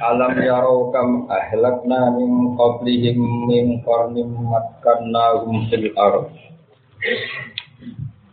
[0.00, 6.32] Alam yarau kam ahlakna min qablihim min qarnim makkannahum fil ard.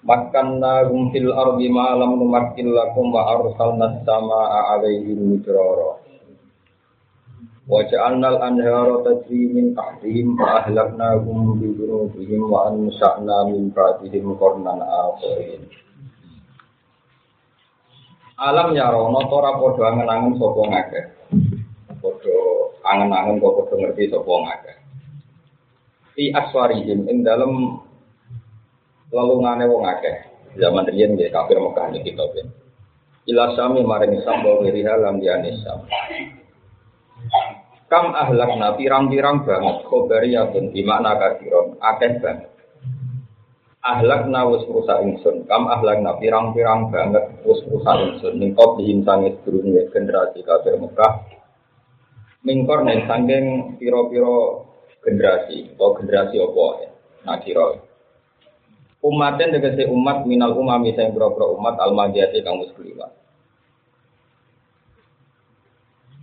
[0.07, 5.99] Makkannahum fil ardi ma lam numakkil lakum wa arsalna as-samaa'a 'alaihim midrara.
[7.67, 14.79] Wa ja'alna al-anhara tajri min tahtihim fa ahlaknahum bi dhunubihim wa ansha'na min ba'dihim qarnan
[14.79, 15.67] akharin.
[18.39, 21.16] Alam yarono ora padha angen-angen sapa ngakeh
[22.87, 24.77] angen-angen kok padha ngerti sapa ngakeh.
[26.15, 27.83] Fi aswarihim ing dalem
[29.11, 30.17] lelungane wong akeh.
[30.57, 32.47] Zaman riyen nggih kafir Mekah niki kita ben.
[33.27, 35.85] Ila sami maring wa wiriha lam Islam.
[37.87, 42.49] Kam ahlakna pirang-pirang banget khobariyatun di makna kafiron akeh banget.
[43.83, 45.47] Ahlakna wis rusak ingsun.
[45.47, 48.33] Kam ahlakna pirang-pirang banget wis rusak ingsun.
[48.41, 51.36] Ning kok dihintangi sedurunge generasi kafir Mekah
[52.47, 54.63] mingkor nih sangking piro-piro
[55.03, 56.89] generasi atau generasi apa ya?
[57.27, 57.83] Nakiro
[59.03, 63.11] umaten tegese umat minal umami sing pira-pira umat almadiyati kang wis kliwat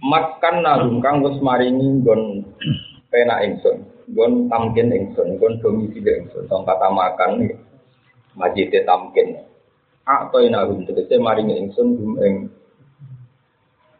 [0.00, 2.44] makan nalung kang wis maringi nggon
[3.12, 7.52] penak ingsun nggon tamkin ingsun nggon domisili ingsun tong kata makan
[8.34, 9.38] majite tamkin.
[10.04, 12.34] Atau inahum tegese maringi ingsun ing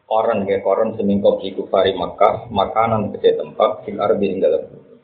[0.05, 4.95] koron ke koron semingkop di kufari Makkah makanan gede tempat fil ardi ing dalam bumi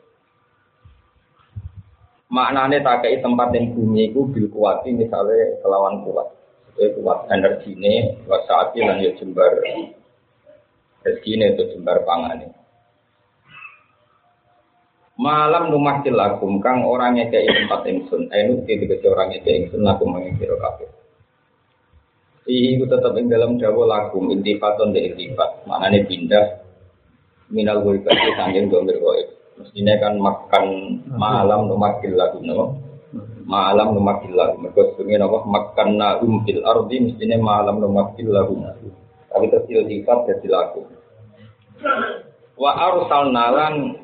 [2.32, 6.32] maknane tak kei tempat yang bumi itu bil kuati misalnya kelawan kuat
[6.80, 8.16] itu kuat energi ini
[8.48, 9.60] saat lan ya jembar
[11.04, 12.48] rezeki ini itu jembar pangan
[15.20, 20.48] malam rumah lakum kang orangnya kayak tempat ingsun ainut ketika orangnya kayak ingsun lakum mengikir
[20.56, 20.88] kafir
[22.42, 25.62] Fihi itu tetap ing dalam dawa lakum intifaton de intifat.
[25.62, 26.46] Maknanya pindah
[27.54, 29.28] minal ghaibati sanggeng domir ghaib.
[29.62, 30.66] Mestinya kan makan
[31.14, 32.82] malam numakil lagu no.
[33.46, 34.58] Malam numakil lagu.
[34.58, 35.38] Mereka sebenarnya apa?
[35.46, 38.58] Makan na umkil ardi mestinya malam numakil lagu.
[39.30, 40.82] Tapi terus sifat jadi lagu.
[42.58, 44.02] Wa arsal nalan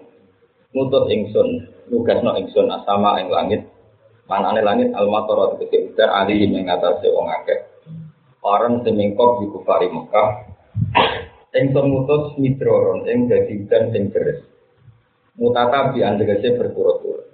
[0.71, 1.75] ngutut ingsun.
[1.91, 3.67] Nugas no ingsun asama ing langit.
[4.31, 7.78] Mana langit al-matorot ketika udah alim yang ngatasi wong akeh
[8.43, 10.29] Orang semingkok di kufari Mekah.
[11.57, 14.47] Yang semutus midroron Yang jadi dan yang deres.
[15.39, 17.29] Mutata bi andegase berturut-turut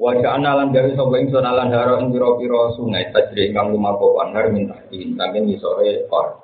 [0.00, 5.12] Wajah analan dari sopo ingsun alan haro ing piro-piro sungai tajri ingkang lumaku anhar mintahti
[5.12, 6.40] saking misore kor.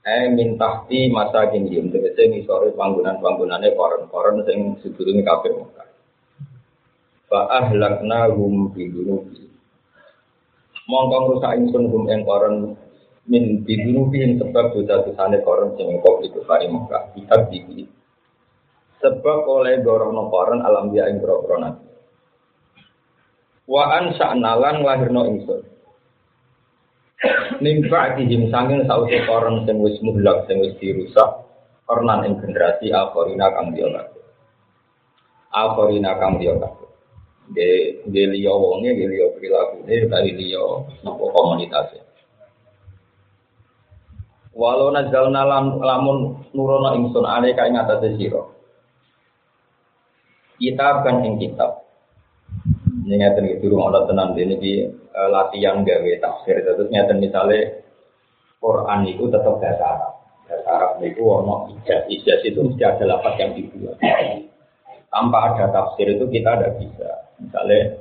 [0.00, 5.88] Eh mintahti masa kini tegese misore panggonan-panggonane koron-koron sing sedurunge kafir Mekah.
[7.28, 8.88] Fa ahlakna hum bi
[10.92, 12.76] mongko rusak ingsun hum ing koron
[13.24, 17.88] min bidunubi sebab dosa-dosane koron sing kok itu kari Mekah kitab iki
[19.00, 21.88] sebab oleh gorono koron alam dia ing nabi
[23.72, 25.62] wa an sa'nalan lahirno ingsun.
[27.62, 31.46] Nimba dihim sanging sausi koron sing wis muhlak sing wis dirusak
[31.86, 33.86] kornan ing generasi akhirina kang dia
[35.54, 36.42] akhirina kang
[37.52, 40.64] wonge de liya perilaku de dari liya
[41.04, 42.02] nopo komunitas
[44.52, 48.42] walau nazalna lam, lamun nurono ingsun ale ka ing atase sira.
[50.60, 51.82] Kitab kan ing kitab.
[53.02, 56.62] Ini ngeten iki durung ana tenan ini di uh, latihan gawe tafsir.
[56.62, 57.82] Terus ngeten misale
[58.62, 60.14] Quran itu tetap bahasa Arab.
[60.46, 62.06] Bahasa Arab itu ono ijaz.
[62.06, 63.98] Ijaz itu mesti ada lapat yang dibuat.
[65.10, 67.10] Tanpa ada tafsir itu kita tidak bisa
[67.42, 67.98] Misalnya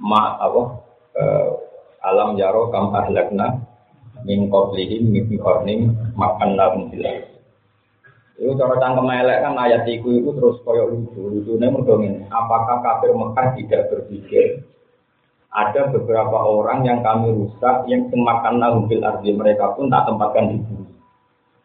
[0.00, 0.62] ma apa
[1.18, 1.48] uh,
[2.02, 3.60] alam jaro kam ahlakna
[4.22, 7.04] min qablihim min qarnim makan lahum fil
[8.38, 11.98] itu cara cangkem elek kan ayat iku itu terus koyo lucu lucu mergo
[12.30, 14.62] apakah kafir Mekah tidak berpikir
[15.50, 20.54] ada beberapa orang yang kami rusak yang semakan lahum fil ardi mereka pun tak tempatkan
[20.54, 20.92] di bumi.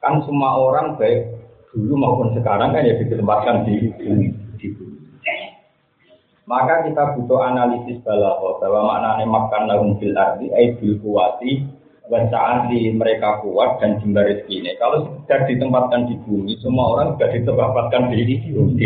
[0.01, 1.29] Kan semua orang baik
[1.75, 4.42] dulu maupun sekarang kan ya ditempatkan di bumi
[6.43, 11.63] maka kita butuh analisis balaghah bahwa maknanya makan lahum fil ardi ay bil kuwati
[12.11, 14.71] saat di mereka kuat dan jembar rezeki ini.
[14.75, 18.85] Kalau sudah ditempatkan di bumi, semua orang sudah ditempatkan di, di bumi.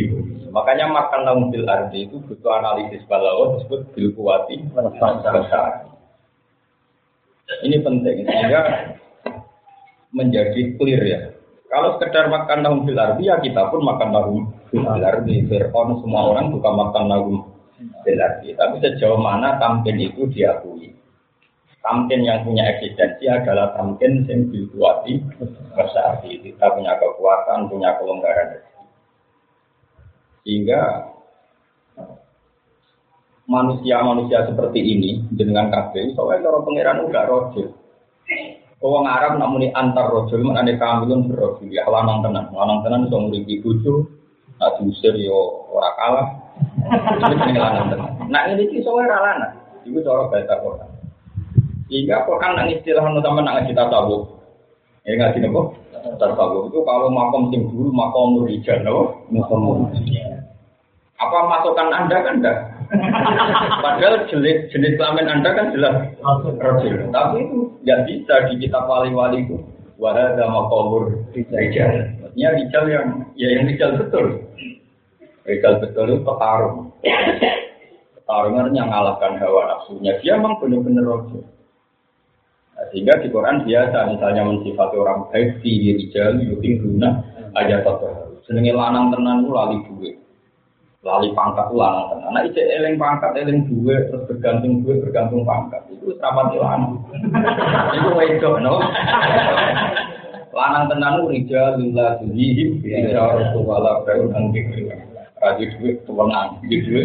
[0.53, 4.61] Makanya makan lahum fil ardi itu butuh analisis balaghah disebut bil kuwati.
[7.67, 8.61] Ini penting sehingga
[10.13, 11.21] menjadi clear ya.
[11.77, 14.41] Kalau sekedar makan lahum fil ardi ya kita pun makan lahum
[14.73, 17.37] Berarti Fir'aun semua orang bukan makan lagu
[18.01, 18.57] berarti.
[18.57, 20.97] Tapi sejauh mana tampil itu diakui.
[21.85, 25.21] Tamkin yang punya eksistensi adalah tamkin yang dikuati
[25.77, 26.19] besar.
[26.25, 28.59] Kita punya kekuatan, punya kelonggaran.
[30.41, 31.13] Sehingga
[33.47, 37.69] manusia-manusia seperti ini dengan kabeh soalnya cara pangeran enggak rojul.
[38.77, 43.57] Wong Arab namun antar rojul ada kamilun berrojul ya lanang tenan, lanang tenan iso nguripi
[43.65, 44.05] bojo,
[44.61, 46.27] nak diusir yo ora kalah.
[47.17, 48.11] Ini lanang tenan.
[48.29, 50.89] Nah ini ki soalnya lanang, itu cara Quran.
[51.89, 54.29] Sehingga Quran nang istilah sama nang kita tahu.
[55.07, 55.73] Ya ngaji nopo?
[56.21, 59.25] Tasawuf itu kalau makom sing dulu makom rijal nopo?
[59.33, 59.89] Makom
[61.17, 62.76] Apa masukan Anda kan enggak?
[63.83, 67.11] Padahal jenis jenis kelamin Anda kan jelas rojul.
[67.11, 69.57] Tapi itu nggak bisa di kitab wali-wali itu.
[69.97, 72.13] Wahada makomur rijal.
[72.21, 74.45] Maksudnya rijal yang ya yang rijal betul.
[75.43, 76.77] Rijal betul itu petarung.
[78.15, 80.15] Petarungan yang mengalahkan hawa nafsunya.
[80.21, 81.43] Dia memang benar-benar rojul.
[82.77, 87.09] Nah, sehingga di Quran biasa misalnya mensifati orang baik di rijal yukin guna
[87.57, 88.37] aja satu.
[88.45, 90.26] Senengnya lanang tenan lali duit
[91.05, 92.29] lali pangkat ulang tenan.
[92.33, 95.81] Nah, ijek eling pangkat eling duwe terus bergantung duwe bergantung pangkat.
[95.93, 96.97] Itu rapati lanang.
[98.01, 98.81] Itu wedok no.
[100.57, 104.89] Lanang tenan rija lillah tuhihi ya Rasulullah baru nang dikri.
[105.37, 107.01] Raji duwe tuwenang, duwe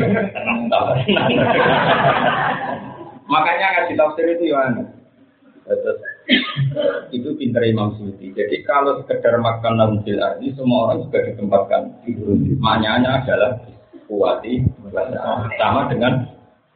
[3.29, 4.89] Makanya ngaji tafsir itu ya aneh.
[5.69, 5.99] Terus
[7.13, 8.35] itu pintar Imam Suyuti.
[8.35, 11.83] Jadi kalau sekedar makan arti semua orang juga ditempatkan.
[12.59, 13.53] Maknanya adalah
[14.13, 14.61] kuati
[15.57, 16.29] sama dengan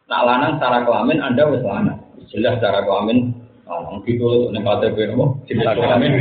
[0.09, 2.01] nak lanang secara kelamin anda wis lanang.
[2.33, 3.37] Jelas secara kelamin
[3.69, 5.45] lanang gitu nek KTP nopo?
[5.45, 6.13] Jelas kelamin.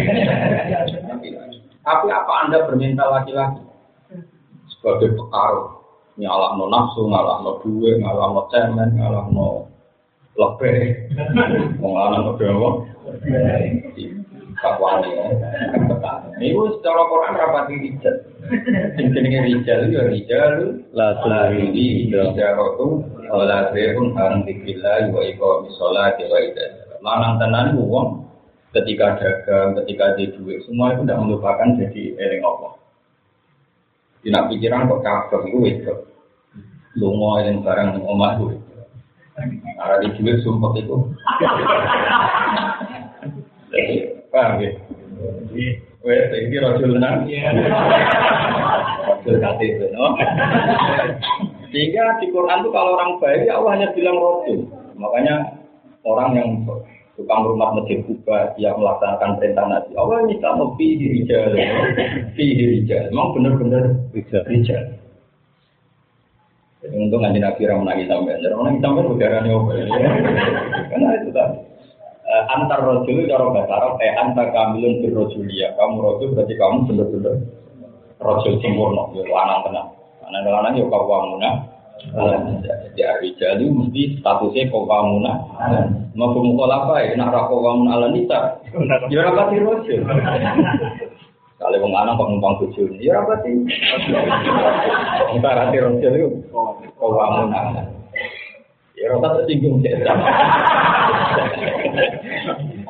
[1.86, 3.62] tapi apa anda berminta laki-laki?
[4.74, 5.76] Sebagai pengaruh
[6.20, 9.68] nyala no nafsu ngalah no duwe ngalah no cemen ngalah no
[10.36, 11.12] lebih
[11.80, 12.70] mengalah no dewa
[14.60, 15.28] kakwani ya.
[16.36, 18.16] Ini secara Quran rapat rijal.
[18.96, 20.54] Sing jenenge rijal ya rijal.
[20.96, 21.72] La tulari
[22.08, 28.26] ijaratu wala bayun an dzikrillah wa iqamis sholati wa idzat lanang tenan wong
[28.74, 32.74] ketika dagang ketika di duit semua itu tidak melupakan jadi eling Allah.
[34.26, 35.94] Tidak pikiran kok kabeh itu itu
[36.98, 38.58] lunga yang barang omah itu
[39.76, 40.98] ada di duit sumpah itu
[44.36, 44.72] Paham ya?
[46.04, 47.24] Wes, ini rojul tenang.
[49.08, 50.12] Rojul KTP, no?
[51.72, 54.68] Sehingga di Quran itu kalau orang baik, ya Allah hanya bilang rojul.
[55.00, 55.56] Makanya
[56.04, 56.50] orang yang
[57.16, 59.92] tukang rumah masjid Kuba yang melaksanakan perintah Nabi.
[59.96, 61.52] Allah ini kamu fi rijal,
[62.36, 63.04] fi rijal.
[63.16, 63.84] Memang benar-benar
[64.52, 64.86] rijal.
[66.84, 69.86] Jadi untung nanti Nabi Ramah nangis sampai, Ramah nangis sampai apa ya?
[70.92, 71.75] Karena itu tadi.
[72.26, 76.90] Eh, antar rojul cara bahasa Arab eh antar kamilun bir rojulia kamu rojul berarti kamu
[76.90, 77.38] benar-benar
[78.18, 79.88] rojul sempurna ya lanang tenang.
[80.26, 81.70] Lanang lanang ya kau kamuna
[82.98, 85.38] jadi hari jadi mesti statusnya kau kamuna
[86.18, 88.58] mau pemukul apa ya nak rakau kamuna ala nisa
[89.14, 90.02] ya rapati rojul
[91.62, 93.54] kalau wong lanang kok numpang bojo ya rapati
[95.30, 96.30] entar hati rojul itu
[96.98, 97.86] kau kamuna
[98.96, 99.84] Ya rasa tersinggung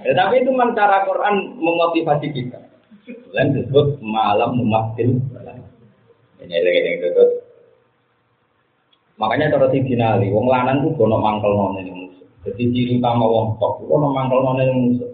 [0.05, 2.59] ya, tapi itu cara Quran memotivasi kita.
[3.33, 5.21] Dan disebut malam mematil.
[6.41, 7.25] Ini yang itu.
[9.15, 12.27] Makanya cara si dinali, wong lanang tuh gono mangkel nona yang musuh.
[12.43, 15.09] Jadi ciri utama wong tok, gono mangkel nona yang musuh.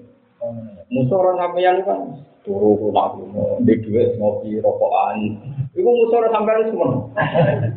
[0.89, 1.99] Musuh orang sampeyan kan
[2.41, 3.13] turu nak
[3.61, 5.37] di duit ngopi rokokan.
[5.77, 6.89] Ibu musuh orang sampeyan semua.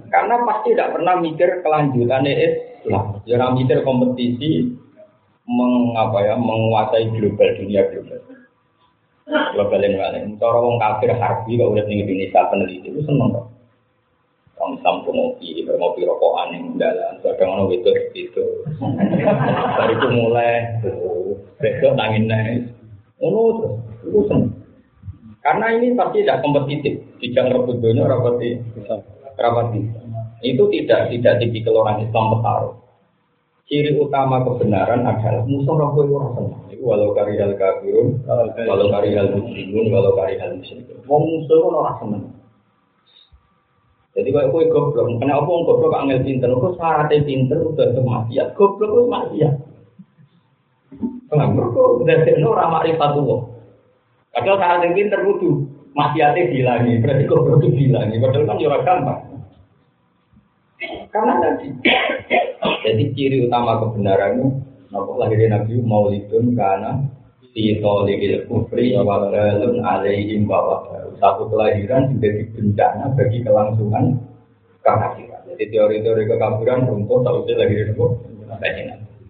[0.09, 3.05] Karena pasti tidak pernah mikir kelanjutan Islam.
[3.29, 4.73] Jangan mikir kompetisi
[5.45, 8.21] mengapa ya menguasai global dunia global.
[9.25, 10.37] Global yang lain.
[10.37, 13.47] Cara wong kafir harbi kalau udah tinggi Indonesia peneliti itu seneng kok.
[14.55, 18.45] Orang Islam tuh ngopi, ngopi rokokan yang dalam, kadang orang itu itu.
[19.75, 20.79] Dari itu mulai,
[21.59, 22.63] besok nangin naik,
[23.19, 23.59] terus,
[24.07, 24.55] itu seneng.
[25.43, 28.63] Karena ini pasti tidak kompetitif, tidak rebut dunia, rapati,
[29.37, 29.81] rapati.
[30.41, 32.84] Itu tidak tidak tipikal orang Islam bertaruh.
[33.65, 36.61] Ciri utama kebenaran adalah musuh roh kowe ora seneng.
[36.69, 41.01] Iku walau karihal kafirun, walau karihal muslimun, walau karihal muslimun.
[41.09, 42.29] Wong musuh ora seneng.
[44.15, 46.47] Jadi kalau kue goblok, kenapa apa wong goblok angel pinter?
[46.55, 48.47] Kok syaratnya pinter udah maksiat.
[48.55, 49.55] Goblok itu maksiat.
[51.33, 53.43] Kenapa kok udah sih orang makrifat tuh?
[54.31, 55.51] Padahal syaratnya pinter kudu
[55.99, 57.03] maksiatnya dihilangi.
[57.03, 58.23] Berarti goblok itu dihilangi.
[58.23, 59.34] Padahal kan jurah gampang.
[61.15, 61.71] Karena tadi,
[62.83, 64.51] jadi ciri utama kebenaran itu
[64.91, 67.07] Napa lahirnya Nabi Maulidun karena
[67.55, 69.23] fi tolikil kufri wa
[69.95, 70.83] alaihim bawa
[71.23, 74.19] satu kelahiran menjadi bencana bagi kelangsungan
[74.83, 75.47] kekafiran.
[75.55, 78.07] Jadi teori-teori kekafiran runtuh tahu lagi itu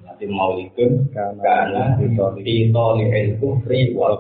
[0.04, 4.16] Nanti maulidun karena fi tolikil kufri wa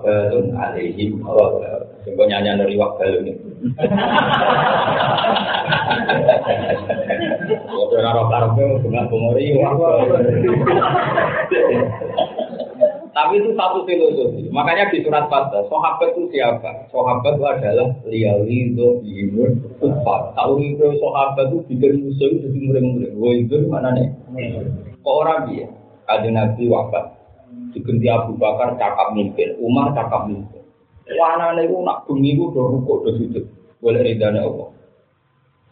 [0.68, 1.64] alaihim bawa
[2.04, 3.32] Sehingga nyanyi dari waktu ini.
[8.00, 9.54] Naro karpe, bunga bumori,
[13.14, 14.50] Tapi itu satu filosofi.
[14.50, 16.90] Makanya di surat Fatah, sahabat itu siapa?
[16.90, 20.34] Sahabat itu adalah liali itu imun kufar.
[20.34, 23.10] Tahu itu sahabat itu bikin musuh itu jadi murid-murid.
[23.14, 24.10] Wah itu mana nih?
[24.98, 25.70] Kok orang dia?
[26.10, 27.14] Ada nabi wafat.
[27.70, 30.62] Diganti Abu Bakar cakap mimpin, Umar cakap mimpin.
[31.14, 33.44] Wana nih nak bumi itu udah rukuk udah sujud.
[33.78, 34.74] Boleh ridhanya Allah.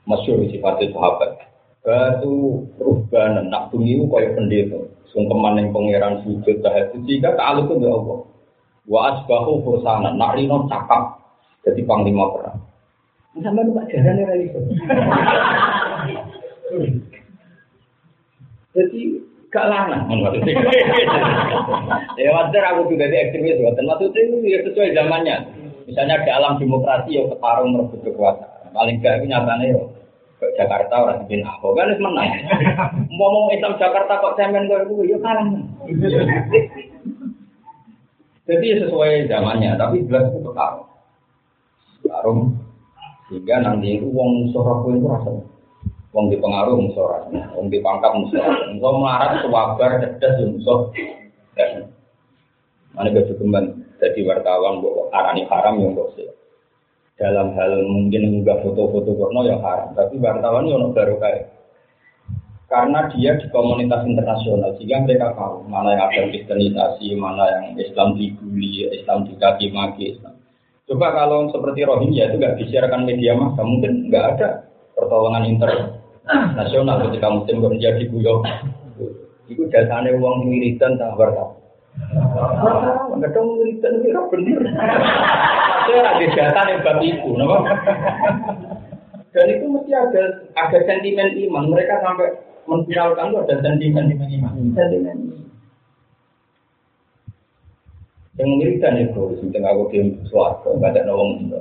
[0.06, 1.51] Masyur sifatnya sahabat.
[1.82, 4.78] Batu rubbanan nak bumi itu kayak pendeta.
[5.10, 8.18] Sungkeman yang pangeran sujud tahajud jika ta'aluk itu Allah.
[8.86, 11.18] Wa asbahu fursana nak rino cakap.
[11.66, 12.58] Jadi panglima perang.
[13.42, 14.60] Sampai lu jalan ya itu
[18.72, 19.00] jadi
[19.52, 20.08] gak lana
[22.20, 25.36] ya wajar aku juga di ekstremis buatan maksudnya itu ya sesuai zamannya.
[25.84, 28.72] Misalnya dalam demokrasi ya ketarung merebut kekuasaan.
[28.72, 29.80] Paling gak itu nyatanya ya
[30.58, 32.30] Jakarta orang di Ahok kan menang.
[33.14, 35.46] Ngomong Islam Jakarta kok cemen gue itu ya kalah.
[38.42, 40.86] Jadi sesuai zamannya, tapi jelas itu karum.
[42.02, 42.38] Karum
[43.30, 45.30] sehingga nanti itu uang musuh itu rasa
[46.12, 47.24] Wong di pengaruh musuh
[47.56, 48.44] wong di pangkat musuh.
[48.76, 50.92] Musuh melarat sewabar cerdas musuh.
[52.92, 56.28] Mana kecukupan jadi wartawan buat arani haram yang dosa
[57.22, 61.54] dalam hal mungkin mengunggah foto-foto porno yang haram, tapi wartawan yang baru kayak
[62.72, 68.16] karena dia di komunitas internasional sehingga mereka tahu mana yang ada kristenisasi, mana yang Islam
[68.16, 70.16] dibully, Islam dikaki maki.
[70.88, 74.48] Coba kalau seperti Rohingya itu nggak disiarkan media massa, mungkin nggak ada
[74.96, 78.40] pertolongan internasional ketika muslim Rohingya diguyok.
[79.52, 81.60] Itu jasanya uang wiridan tak wartawan.
[83.20, 84.60] Nggak tahu wiridan itu bener.
[85.82, 87.30] Saya ada data yang bab itu,
[89.32, 90.22] Dan itu mesti ada
[90.54, 91.72] ada sentimen iman.
[91.72, 92.36] Mereka sampai
[92.68, 94.52] memviralkan itu ada sentimen iman.
[94.76, 95.42] Sentimen iman.
[98.40, 101.52] Yang mengerikan itu, sebenarnya aku diam suatu, nggak ada nolong.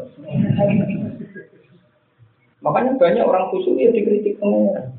[2.64, 4.96] Makanya banyak orang khusus ya dikritik pengeran.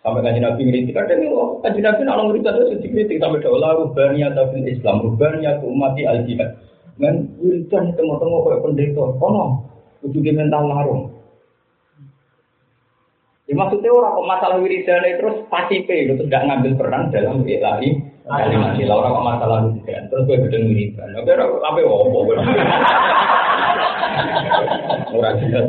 [0.00, 3.72] Sampai kaji Nabi ngeritik, ada nih, oh, kaji Nabi nak ngeritik itu dikritik sampai daulah
[3.76, 6.60] rubania tapi Islam, rubania ke umati al jihad.
[6.94, 9.66] Men wiridan tengok-tengok kayak pendeta, kono
[10.04, 11.02] di mental larung.
[13.44, 17.92] Ya, maksudnya orang kok masalah wiridan terus pasipe itu tidak ngambil peran dalam ilahi
[18.24, 21.08] kalimat sila orang kok masalah wiridan terus gue gedeng wiridan.
[21.20, 22.18] Oke, apa opo
[25.12, 25.66] Orang jelas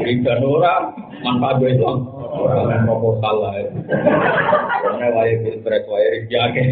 [0.00, 0.82] wiridan orang
[1.20, 3.54] manfaat gue itu orang proposal lah.
[4.80, 6.62] Karena wajib pilpres wajib jaga.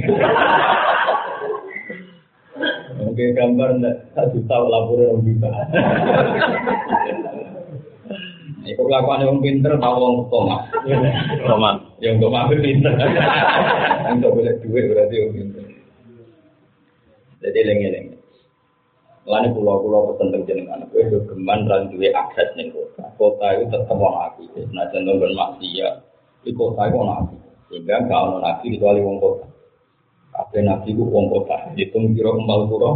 [3.01, 5.51] Oke gambar enggak satu tahu laporan orang juta.
[8.63, 10.57] Iku kelakuan yang pinter tahu orang koma.
[11.43, 11.71] Koma.
[11.99, 12.95] Yang koma itu pinter.
[14.07, 15.65] Yang boleh duit berarti orang pinter.
[17.43, 18.17] Jadi lengi-lengi.
[19.23, 23.07] Lalu pulau-pulau pesen jenengan, gue itu geman dan duwe akses nih kota.
[23.15, 24.51] Kota itu tetap orang api.
[24.75, 25.95] Nah, contoh bermaksiat,
[26.43, 27.37] di kota itu orang api.
[27.71, 29.47] Sehingga gak orang api kecuali orang kota.
[30.33, 31.77] Kabeh nabi ku wong kota.
[31.77, 32.91] Hitung kira kembal pura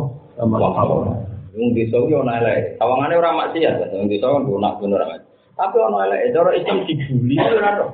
[1.57, 2.77] Wong desa yo ana elek.
[2.81, 5.25] Tawangane ora maksiat, wong desa kan nak bener amat.
[5.57, 7.87] Tapi ana elek, cara Islam dibuli ora to.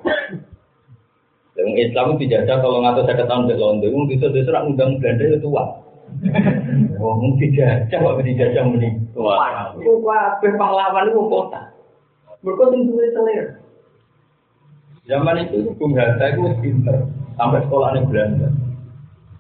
[1.63, 5.39] Wong Islam dijajah kalau ngatur saya tahun di London, wong desa-desa ora ngundang Belanda itu
[5.43, 5.65] tua.
[7.03, 8.91] Wong dijajah kok dijajah muni.
[9.15, 9.39] Tua.
[9.79, 11.63] Ku kabeh pahlawan itu kota.
[12.43, 13.47] Mereka sing duwe selera.
[15.07, 18.51] Zaman itu Bung Hatta itu pinter sampai sekolahnya Belanda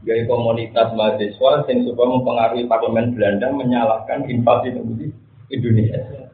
[0.02, 5.08] gaya komunitas mahasiswa yang supaya mempengaruhi parlemen Belanda menyalahkan invasi di
[5.54, 6.30] Indonesia.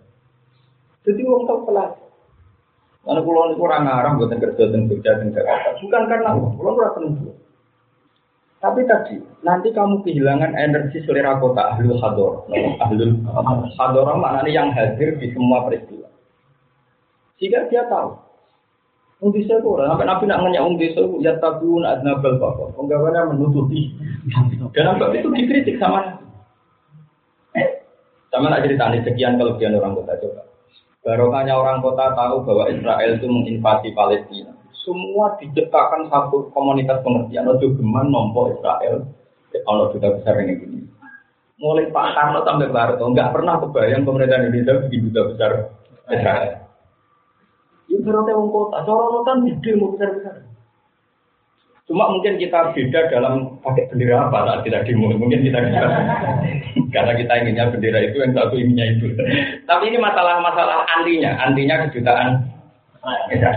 [1.04, 1.92] Jadi wong tak pelas.
[3.04, 5.80] Karena pulau ini kurang ngarang buat kerja dan kerja di Jakarta.
[5.80, 7.32] Bukan karena pulau kurang tentu.
[8.58, 12.42] Tapi tadi nanti kamu kehilangan energi selera kota ahlul hador,
[12.82, 13.22] ahlul
[13.78, 16.10] hador maknanya yang hadir di semua peristiwa.
[17.38, 18.27] Jika dia tahu
[19.18, 22.70] Wong desa itu orang, sampai Nabi nak nanya wong desa itu ya tabun adnabal bapak.
[22.78, 23.90] Penggawaannya menutupi.
[24.70, 26.22] Dan sebab itu dikritik sama
[28.30, 30.42] Sama nak cerita nih sekian kelebihan orang kota coba.
[31.02, 34.52] Barokahnya orang kota tahu bahwa Israel itu menginvasi Palestina.
[34.88, 37.44] semua diciptakan satu komunitas pengertian.
[37.44, 39.04] Ojo geman nompo Israel,
[39.52, 40.80] kalau sudah besar ini gini.
[41.60, 45.74] Mulai Pak Karno sampai Barto, nggak pernah kebayang pemerintahan Indonesia begitu besar
[46.08, 46.67] Israel.
[48.08, 50.36] Itu berarti wong kota, corong kan gede mau besar besar.
[51.84, 55.12] Cuma mungkin kita beda dalam pakai bendera apa saat kita demo.
[55.12, 55.60] Mungkin kita
[56.96, 59.12] karena kita inginnya bendera itu yang satu inginnya itu.
[59.68, 62.48] Tapi ini masalah-masalah antinya, antinya kejutaan.
[63.28, 63.52] Ya.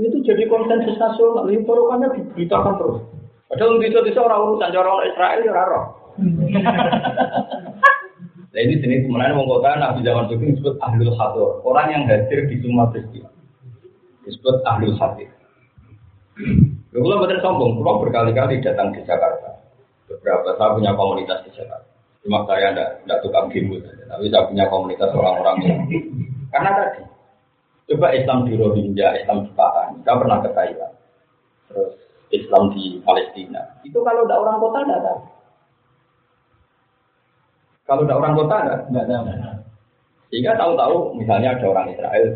[0.00, 1.52] Itu jadi konsensus nasional.
[1.52, 3.04] Ini porokannya diberitakan terus.
[3.52, 5.82] Padahal bisa bisa orang urusan orang Israel ya raro.
[8.58, 11.62] Nah ini jenis sebenarnya mengkota Nabi zaman itu disebut ahlul hadir.
[11.62, 13.30] Orang yang hadir di semua peristiwa.
[14.26, 15.30] Disebut ahlul hadir.
[16.90, 19.62] Lalu kalau betul sombong, kalau berkali-kali datang di Jakarta.
[20.10, 21.86] Beberapa saya punya komunitas di Jakarta.
[22.26, 25.80] Cuma saya tidak tidak tukang gimbal tapi saya punya komunitas orang-orang yang
[26.50, 27.02] karena tadi
[27.94, 30.94] coba Islam di Rohingya, Islam di Pahang, saya pernah ke Thailand,
[31.70, 31.92] terus
[32.34, 33.62] Islam di Palestina.
[33.86, 35.37] Itu kalau tidak orang kota tidak tahu.
[37.88, 38.56] Kalau tidak orang kota
[38.92, 39.24] tidak tahu.
[40.28, 42.26] Sehingga tahu-tahu misalnya ada orang Israel.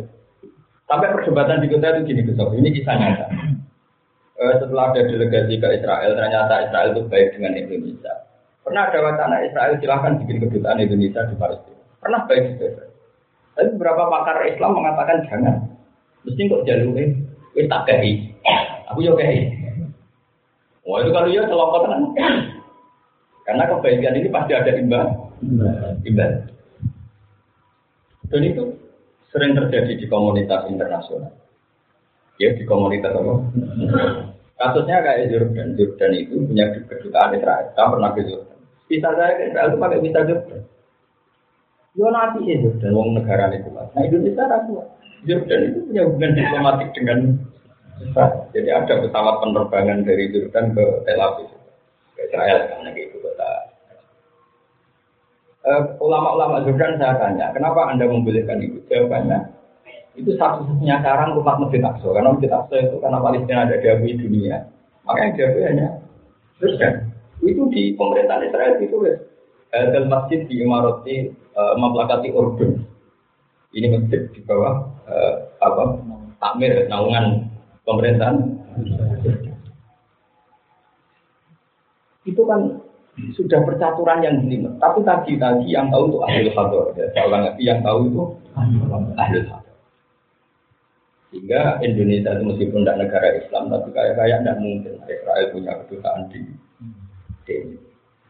[0.89, 6.13] Sampai perdebatan di kota itu gini, besok ini kisah eh, setelah ada delegasi ke Israel,
[6.17, 8.13] ternyata Israel itu baik dengan Indonesia.
[8.65, 11.83] Pernah ada wacana Israel silahkan bikin kedutaan Indonesia di Palestina.
[12.01, 12.85] Pernah baik juga.
[13.53, 15.57] Tapi beberapa pakar Islam mengatakan jangan.
[16.25, 17.13] Mesti kok jalurnya,
[17.53, 18.33] wis tak kei.
[18.89, 19.53] Aku yo kei.
[20.87, 22.03] Wah itu kalau ya kelompok kan.
[23.43, 25.07] Karena kebaikan ini pasti ada imbal.
[26.07, 26.31] Imbal.
[28.31, 28.65] Dan itu
[29.29, 31.43] sering terjadi di komunitas internasional
[32.43, 33.35] ya di komunitas apa?
[34.59, 37.67] Kasusnya kayak Jordan, Jordan itu punya kedutaan Israel.
[37.75, 38.59] Saya pernah ke Jordan.
[38.87, 40.61] Bisa saya ke Israel itu pakai visa Jordan.
[41.93, 44.75] Yo nanti ya Jordan, wong negara itu Nah Indonesia ragu.
[45.27, 47.19] Jordan itu punya hubungan diplomatik dengan
[48.03, 48.35] Israel.
[48.55, 51.51] Jadi ada pesawat penerbangan dari Jordan ke Tel Aviv,
[52.19, 53.51] Israel karena itu kota.
[55.63, 58.83] Uh, ulama-ulama Jordan saya tanya, kenapa anda membolehkan itu?
[58.91, 59.47] Jawabannya,
[60.19, 62.11] itu satu-satunya cara umat Masjid Aqsa.
[62.11, 64.67] Karena Masjid Aqsa itu karena Palestina ada diakui dunia.
[65.07, 65.89] Makanya diakui hanya
[66.59, 69.17] Kristen itu di pemerintahan Israel itu ya
[69.91, 72.87] dalam masjid di Imarati uh, memplakati Urdun.
[73.73, 75.97] Ini masjid di bawah uh, apa?
[76.43, 77.49] Takmir naungan
[77.87, 78.37] pemerintahan
[82.43, 82.61] itu kan
[83.39, 84.75] sudah percaturan yang jelimet.
[84.83, 86.91] Tapi tadi tadi yang tahu itu ahli hador.
[86.99, 88.23] Ya, saya ulang lagi yang tahu itu
[89.15, 89.77] ahli hador.
[91.31, 96.21] Sehingga Indonesia itu meskipun tidak negara Islam, tapi kayak kayak tidak mungkin Israel punya kedutaan
[96.29, 96.41] di
[97.47, 97.57] di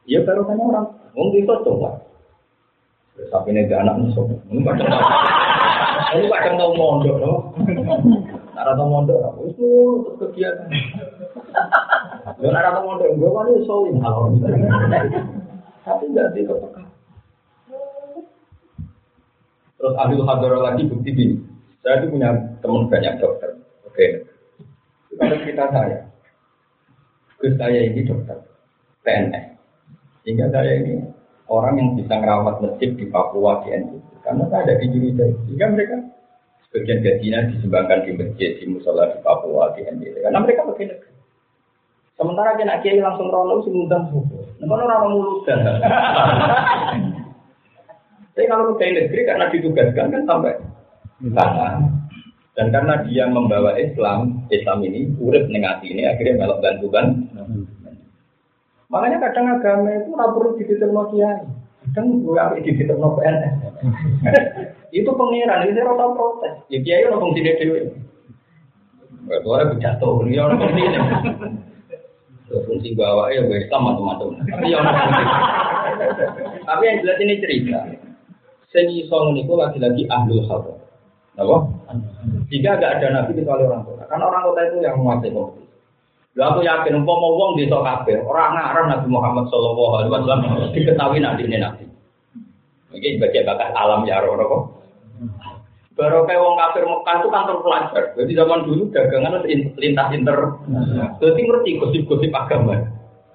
[0.03, 2.03] Ya baru kan orang, mungkin itu coba.
[3.17, 4.91] Tapi ini anak musuh, ini kadang
[6.19, 7.39] ini kadang tahu mondok loh.
[8.53, 9.71] Nara tahu mondok, itu
[10.19, 10.67] kegiatan.
[12.43, 13.31] Nara tahu mondok, gue
[14.03, 14.19] hal
[15.83, 16.43] Tapi nggak di
[19.83, 21.37] Terus ahli hadar lagi bukti gini.
[21.83, 22.31] Saya itu punya
[22.63, 23.59] teman banyak dokter.
[23.83, 24.31] Oke.
[25.19, 26.07] Kalau cerita saya.
[27.43, 28.39] Gus saya ini dokter
[29.03, 29.59] PNS.
[30.23, 31.03] Sehingga saya ini
[31.51, 34.23] orang yang bisa merawat masjid di Papua di NTT.
[34.23, 35.35] Karena saya ada di Indonesia.
[35.51, 35.97] Sehingga mereka
[36.71, 40.23] sebagian gajinya disumbangkan di masjid, di musola di Papua, di NTT.
[40.23, 41.11] Karena mereka pakai negeri.
[42.21, 44.45] Sementara kena kiai langsung rono sih ngundang subuh.
[44.61, 45.65] Nah, orang mulus dan
[48.33, 50.57] Tapi kalau ke negeri karena ditugaskan kan sampai
[51.37, 51.69] sana.
[52.53, 57.07] Dan karena dia membawa Islam, Islam ini urip negati ini akhirnya melok bantuan.
[58.93, 61.41] Makanya kadang agama itu tidak perlu dititipno kiai.
[61.93, 63.55] Kadang harus dititipno PNS.
[64.93, 66.55] itu pengiran, itu rata protes.
[66.69, 67.89] Ya kiai ono fungsi dhewe.
[69.49, 70.99] Orang jatuh, dia orang fungsi ini.
[72.69, 74.29] Fungsi bawa ya gue Islam macam-macam.
[76.69, 77.81] Tapi yang jelas ini cerita.
[78.73, 80.77] Seni song itu lagi-lagi ahlul khabar.
[81.41, 81.57] Apa?
[82.53, 84.05] Jika tidak ada nabi kecuali orang kota.
[84.05, 85.63] Karena orang kota itu yang menguasai kompetisi.
[86.33, 90.41] Lalu aku yakin umpama wong di kabeh orang ngarang Nabi Muhammad Shallallahu Alaihi Wasallam
[90.73, 91.85] diketahui nanti ini nabi.
[92.93, 94.63] Ini bagian bakat alam ya orang kok.
[95.93, 98.05] Baru kayak wong kafir Mekah itu kantor pelajar.
[98.17, 99.45] Jadi zaman dulu dagangan
[99.77, 100.39] lintas inter.
[101.21, 102.81] Jadi ngerti gosip-gosip agama.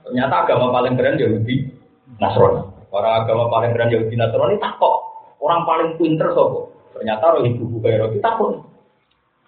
[0.10, 1.70] Ternyata agama paling keren Yahudi
[2.18, 2.66] Nasrani.
[2.90, 4.98] Orang agama paling keren Yahudi Nasrani tak kok.
[5.38, 6.74] Orang paling pinter sobo.
[6.98, 8.66] Ternyata roh ibu ibu kayak kita pun.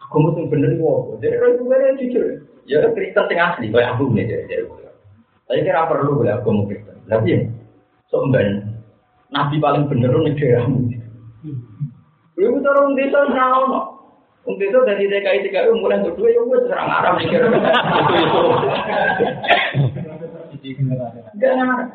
[0.05, 1.17] Aku mesti bener wow.
[1.17, 2.25] Jadi roh ibu kayak jujur.
[2.69, 4.69] Ya Kristen tengah asli kayak aku nih jadi.
[5.49, 6.93] Saya kira perlu boleh aku mau Kristen.
[7.09, 7.41] Tapi ya,
[8.13, 8.21] so
[9.33, 10.93] Nabi paling bener nih daerahmu.
[12.39, 13.99] Ibu orang desa naon.
[14.47, 17.43] Untuk itu dari DKI DKI mulai untuk dua ya gue serang Arab mikir
[20.87, 21.87] ngarep.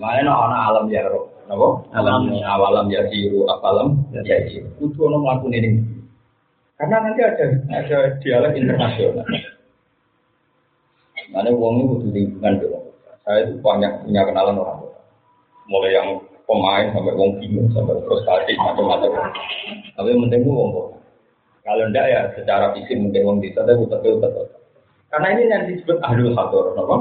[0.00, 1.84] Mana ana alam ya roh, napa?
[1.92, 4.66] Alam awalam ya siru, apalam ya siru.
[4.80, 5.70] Kudu ono mlakukan ini.
[6.80, 9.28] Karena nanti ada ada dialog internasional.
[11.30, 12.84] Mana uang itu butuh lingkungan dong.
[13.22, 14.98] Saya itu banyak punya kenalan orang tua.
[15.70, 16.08] Mulai yang
[16.46, 19.32] pemain sampai uang bingung sampai frustasi macam-macam.
[19.96, 20.70] Tapi penting itu uang
[21.62, 24.46] Kalau enggak ya secara fisik mungkin uang bisa, tapi betul betul.
[25.12, 26.96] Karena ini yang disebut ahlul hador, apa?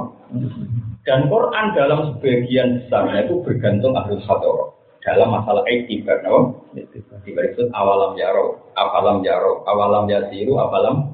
[1.01, 6.62] Dan Quran dalam sebagian besarnya itu bergantung ahlul hador dalam masalah etibar, no?
[6.77, 11.10] Etibar itu awalam yaro, awalam yaro, awalam yasiru, awalam.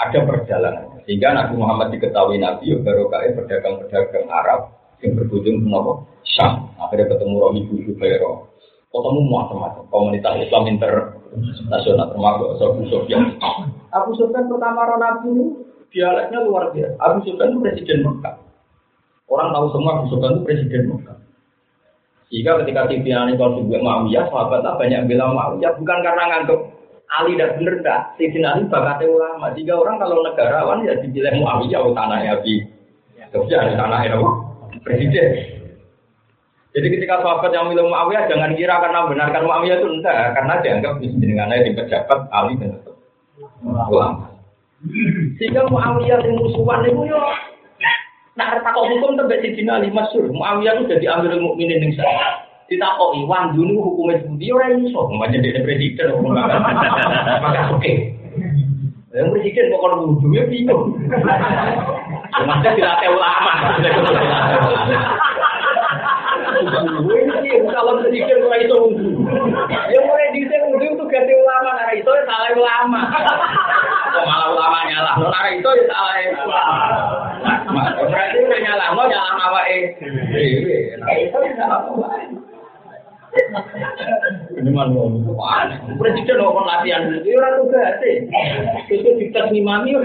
[0.00, 0.96] Ada perjalanan.
[1.04, 6.70] Sehingga Nabi Muhammad diketahui Nabi, ya baru kaya pedagang-pedagang Arab yang berkunjung ke Nopo Syam.
[6.78, 8.48] Akhirnya ketemu Romi Buju Bayro.
[8.92, 13.36] Ketemu macam-macam komunitas Islam internasional termasuk Abu Sofyan.
[13.90, 15.46] Abu Sofyan pertama Nabi ini
[15.92, 16.96] dialeknya luar biasa.
[17.00, 18.36] Abu Sufyan itu presiden Mekah.
[19.28, 21.16] Orang tahu semua Abu Sufyan itu presiden Mekah.
[22.32, 26.60] Jika ketika Siti kalau juga Muawiyah, sahabatnya banyak bilang Muawiyah bukan karena ngantuk
[27.12, 28.00] Ali dan bener dah.
[28.16, 29.52] Siti Ali bakatnya ulama.
[29.52, 32.60] Jika orang kalau negarawan ya dibilang Muawiyah oh tanahnya Abi.
[33.16, 34.51] Ya tanahnya apa?
[34.80, 35.30] Presiden.
[36.72, 40.92] Jadi ketika sahabat yang bilang Muawiyah jangan kira karena benarkan Muawiyah itu enggak, karena dianggap
[41.04, 42.80] dengannya di pejabat Ali dan
[43.60, 44.32] ulama.
[45.36, 47.20] Sehingga Muawiyah yang musuhan itu yo
[48.32, 50.32] Nah, takut hukum tembak si Dina Ali masyur.
[50.32, 52.48] Muawiyah itu jadi ambil mukminin yang saya.
[52.64, 55.12] Ditakoki, wan dulu hukumnya seperti orang ini sok.
[55.12, 57.92] Makanya dia presiden, maka oke.
[59.12, 60.96] Yang presiden kok kalau wudhunya bingung.
[62.32, 63.52] Maksudnya dilatih ulama.
[67.72, 68.78] kalau presiden kok itu.
[69.92, 73.00] Ya mulai di sini wudhu itu ganti ulama, karena itu salah ulama.
[74.16, 75.12] Kok malah ulama nyala.
[75.20, 76.14] Nara itu ya salah
[76.48, 76.76] ulama.
[78.08, 79.80] Berarti udah nyala, mau nyala awake.
[81.04, 81.80] Nah itu ya salah
[84.52, 84.92] ini mana
[85.96, 87.96] Presiden mau latihan itu orang tugas
[88.92, 89.96] Itu dites ngimami.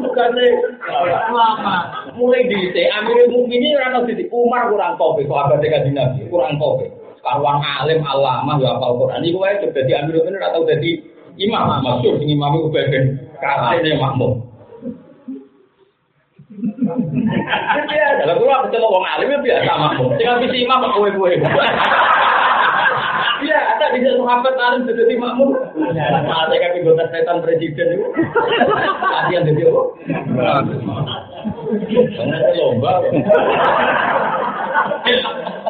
[0.00, 0.46] Bukane
[0.86, 1.46] lama.
[1.62, 1.82] Ah,
[2.14, 6.26] mulai dite amir mungkin ini ora nang dite Umar kurang tobe kok abad dekat dinabi
[6.28, 6.90] kurang tobe.
[7.20, 10.90] Sekarang alim alama ya hafal Quran iku wae dadi amir ini ora tau dadi
[11.38, 14.32] imam maksud sing imam iku ben kalane makmum.
[18.14, 20.08] Kalau gua ketemu wong alim ya biasa makmum.
[20.18, 21.32] Sing habis imam kowe-kowe.
[23.94, 25.54] Satu sahabat alim jadi makmum.
[25.94, 28.06] Saya kaki gue setan presiden itu.
[29.06, 29.82] Latihan jadi apa?
[32.18, 32.92] Karena lomba.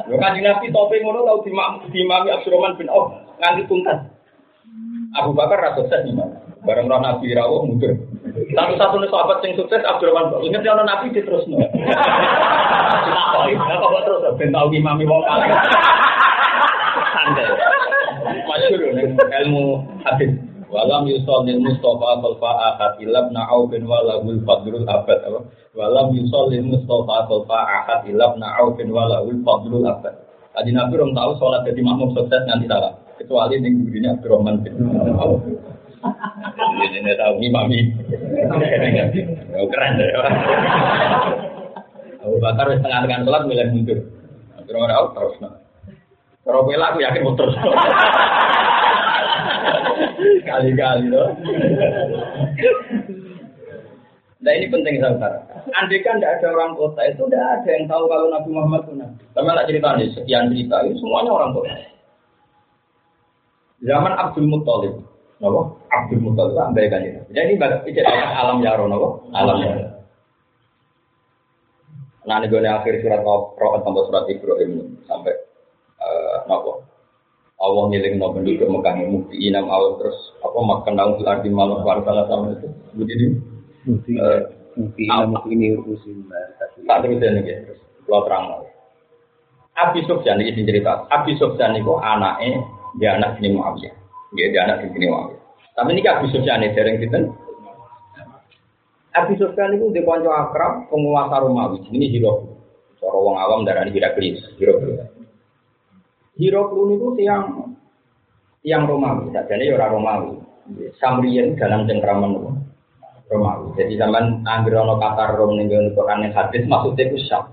[0.09, 1.45] Lo kan nabi topeng ngono tau
[1.93, 3.13] dimami Abdurrahman bin Auf
[3.45, 4.01] nganti tuntas.
[5.21, 6.33] Abu Bakar rasa sukses imam.
[6.65, 7.93] Bareng roh Nabi rawuh mundur.
[8.57, 11.61] Satu-satunya sahabat yang sukses Abdurrahman bin Ingat ya Nabi di terus no.
[11.61, 13.53] Kenapa?
[13.53, 14.25] Kenapa terus?
[14.41, 15.61] Ben tau imami wong kalah.
[17.13, 17.53] Santai.
[18.43, 18.81] Masyur
[19.47, 19.65] ilmu
[20.03, 20.33] hadis.
[20.75, 25.23] Walam yusol lil Mustafa khalfa ahad ilab na'au bin walahul fadlul abad.
[25.71, 30.19] Walam yusol lil Mustafa khalfa ahad ilab na'au bin walahul fadlul abad.
[30.51, 32.95] Tadi Nabi orang tahu sholat jadi makmum sukses nanti salah.
[33.19, 34.75] Kecuali di dirinya Abdurrahman bin
[35.15, 35.43] Auf.
[36.83, 37.95] Ini tahu imami.
[39.55, 40.11] Keren deh.
[42.19, 43.99] Abu Bakar setengah-tengah sholat milih mundur.
[44.59, 45.64] Abdurrahman Auf terus.
[46.45, 47.49] Kalau aku yakin muter.
[50.49, 51.33] Kali-kali loh.
[54.45, 55.41] Nah ini penting saudara.
[55.73, 58.93] Andai kan tidak ada orang kota itu tidak ada yang tahu kalau Nabi Muhammad itu
[59.01, 59.23] Nabi.
[59.33, 61.73] Sama nak cerita nih sekian cerita itu semuanya orang kota.
[63.85, 64.95] Zaman Abdul Muttalib,
[65.41, 67.21] nopo Abdul Muttalib ambil kan ini.
[67.33, 69.85] Jadi ini alam yaro nopo alam yaro.
[72.29, 75.33] Nah ini gue akhir surat Roh tambah surat Ibrahim sampai
[76.51, 76.85] nopo
[77.63, 81.87] Allah ngiling no penduduk Mekah mukti inam awal terus apa makan daun di arti malam
[81.87, 82.69] warga sama itu.
[82.99, 83.27] Begini
[83.87, 84.13] mukti
[84.75, 86.29] mukti inam mukti ini urusin
[86.85, 88.67] tak terus ya nih terus lo terang
[89.75, 91.03] Abi Sofyan ini cerita.
[91.11, 92.63] Abi Sofyan itu anaknya
[92.99, 93.95] dia anak ini Muawiyah.
[94.39, 95.43] Dia dia anak ini Muawiyah.
[95.75, 97.19] Tapi ini Abi Sofyan ini sering kita
[99.15, 101.83] Abi Sofyan itu dia konco akrab penguasa Romawi.
[101.91, 102.55] Ini Hiro
[102.99, 104.79] Cara wong awam darah ini Hiraklis Hiro
[106.35, 107.75] Hirokun itu tiang
[108.65, 110.31] tiang Romawi, jadi ya orang Romawi.
[110.97, 112.35] Samrian dalam cengkraman
[113.29, 113.67] Romawi.
[113.77, 117.53] Jadi zaman Anggrono kata Rom nih Quran yang hadis maksudnya itu Syam.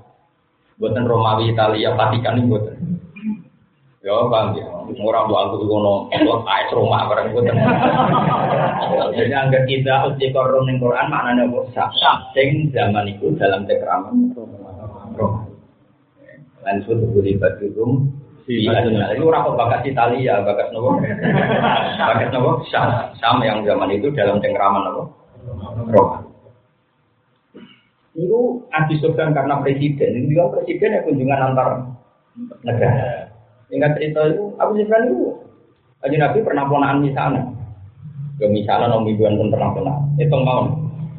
[0.81, 2.77] Buatan Romawi Italia Vatikan ini buatan.
[4.01, 4.65] Ya bang, ya.
[4.97, 7.53] Orang buat aku kono, buat kaya rumah barang itu.
[9.13, 11.59] Jadi anggar kita uji korum di Quran maknanya apa?
[11.93, 12.17] Sah.
[12.33, 14.33] Sing zaman itu dalam cekraman.
[16.65, 18.09] Langsung beri batu rum.
[18.49, 18.73] Iya,
[19.13, 20.97] itu orang bakat Italia, bakat nopo,
[22.09, 25.03] bakat nopo, Sam, Sam yang zaman itu dalam cengkraman nopo,
[25.89, 26.17] Roma.
[28.17, 31.67] Itu Adi Sofyan karena presiden, ini kan presiden yang kunjungan antar
[32.65, 33.29] negara.
[33.71, 35.41] Ingat cerita itu, Abu Sufyan itu,
[36.01, 37.45] Aji Nabi pernah ponaan misalnya.
[38.41, 40.17] Ya misalnya Nabi Buan pun pernah ponaan.
[40.17, 40.65] Itu mau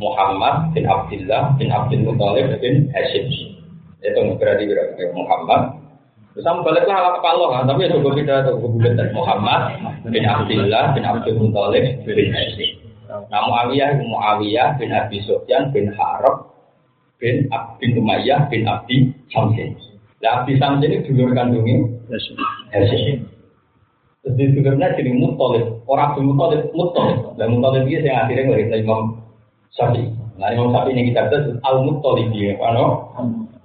[0.02, 3.30] Muhammad bin Abdullah bin Abdul Muthalib bin Hashim.
[4.02, 5.81] Itu berarti berarti Muhammad.
[6.32, 9.60] Terus kamu baliklah ala kepala kan, tapi ya coba kita tuh kebulan Muhammad
[10.08, 12.72] bin Abdullah bin Abdul Muthalib bin Hashim.
[13.08, 16.48] Nah Muawiyah Muawiyah bin Abi Sufyan bin Harab
[17.20, 19.76] bin Abdul Umayyah bin Abdi Hamzah.
[20.22, 21.84] Nah, Abdi Samsin ini dulur kandungnya
[22.72, 23.28] Hashim.
[24.22, 25.82] Terus di dulurnya jadi Muttalib.
[25.90, 27.34] Orang Abdul Muttalib, Muttalib.
[27.34, 29.00] Dan Muttalib ini yang akhirnya ngelihatan Imam
[29.74, 30.14] Syafi'i.
[30.38, 33.10] Nah, Imam Syafi'i ini kita tahu Al Muttalib dia, ano?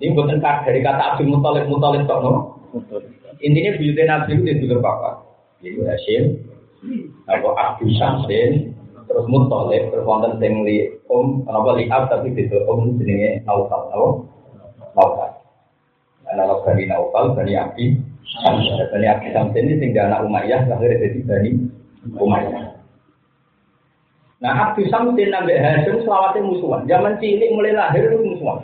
[0.01, 2.56] Ini bukan dari kata Abdul Muttalib, Muttalib kok?
[3.43, 5.23] Intinya buyutnya Nabi itu dulur papa.
[5.61, 6.23] Jadi Hashim,
[7.25, 8.77] apa Abdul Samsin,
[9.09, 13.89] terus Muttalib, terus wonten sing li om, apa li ab tapi itu om jenenge Naufal,
[13.89, 14.09] apa?
[14.93, 15.31] Naufal.
[16.27, 17.97] Anak Bani Naufal, Bani Abi,
[18.93, 21.51] Bani Abi Samsin ini tinggal anak Umayyah, lahir dari Bani
[22.17, 22.77] Umayyah.
[24.37, 26.85] Nah, Abdi Samsin nabi Hashim selawatnya musuhan.
[26.85, 28.61] Zaman cilik mulai lahir itu musuhan.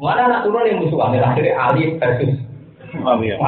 [0.00, 1.12] Mana anak turun yang musuhan?
[1.12, 2.40] Lahir Ali versus
[3.02, 3.38] Muawiyah.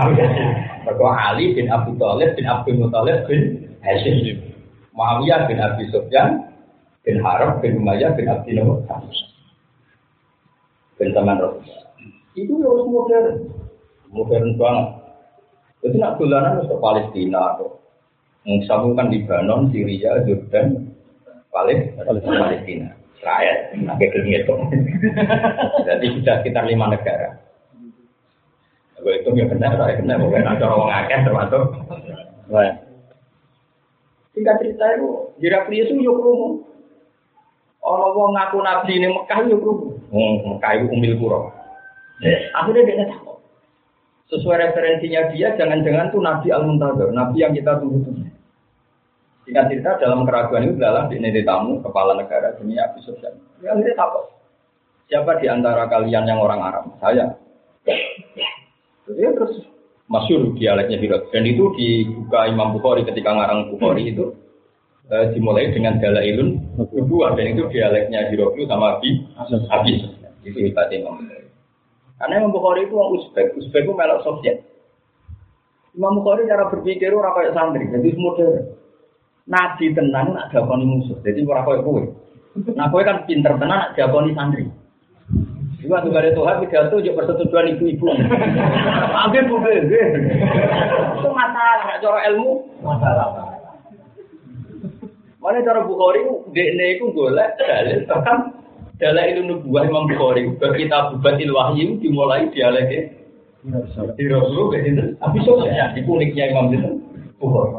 [1.32, 3.40] Ali bin Abi Thalib bin Abdul Muthalib bin
[3.80, 4.42] Hashim.
[4.92, 6.50] Muawiyah bin Abi Sufyan
[7.06, 8.82] bin Harab bin Umayyah bin Abdi Nawab.
[10.98, 11.84] Bin Taman Rasulullah
[12.34, 13.26] itu ya harus modern,
[14.10, 14.88] modern banget.
[15.86, 17.78] Jadi nak dolanan ke Palestina atau
[18.42, 20.90] mengsambungkan Lebanon, Syria, Jordan,
[21.54, 24.54] Palestina, Israel, nah kayak itu.
[25.88, 27.38] Jadi sudah sekitar lima negara.
[29.04, 31.62] Gue itu ya benar, saya benar, bukan ada orang akeh termasuk.
[34.32, 35.08] Singkat cerita itu,
[35.44, 36.64] Heraklius itu yuk rumu.
[37.84, 40.00] Orang ngaku nabi ini Mekah yuk rumu.
[40.56, 41.52] Mekah itu umil pura.
[42.56, 43.44] Akhirnya dia takut.
[44.32, 48.32] Sesuai referensinya dia, jangan-jangan tuh Nabi Al-Muntazir, Nabi yang kita tunggu-tunggu.
[49.44, 53.36] Singkat cerita dalam keraguan itu adalah di nedi tamu kepala negara dunia Abi Sufyan.
[53.60, 54.32] Ya akhirnya takut.
[55.12, 56.84] Siapa di antara kalian yang orang Arab?
[57.04, 57.36] Saya.
[59.04, 59.54] Jadi terus
[60.08, 61.28] masyur dialeknya Hirot.
[61.32, 64.32] Dan itu dibuka Imam Bukhari ketika ngarang Bukhari itu
[65.12, 69.24] eh, dimulai dengan Dalailun kedua dan itu dialeknya Hirot sama Abi
[69.68, 69.92] Abi.
[70.44, 71.48] Itu hebatnya Imam Bukhari.
[72.20, 74.56] Karena Imam Bukhari itu orang Uzbek, Uzbek itu melok Soviet.
[75.94, 78.66] Imam Bukhari cara berpikir orang kayak santri, jadi modern.
[79.44, 82.02] Nabi tenang nak jakoni musuh, jadi orang kayak kue.
[82.74, 84.64] Nah kue kan pinter tenang nak jakoni santri.
[85.84, 88.08] Juga tuh ada Tuhan pidato juga persetujuan ibu-ibu.
[89.28, 89.56] Ambil bu
[91.20, 92.64] Itu masalah, nggak cara ilmu.
[92.80, 93.26] Masalah.
[95.44, 96.24] Mana cara Bukhari,
[96.56, 98.56] dia itu golek dalil bahkan
[98.96, 103.12] dalam itu nubuah Imam Bukhari, kita bubatil wahyu dimulai dialeknya
[104.16, 106.96] di Rasul itu, tapi soalnya di uniknya Imam itu
[107.36, 107.76] Bukhari.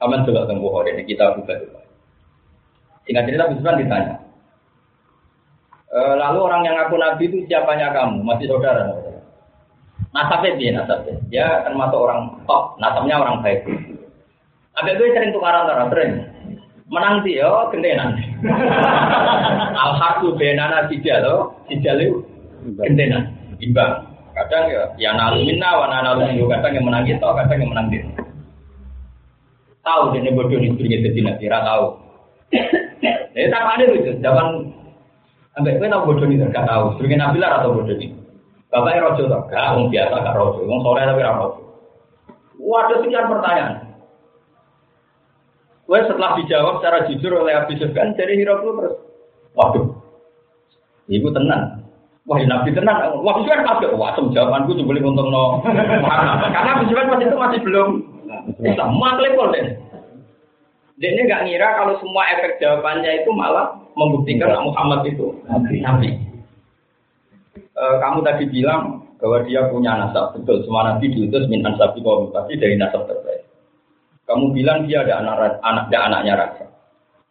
[0.00, 1.68] Aman juga tentang Bukhari ini kita wahyu.
[3.04, 4.16] Singkat cerita Bismillah ditanya.
[5.90, 8.22] E, lalu orang yang ngaku Nabi itu siapanya kamu?
[8.22, 8.94] Masih saudara?
[10.14, 11.14] Nasabnya dia nasabnya.
[11.30, 13.66] Dia termasuk orang top, nasabnya orang baik.
[14.78, 16.12] Agak gue sering tukaran antara sering
[16.90, 18.18] menang sih yo gentenan.
[19.86, 22.22] Alhamdulillah benana tidak lo, tidak lo
[22.86, 24.06] gentenan imbang.
[24.34, 28.04] Kadang ya ya nalumina wa nalumina kadang yang menang itu, kadang yang menang dia.
[29.82, 31.86] Tahu dia bodoh ini punya jadi nabi, tahu.
[33.30, 34.74] Jadi tak ada itu, zaman
[35.60, 36.96] sampai gue tahu bodoh ini gak tahu.
[36.96, 38.16] Sebagai nabi lah atau bodoh ini.
[38.72, 41.60] Bapaknya rojo tak, gak, biasa gak rojo, ngomong sore tapi rojo.
[42.56, 43.92] Waduh sekian pertanyaan.
[45.84, 48.94] Gue setelah dijawab secara jujur oleh Abi Sufyan, jadi Hiroklu terus,
[49.58, 49.90] waduh,
[51.10, 51.82] ibu tenang.
[52.30, 53.10] Wah, Nabi tenang.
[53.26, 55.58] Wah, Abi Sufyan kabeh, wah, jawabanku cuma boleh no.
[55.66, 57.88] Karena Abi Sufyan waktu itu masih belum
[58.62, 59.66] Islam, klepol deh.
[61.02, 65.34] Dia nggak ngira kalau semua efek jawabannya itu malah membuktikan Muhammad itu
[65.82, 66.10] Nabi.
[67.56, 72.32] E, kamu tadi bilang bahwa dia punya nasab betul semua nabi diutus min ansabi kaum
[72.32, 73.44] pasti dari nasab terbaik.
[74.24, 76.64] Kamu bilang dia ada anak anak ada anaknya raja.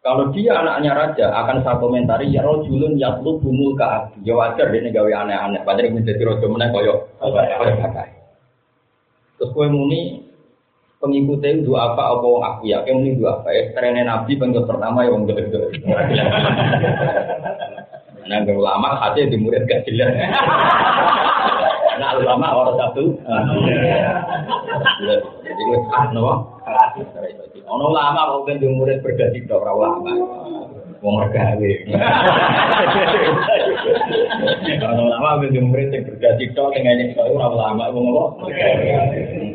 [0.00, 4.24] Kalau dia anaknya raja akan saya komentari ya rojulun yatlu bumul ke abdi.
[4.24, 5.60] Ya wajar dia gawe aneh-aneh.
[5.60, 7.74] Padahal menjadi rojo meneh koyo koyo
[9.40, 10.29] Terus kowe muni
[11.00, 13.48] pengikutnya itu apa apa wong aku ya kayak muni dua apa.
[13.56, 15.80] Ya trennya nabi pengikut pertama ya wong gede gede
[18.30, 20.12] nah ulama hati di murid gak jelas.
[21.98, 23.04] Nah ulama orang satu.
[25.42, 26.46] Jadi gue ah no.
[27.70, 30.14] Ono ulama kok kan di murid berganti dok ulama.
[31.02, 31.72] Wong mergawe.
[34.78, 38.46] Ono ulama kan di murid yang berganti dok tengah ini kalau ulama wong apa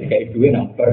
[0.10, 0.88] kayak duwe namper.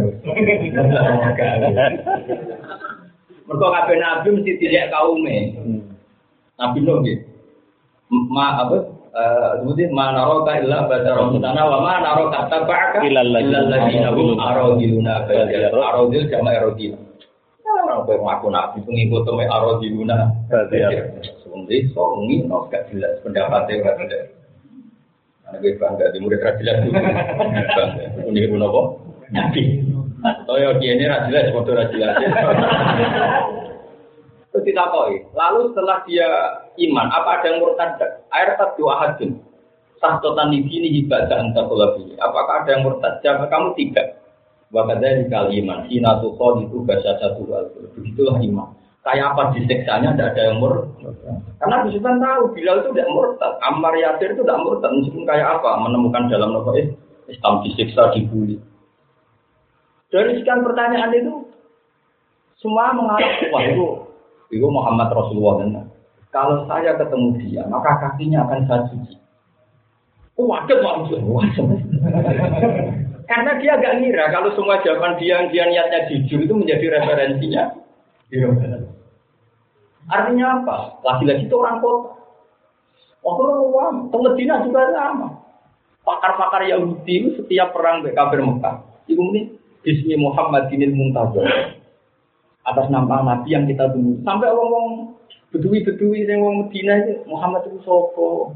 [3.47, 5.57] Mergo kabeh nabi mesti tidak kaume.
[6.59, 7.19] Nabi Nuh nggih.
[8.13, 8.77] Ma apa?
[9.13, 15.29] Eh sebutin ma naraka illa badara mutana wa ma naraka tabaka illa alladziina hum aradiluna
[15.29, 16.97] aradil jama aradil.
[17.73, 20.33] Orang kowe ngaku nabi pengikut me aradiluna.
[21.45, 24.42] Sundi songi no gak jelas pendapatnya gak jelas.
[25.61, 26.91] Gue bangga di murid rajilah itu.
[26.93, 28.05] Bangga.
[28.29, 28.83] Ini pun apa?
[29.33, 29.63] Nabi.
[30.49, 32.15] Oh ya ini rajilah, foto rajilah.
[34.53, 35.17] Terus ditakoi.
[35.33, 36.29] Lalu setelah dia
[36.89, 38.01] iman, apa ada yang murtad?
[38.33, 39.41] Air tak dua hadun.
[40.01, 42.17] Sahtotan di sini ibadah entah lebih.
[42.21, 43.23] Apakah ada yang murtad?
[43.25, 44.19] Jawab kamu tidak.
[44.73, 45.85] Bahkan dari kali iman.
[45.89, 47.45] Hina tuh itu bahasa satu.
[47.97, 48.72] Begitulah iman
[49.03, 51.15] kayak apa disiksanya tidak ada yang murtad.
[51.59, 55.71] Karena Sultan tahu Bilal itu tidak murtad, Ammar Yasir itu tidak murtad, meskipun kayak apa
[55.83, 56.95] menemukan dalam novel
[57.27, 58.63] Islam disiksa, dibully.
[60.13, 61.35] Dari sekian pertanyaan itu
[62.61, 63.87] semua mengarah wah itu
[64.55, 65.89] itu Muhammad Rasulullah dan
[66.31, 69.17] kalau saya ketemu dia maka kakinya akan saya cuci.
[70.33, 71.77] Waduh maksudnya,
[73.31, 77.73] karena dia agak ngira kalau semua jawaban dia yang dia niatnya jujur itu menjadi referensinya.
[80.11, 80.99] Artinya apa?
[81.07, 82.11] Lagi-lagi itu orang kota.
[83.23, 85.29] Orang Medina juga sama.
[86.03, 88.83] Pakar-pakar Yahudi itu setiap perang kafir Mekah.
[89.07, 89.55] Itu ini
[89.87, 91.47] Bismi Muhammad ini Muntazir.
[92.67, 94.19] Atas nama Nabi yang kita tunggu.
[94.27, 95.15] Sampai orang-orang
[95.55, 98.55] bedui-bedui yang orang Medina itu Muhammad itu soko.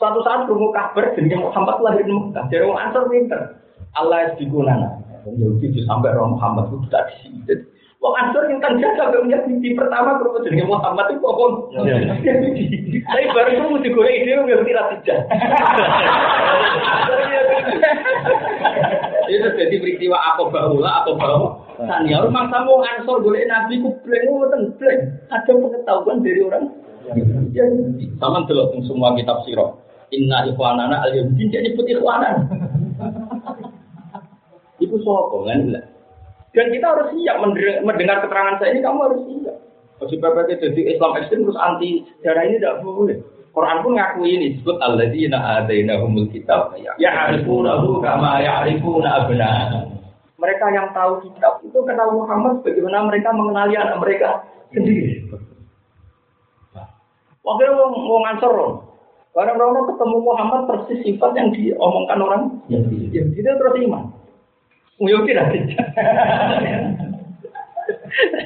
[0.00, 2.44] Suatu saat berumur kabar jadi Muhammad lahir di Mekah.
[2.48, 3.40] Jadi orang Ansar pinter.
[3.92, 5.04] Allah digunakan.
[5.28, 7.40] Yahudi sampai orang Muhammad itu tidak di sini.
[8.02, 11.70] Wong Ansor yang kan jaga punya mimpi pertama kalau jadi Muhammad itu kok
[13.06, 15.18] Tapi baru itu mesti gue ide nggak tidak tidak.
[19.30, 21.62] Itu jadi peristiwa aku bahula aku bawa.
[21.78, 25.00] Tanya rumah kamu Ansor boleh nabi ku bleng ngoten bleng.
[25.30, 26.74] Ada pengetahuan dari orang.
[27.54, 27.70] Ya,
[28.18, 29.78] sama delok semua kitab sirah.
[30.10, 32.50] Inna ikhwanana al-yahudi jadi putih ikhwanan.
[34.82, 35.91] Iku sapa kan
[36.52, 37.36] dan kita harus siap
[37.84, 39.56] mendengar keterangan saya ini, kamu harus siap.
[40.02, 43.16] Masih PPT jadi Islam ekstrem terus anti sejarah ini tidak boleh.
[43.52, 45.62] Quran pun ngaku ini disebut alladzina
[46.00, 49.92] humul kitab ya harifunahu kama ya'rifuna abna'ahum.
[50.40, 54.42] Mereka yang tahu kitab itu kenal Muhammad bagaimana mereka mengenali anak mereka
[54.74, 55.22] sendiri.
[57.42, 58.54] Waktu itu mau ngansor
[59.32, 62.42] Karena orang ketemu Muhammad persis sifat yang diomongkan orang.
[62.68, 62.78] Ya,
[63.32, 64.12] dia terus iman.
[65.02, 65.86] Mungkin tidak tidak.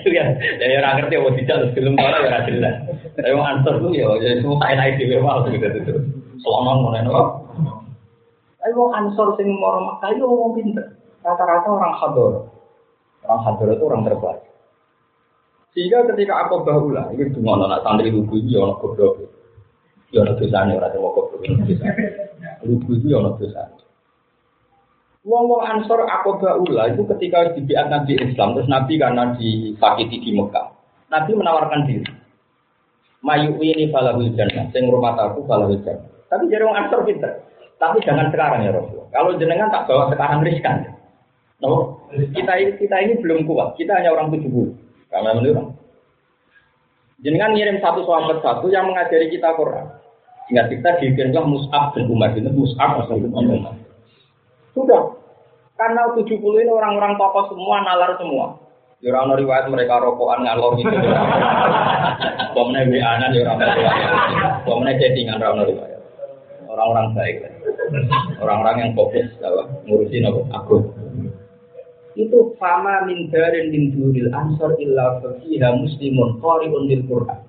[0.07, 0.25] Ya,
[0.63, 2.77] ya orang ngerti apa tidak terus film orang ya jelas.
[3.19, 5.93] Tapi mau answer tuh ya, jadi semua naik di bawah gitu gitu.
[6.41, 7.13] Selama mau neno.
[8.63, 10.97] Tapi mau answer sing mau makai itu mau pinter.
[11.27, 12.33] Rata-rata orang hador.
[13.27, 14.43] Orang hador itu orang terbaik.
[15.75, 19.21] Sehingga ketika aku bahula, ini cuma anak santri lugu itu orang goblok.
[20.15, 21.43] Ya orang dosanya orang tua goblok.
[22.65, 23.86] Lugu itu orang dosanya.
[25.27, 30.71] Wong-wong Ansor Akoba Ula itu ketika dibiat Nabi Islam, terus Nabi karena disakiti di Mekah,
[31.11, 32.07] Nabi menawarkan diri.
[33.27, 36.07] Mayu ini falahul jannah, sing rumah aku falahul jannah.
[36.31, 37.43] Tapi jadi orang Ansor pinter.
[37.77, 39.03] Tapi jangan sekarang ya Rasul.
[39.11, 40.95] Kalau jenengan tak bawa sekarang riskan.
[41.59, 42.01] No,
[42.33, 43.75] kita kita ini belum kuat.
[43.75, 44.73] Kita hanya orang tujuh puluh.
[45.11, 45.75] Karena menurut
[47.25, 49.89] Jenengan ngirim satu sahabat satu yang mengajari kita Quran.
[50.47, 52.37] Sehingga kita dikirimlah Mus'ab dan Umar.
[52.37, 53.75] Itu Mus'ab dan Umar.
[54.77, 55.17] Sudah.
[55.77, 58.61] Karena 70 ini orang-orang tokoh semua, nalar semua.
[59.05, 60.89] Ya orang riwayat mereka rokokan ngalor gitu.
[62.57, 64.13] Pemene WA-an ya orang riwayat.
[64.65, 66.01] Pemene chattingan orang riwayat.
[66.69, 67.37] Orang-orang baik.
[68.41, 69.65] Orang-orang yang fokus apa?
[69.85, 70.41] ngurusin apa?
[70.61, 70.77] Aku.
[72.17, 77.45] Itu fama min darin min duril ansor illa fiha muslimun qari'un lil Qur'an.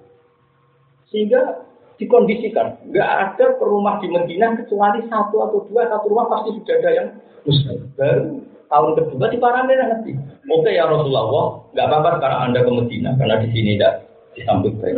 [1.07, 1.66] Sehingga
[1.97, 6.89] dikondisikan, nggak ada perumah di Medina kecuali satu atau dua satu rumah pasti sudah ada
[6.93, 7.07] yang
[7.43, 7.77] muslim.
[7.97, 10.11] Baru tahun kedua di Paramena nanti.
[10.47, 13.93] Oke ya Rasulullah, nggak apa-apa sekarang anda ke Medina karena di sini tidak
[14.37, 14.95] disambut baik.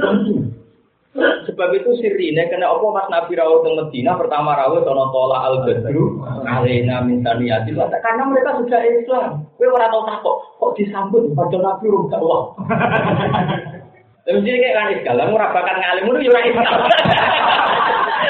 [1.19, 5.65] Sebab itu sirine kena apa pas Nabi rawuh ke Medina pertama rawuh sono tola al
[5.65, 9.29] badru alena min taniyatil karena mereka sudah Islam.
[9.57, 12.53] Kowe ora tau takok kok disambut padahal Nabi urung dakwah.
[14.27, 16.75] Mesti kayak kan iskal, kamu rapakan ngalim itu juga iskal.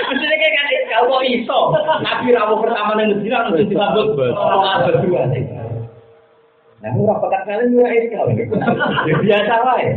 [0.10, 1.60] Mesti kayak kan iskal, kok iso.
[2.06, 5.12] Nabi rawuh pertama yang langsung disambut tola al badru
[6.80, 8.26] Nah, pekat kalian juga iskal.
[9.04, 9.92] Ya biasa lah ya.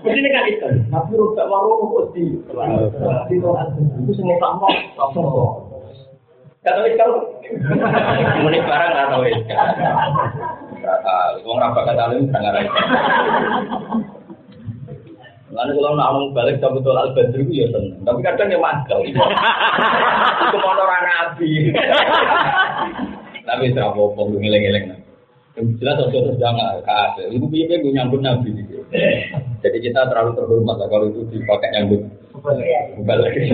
[0.00, 0.68] Begini kan itu.
[0.88, 2.40] Tapi rusak warung kok di
[3.28, 5.22] itu semua sama sama.
[6.64, 7.10] Gak tahu iskal.
[8.40, 9.66] Muni barang gak tahu iskal.
[10.80, 11.32] Gak tahu.
[11.44, 12.64] Wong ra bakat alim gak.
[15.52, 18.00] Lalu kalau nak ngomong balik sama betul al badri ya seneng.
[18.08, 19.04] Tapi kadang ya mangkel.
[20.48, 21.50] Itu mau orang nabi.
[23.48, 25.11] Tapi serapa apa ngeleng-ngeleng.
[25.52, 27.28] Yang jelas harus jangan kasih.
[27.36, 28.56] Ibu punya gue nyambut nabi.
[29.60, 32.00] Jadi kita terlalu terhormat lah kalau itu dipakai nyambut.
[32.96, 33.52] Bukan lagi.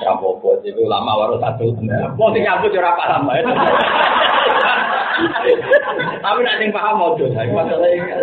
[0.00, 1.68] Rapopo itu lama waru satu.
[2.16, 3.44] Mau nyambut jurah apa lama ya.
[6.24, 7.28] Tapi nanti paham mau tuh.
[7.28, 8.16] Masalahnya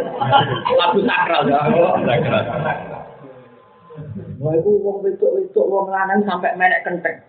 [0.73, 1.61] lagu sakral ya.
[2.09, 2.43] Sakral.
[4.41, 7.21] Wah itu wong wedok wedok wong lanang sampai menek kenteng.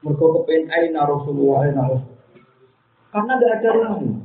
[0.00, 1.84] Mereka kepengen aina Rasulullah aina.
[3.12, 4.24] Karena tidak ada rumah.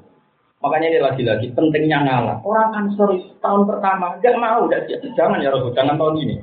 [0.59, 2.37] Makanya ini lagi-lagi pentingnya ngalah.
[2.43, 5.07] Orang Ansor tahun pertama nggak mau, udah siap.
[5.15, 6.35] Jangan ya Rasul, jangan tahun ini.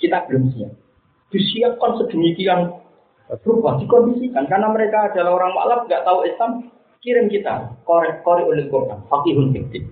[0.00, 0.72] Kita belum siap.
[1.28, 2.72] Disiapkan sedemikian
[3.44, 4.48] berubah, dikondisikan.
[4.48, 6.72] Karena mereka adalah orang malam, nggak tahu Islam.
[7.00, 9.88] Kirim kita, korek korek oleh Quran, fakihun fiktif.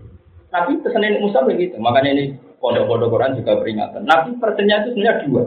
[0.52, 1.80] Nabi pesan Musa begitu.
[1.80, 2.24] Makanya ini
[2.60, 4.04] pondok-pondok Quran juga peringatan.
[4.04, 5.42] Nabi pesannya itu sebenarnya dua.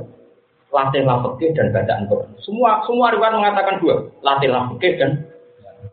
[0.72, 2.32] Latihlah fikih dan bacaan Quran.
[2.42, 4.08] Semua semua riwayat mengatakan dua.
[4.24, 5.12] Latihlah fikih dan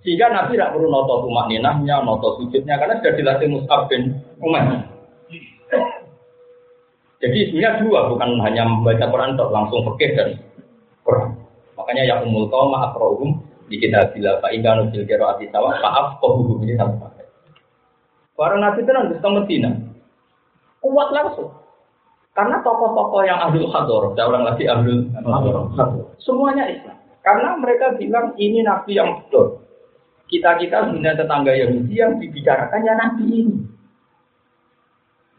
[0.04, 4.88] sehingga Nabi tidak perlu noto tumak ninahnya, noto sujudnya, karena sudah dilatih Mus'ab bin Umar.
[7.18, 10.28] Jadi sebenarnya dua, bukan hanya membaca Quran, langsung fikih dan
[11.02, 11.34] Quran.
[11.74, 16.64] Makanya ya umul kaum akrohum di kita bila pak ingkanu fil ati sawah faaf kohum
[16.64, 17.12] ini sama
[18.38, 19.70] Para nabi itu nanti ke Medina,
[20.78, 21.50] kuat langsung.
[22.38, 25.74] Karena tokoh-tokoh yang ahli hador, saya ulang lagi ahli hador,
[26.22, 27.02] semuanya Islam.
[27.26, 29.58] Karena mereka bilang ini nabi yang betul.
[30.28, 33.56] Kita-kita punya tetangga Yahudi yang dibicarakan ya Nabi ini.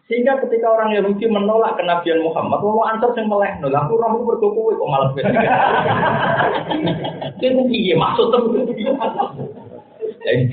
[0.09, 4.23] Sehingga ketika orang Yahudi menolak kenabian Muhammad, mau antar yang meleh, nol aku orang itu
[4.25, 5.29] berkuku, kok malah beda.
[7.45, 8.89] Itu piye maksud itu?
[10.25, 10.49] Jadi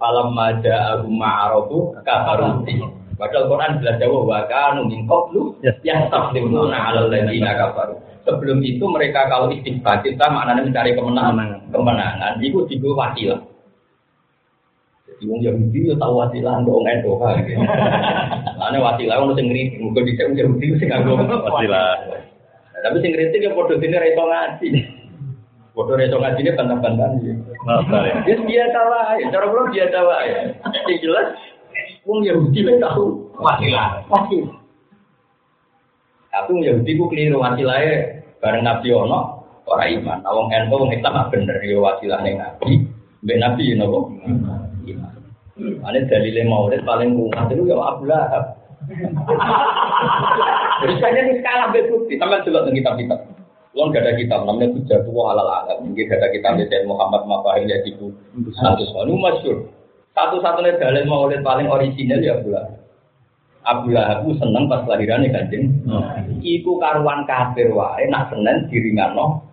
[0.00, 3.04] malam maja aku ma'arofu kafaruti.
[3.16, 7.96] Padahal Quran jelas jawab wa kanu min qablu yastaflimuna 'alal ladzina kafaru.
[8.28, 11.70] Sebelum itu mereka kalau istighfar kita maknanya mencari kemenangan.
[11.70, 13.40] Kemenangan itu juga wasilah.
[15.24, 17.16] Wong Yahudi yo tau wasilah kok ngene kok.
[18.60, 22.04] Lane wasilah ono sing ngritik, muga dhisik wong Yahudi sing nganggo wasilah.
[22.84, 24.68] Tapi sing ngritik ya padha dene ra iso ngaji.
[25.72, 27.32] Padha ra iso ngaji bantah-bantahan iki.
[28.28, 30.30] Ya biasa wae, cara kula biasa wae.
[30.84, 31.28] Sing jelas
[32.04, 34.04] wong Yahudi wis tau wasilah.
[34.12, 34.58] Wasilah.
[36.28, 40.20] Tapi wong Yahudi ku keliru wasilahe bareng Nabi ono ora iman.
[40.28, 42.84] Wong ento wong Islam bener yo wasilah ning Nabi.
[43.24, 43.72] Mbek Nabi
[44.94, 45.26] napa?
[45.56, 48.44] Ini dalilnya maulid paling kuat itu ya Abu Lahab.
[50.84, 53.18] Jadi saya ini skala bukti, tambah jelas di kitab-kitab.
[53.76, 55.76] Kalau gak ada kitab, namanya Hujah Tua Halal Alam.
[55.84, 58.08] Mungkin gak ada kitab dari Muhammad Mafahil ya Ibu.
[58.56, 59.68] Satu soal, masyur.
[60.16, 62.72] Satu-satunya dalil maulid paling original ya Abu Lahab.
[63.68, 65.64] Abu Lahab itu seneng pas lahirannya kanjeng.
[66.40, 69.44] Iku karuan kafir wae, nak seneng diringano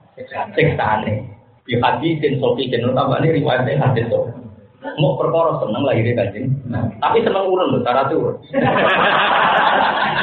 [0.56, 1.28] siksane.
[1.64, 4.43] Di hadisin sofi jenur tambah ini riwayatnya hadis sofi.
[5.00, 6.52] Mau perkara seneng lahir kanjeng.
[7.00, 8.36] Tapi seneng urun loh, cara tuh.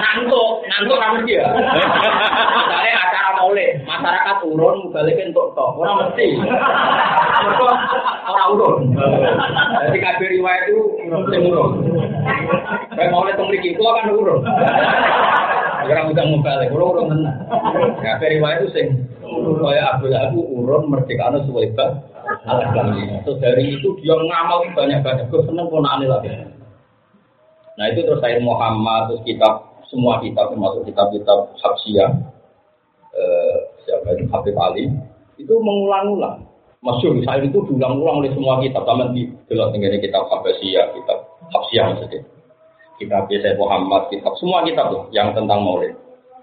[0.01, 1.45] ngantuk, ngantuk ramen dia.
[1.49, 6.27] Misalnya acara maulid, masyarakat urun, balik untuk tok, orang mesti.
[8.29, 8.77] Orang urun.
[9.89, 10.83] Jadi kabir riwayat itu
[11.33, 11.71] sing urun.
[12.95, 14.41] Kayak maulid memiliki, kalau kan urun.
[15.89, 17.39] Orang udah balik, orang urun tenang.
[18.05, 18.89] Kabir riwayat itu sing
[19.31, 21.31] Kaya Abu Abu urun merdeka
[22.39, 22.83] suwaiba
[23.27, 25.27] Terus dari itu dia ngamal banyak banyak.
[25.29, 26.31] Gue seneng ponaan lagi.
[27.81, 32.11] Nah itu terus saya Muhammad, terus kitab semua kitab termasuk kitab-kitab Habsiyah,
[33.17, 34.87] eh, siapa itu Habib Ali,
[35.41, 36.47] itu mengulang-ulang.
[36.81, 38.89] Masyur, saya itu diulang-ulang oleh semua kitab.
[38.89, 41.19] Sama di dalam tinggal kitab Habsiyah, kitab
[41.51, 42.21] Habsiyah maksudnya.
[43.01, 45.97] Kitab Yesaya Muhammad, kitab semua kitab tuh yang tentang Maulid.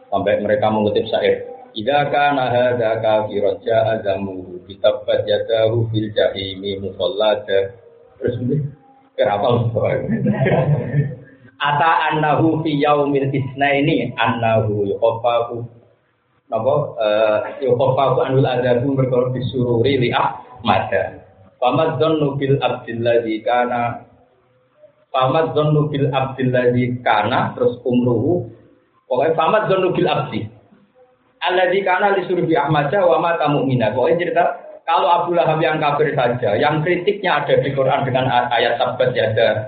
[0.09, 1.56] Sampai mereka mengutip syair.
[1.77, 7.77] Ida kana hadza kafiran ja'a zamuhu kitabat yadahu fil jahimi musallada.
[8.17, 8.65] Terus ini
[9.13, 9.61] kenapa?
[11.69, 15.69] Ata annahu fi yaumil isnaini annahu yuqafahu
[16.49, 16.75] napa?
[16.97, 21.29] Eh yuqafahu anul adabu perkara disururi li ahmada
[21.61, 24.01] Famat dzannu bil abdilladzi kana
[25.13, 28.49] Famat dzannu bil abdilladzi kana terus umruhu.
[29.05, 30.56] Pokoknya famat dzannu bil abdi
[31.47, 34.43] alladzi kana li surbi ahmada wa mata mu'mina pokoknya cerita
[34.87, 39.35] kalau Abu Lahab yang kafir saja, yang kritiknya ada di Quran dengan ayat sabat ya
[39.35, 39.67] ada.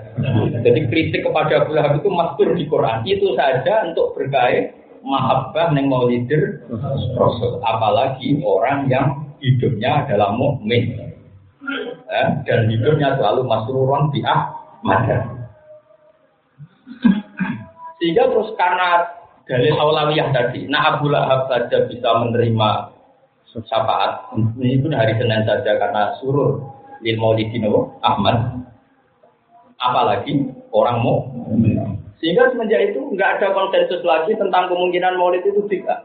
[0.64, 3.04] Jadi kritik kepada Abu Lahab itu mastur di Quran.
[3.04, 4.72] Itu saja untuk berkait
[5.04, 6.64] mahabbah neng maulidir
[7.20, 7.60] Rasul.
[7.60, 10.96] Apalagi orang yang hidupnya adalah mukmin
[12.08, 15.04] eh, dan hidupnya selalu masruron di Ahmad.
[18.00, 19.19] Sehingga terus karena
[19.50, 22.70] dalil aulawiyah tadi, nah Abu Lahab saja bisa menerima
[23.66, 24.30] syafaat
[24.62, 26.62] ini pun hari Senin saja karena surur
[27.02, 27.66] lil maulidin
[28.06, 28.62] Ahmad.
[29.82, 31.26] Apalagi orang mau
[32.20, 36.04] sehingga semenjak itu nggak ada konsensus lagi tentang kemungkinan maulid itu tidak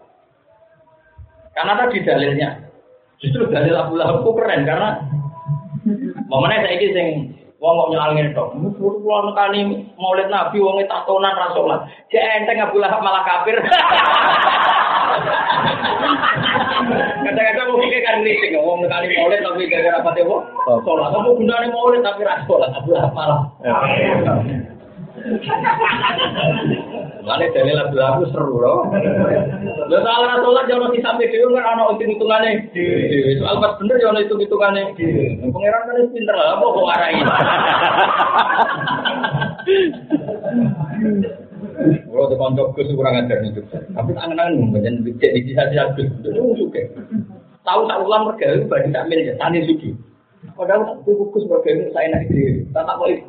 [1.52, 2.50] karena tadi dalilnya
[3.20, 4.90] justru dalil Abu Lahab keren karena
[6.32, 7.08] momennya saya ini sing
[7.66, 11.82] wong kok nyalangin tok kulo nekani maulid nabi wong tatonan ra salat
[12.14, 13.58] cek enteng Abu Lahab malah kafir.
[17.26, 20.46] Kadang-kadang mungkin kan kritik, ngomong kali maulid tapi gara-gara apa tuh?
[20.86, 23.50] Sholat, kamu gunanya maulid tapi ras sholat, aku malah.
[27.26, 28.86] Mana dalil lagu lagu seru loh.
[29.90, 32.52] Lo soal sholat jangan di sampai dewi nggak ada hitung hitungannya.
[33.42, 34.94] Soal pas bener jangan hitung hitungannya.
[35.50, 37.26] Pangeran kan pinter lah, apa kok arahin?
[42.06, 43.52] Kalau di konco gus kurang ajar nih
[43.98, 46.08] Tapi tangan-tangan banyak cek di sisa-sisa gus.
[46.22, 46.82] Itu suka.
[47.66, 49.90] Tahu tak ulang mereka itu bagi tak milik tani suci.
[50.54, 52.70] Padahal tak gus mereka itu saya nak ide.
[52.72, 53.20] Tak tak boleh.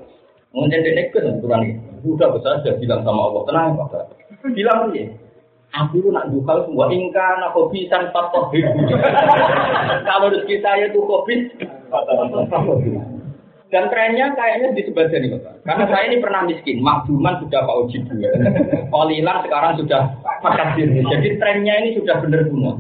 [0.52, 1.85] Mungkin dia nekus kurang ini.
[2.06, 4.06] Udah besar sudah bilang sama Allah tenang pak.
[4.54, 5.04] Bilang aja.
[5.74, 8.54] Aku itu nak dukal semua ingka nak kopi san patok
[10.08, 11.52] Kalau rezeki saya itu kopi.
[13.66, 15.58] Dan trennya kayaknya di sebelah sini, Bapak.
[15.66, 18.30] Karena saya ini pernah miskin, makduman sudah Pak Uji juga.
[18.94, 20.00] Kolilan sekarang sudah
[20.38, 20.86] makasir.
[20.86, 22.78] Jadi trennya ini sudah benar semua.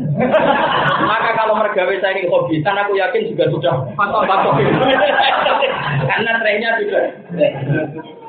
[1.02, 4.22] Maka kalau mergawe saya ini hobisan, aku yakin juga sudah patok
[6.14, 7.02] Karena trennya sudah.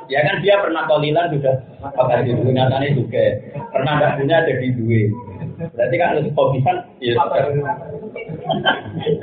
[0.08, 2.36] Ya kan dia pernah kolilan sudah makasir.
[2.39, 3.26] Nyatanya juga.
[3.76, 5.12] Pernah tidak punya jadi duit.
[5.58, 7.18] Berarti kan harus hobisan, ya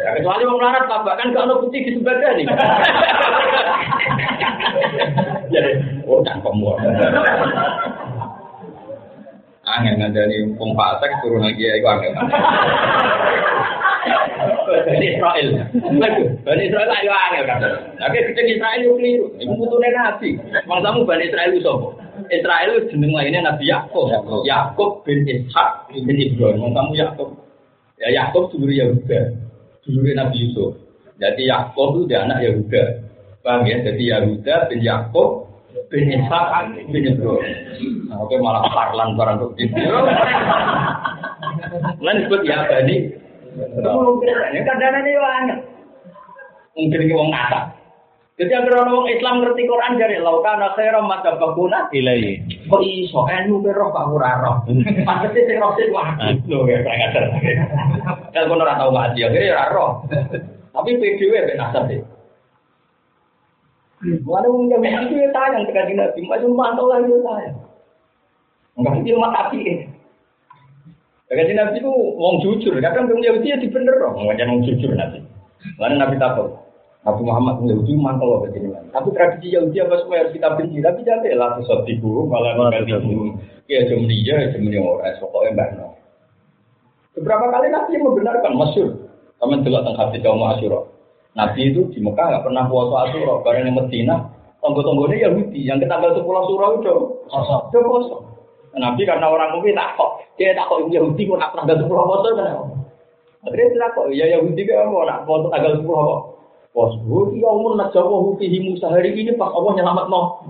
[0.02, 2.46] Ya, kecuali mau melarat apa kan kalau putih di sebelah nih.
[5.54, 5.70] Jadi,
[6.10, 6.58] oh cangkem
[9.64, 12.12] Angin ngandani wong fasik turun lagi ya iku angin.
[14.84, 15.48] Bani Israel.
[16.44, 17.68] Bani Israel ayo angel kata.
[17.96, 19.26] Tapi kita Israel itu keliru.
[19.40, 20.36] Iku putune nabi.
[20.68, 21.88] Mangsamu Bani Israel itu sapa?
[22.28, 24.12] Israel itu jeneng lainnya Nabi Yakub.
[24.44, 26.60] Yakub bin Ishak bin Ibrahim.
[26.60, 27.28] Mangsamu Yakub.
[27.96, 29.20] Ya Yakub dulu Yahuda.
[29.88, 30.76] Dulu Nabi Yusuf.
[31.16, 32.84] Jadi Yakub itu dia anak Yahuda.
[33.40, 33.80] Paham ya?
[33.80, 35.53] Jadi Yahuda bin Yakub
[35.90, 36.46] bin Ishak
[36.90, 37.92] bin Ibrahim.
[38.14, 39.64] Oke malah parlan barang bukti.
[41.98, 42.96] Lan disebut ya Bani.
[44.54, 45.58] Ya kadang-kadang ini banyak.
[46.74, 47.60] Mungkin ini wong ngata.
[48.34, 52.42] Jadi agar orang Islam ngerti Quran dari lautan akhirat mata bakuna Ilai.
[52.66, 54.56] kok iso enu roh pak ora roh.
[55.06, 56.18] Pasti sing roh sing wah.
[56.50, 57.24] Lho ya kayak ngajar.
[58.34, 59.90] Kan kono ora tau ngaji akhirnya ora roh.
[60.74, 62.02] Tapi PDW ben asal sih.
[64.04, 67.56] Mana wong yang itu ya tayang tekan di Nabi, macam mantau lagi ya tayang.
[68.76, 69.60] Enggak itu mah tapi.
[71.30, 74.92] Tekan di Nabi itu wong jujur, kadang wong Yahudi ya dibener dong, ngajak wong jujur
[74.92, 75.24] Nabi.
[75.80, 76.52] Mana Nabi takut.
[77.04, 78.72] Nabi Muhammad Yahudi mantau loh begini.
[78.92, 80.80] Tapi tradisi Yahudi apa semua harus kita benci.
[80.80, 83.36] Tapi jangan lah sesuatu ibu malah nggak ibu.
[83.68, 85.16] Ya jam dia, ini orang.
[85.20, 85.68] Pokoknya mbak.
[87.16, 88.90] Beberapa kali Nabi membenarkan masyur.
[89.38, 90.80] Kamu juga tentang hati kaum Asyura.
[91.34, 93.42] Nabi itu di Mekah nggak pernah puasa Asyura.
[93.42, 94.16] Barang yang Medina,
[94.62, 95.66] tonggo-tonggonya Yahudi.
[95.66, 96.94] Yang kita tanggal sepuluh Asyura itu
[97.26, 97.62] kosong.
[97.74, 98.22] Kosong.
[98.74, 100.22] Nabi karena orang mungkin takut.
[100.38, 102.64] Dia takut Yahudi kok nak tanggal sepuluh puasa kenapa?
[103.46, 104.06] Akhirnya dia takut.
[104.14, 106.16] Ya Yahudi kan mau nak puasa tanggal sepuluh apa?
[106.74, 106.90] Bos,
[107.38, 110.42] ya umur jawa hufihi Musa hari ini pas Allah nyelamat no.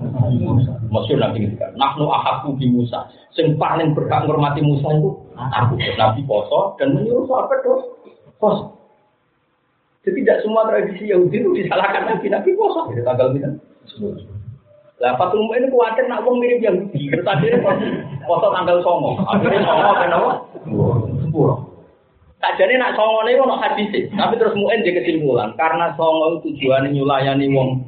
[0.88, 1.76] Masyur nanti gitu kan.
[1.76, 3.12] Nahnu ahaku bi Musa.
[3.36, 5.76] Sing paling berhak menghormati Musa itu aku.
[6.00, 7.84] Nabi poso dan menyuruh sahabat terus
[8.40, 8.72] poso.
[10.04, 12.28] Jadi tidak semua tradisi Yahudi itu disalahkan Nabi.
[12.28, 12.92] Nabi poso.
[12.92, 13.48] Jadi tanggal ini.
[15.00, 17.08] Lah Fatul ini khawatir nak wong mirip Yahudi.
[17.08, 17.64] Terus akhirnya
[18.28, 19.16] poso tanggal songo.
[19.24, 20.30] Akhirnya songo kenapa?
[21.24, 21.56] Sepuluh.
[22.44, 27.48] Sajane nak songo ini ono hadis tapi terus muen dia kesimpulan karena songo tujuannya nyulayani
[27.56, 27.80] wong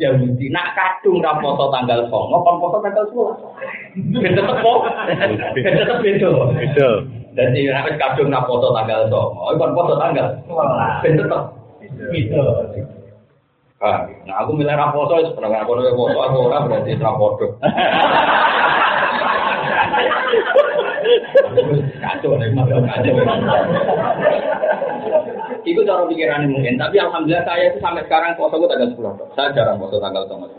[0.00, 0.48] Yahudi.
[0.48, 2.10] Nak kadung ra poso tanggal 9,
[2.42, 4.16] kon poso tanggal 10.
[4.18, 4.80] Ben tetep kok.
[5.54, 6.32] Ben tetep beda.
[7.30, 7.46] Beda.
[7.46, 11.02] Dadi nek kadung ra poso tanggal 9, kon poso tanggal 11.
[11.02, 11.42] Ben tetep
[12.10, 12.42] beda.
[13.80, 17.46] Ah, nah aku milih ra wis pernah aku ora poso aku ora berarti ra podo.
[22.00, 23.14] Kacau nih, kacau.
[25.64, 29.38] Itu cara pikiran mungkin, tapi alhamdulillah saya itu sampai sekarang poso itu tanggal 10.
[29.38, 30.50] Saya jarang poso tanggal 10.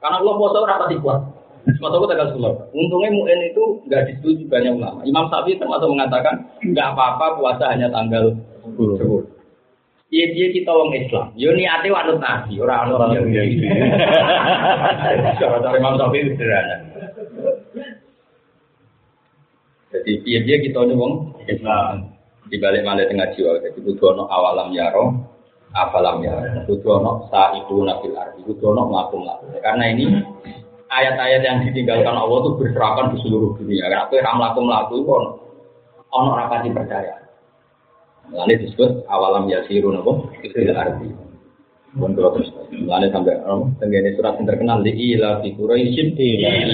[0.00, 1.39] Karena Allah poso ora pasti kuat.
[1.76, 2.74] Itu tanggal 10.
[2.74, 5.00] Untungnya mungkin itu nggak disetujui banyak ulama.
[5.06, 8.34] Imam Syafi'i termasuk mengatakan nggak apa-apa puasa hanya tanggal
[8.66, 9.38] 10.
[10.10, 11.26] Iya dia kita orang Islam.
[11.38, 13.30] Yo niate wanut nabi, orang orang yang
[15.38, 16.76] Cara Imam Syafi'i sederhana.
[19.90, 22.14] Jadi dia dia kita ini wong Islam.
[22.50, 23.62] Di balik malah tengah jiwa.
[23.62, 25.14] Jadi butuh ono awalam yaro,
[25.74, 26.66] afalam yaro.
[26.66, 28.42] Butuh ono sa'ibu nabil arti.
[28.46, 29.26] Butuh ono melakum
[29.62, 30.04] Karena ini
[30.90, 33.86] ayat-ayat yang ditinggalkan Allah itu berserakan di seluruh dunia.
[33.86, 35.30] Karena apa yang melakum laku itu ono,
[36.10, 37.14] ono rapati percaya.
[38.30, 41.10] Lalu disebut awalam yasiru nopo fil arti.
[41.90, 46.14] Pun kalau terus, mulanya sampai oh, tenggene surat yang terkenal di ila fi Quraisyin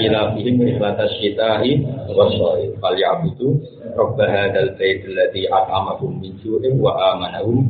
[0.05, 1.81] ila fihim ribatas syitahi
[2.13, 3.57] wasoi fal ya'budu
[3.97, 7.65] rabb hadzal bait alladzi at'amahum min ju'in wa amanahum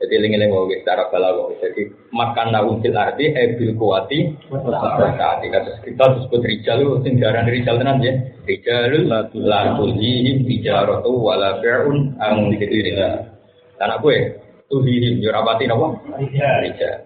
[0.00, 1.52] jadi lengi-lengi mau secara balago.
[1.60, 7.44] Jadi makan naum fil arti ebil kuati saat kita kita disebut rijal itu sing diaran
[7.44, 8.16] rijal tenan ya.
[8.48, 9.28] Rijalul la
[9.76, 13.28] tulhihim tijaratu wala bi'un ang dzikrillah.
[13.76, 14.24] Dan aku ya
[14.72, 15.92] tuhihim yo rapati napa?
[16.64, 16.96] Rijal.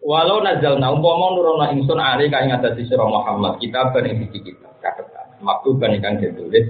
[0.00, 4.56] Walau nazal na umpama nurono ingsun ari kang ngatasi sira Muhammad kita ben ing siji
[4.56, 6.64] kita kan ingkang ditulis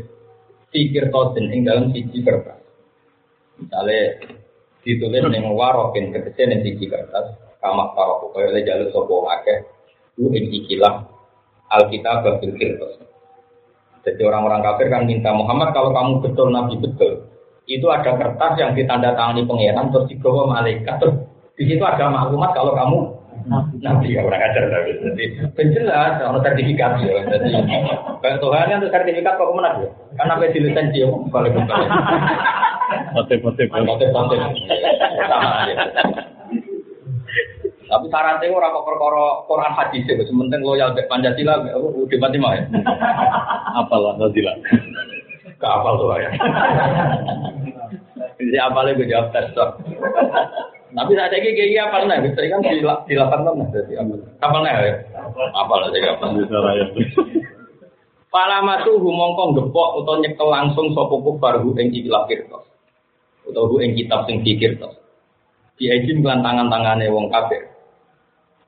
[0.75, 2.59] fikir tosin ing dalam siji kertas.
[3.63, 4.42] Misalnya
[4.83, 9.59] ditulis ning warokin tegese ning siji kertas kamak karo kaya le jalur sapa akeh
[10.19, 11.07] ku ing ikilah
[11.73, 13.01] Alkitab bil kertas.
[14.05, 17.33] Jadi orang-orang kafir kan minta Muhammad kalau kamu betul nabi betul,
[17.71, 21.17] itu ada kertas yang ditandatangani pangeran terus dibawa malaikat terus
[21.55, 22.99] di situ ada maklumat kalau kamu
[23.83, 25.25] nabi ya orang ajar tapi jadi
[25.57, 27.23] penjelas kalau sertifikat ya.
[27.27, 29.91] Jadi Tuhan kan untuk sertifikat kok ke mana ya.
[30.19, 31.89] Karena apa lisensi ya balik balik
[33.17, 34.39] motif-motif motif-motif.
[35.29, 35.75] Sama aja
[37.93, 42.57] tapi syaratnya orang kok perkara Quran hadis itu sementing loyal ke Pancasila udah mati mah
[42.57, 42.65] ya.
[43.77, 44.57] Apalah Pancasila
[45.61, 46.31] Gak apal tuh ya.
[48.41, 49.53] Jadi apalnya gue jawab tes.
[50.93, 54.19] Tapi saat ini kayak apal nih, bisa kan di di delapan tahun jadi nih
[54.77, 54.93] ya.
[55.57, 56.37] Apal aja apal.
[56.37, 56.89] bisa rakyat
[58.33, 62.65] Palama tuh mongkong gepok atau nyekel langsung sopo kufar hu ing ikilah kirtos.
[63.45, 64.97] Atau hu ing kitab sing dikirtos.
[65.77, 67.69] Diajim kelan tangan-tangane wong kafir.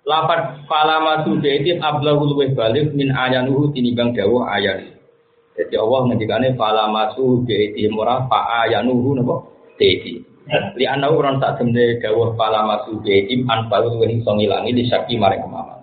[0.05, 4.93] Lapat palama tuh diajim ablahul weh balik min ayanuhu tinimbang dawuh ayan.
[5.57, 9.49] Jadi Allah ngendikane fala masu bi'iti murah fa ayanuhu napa
[9.81, 10.34] dedi.
[10.45, 14.85] Li ana ora tak temne dawuh fala masu bi'iti an balu wen iso ngilangi di
[14.85, 15.81] syaki maring kemaman.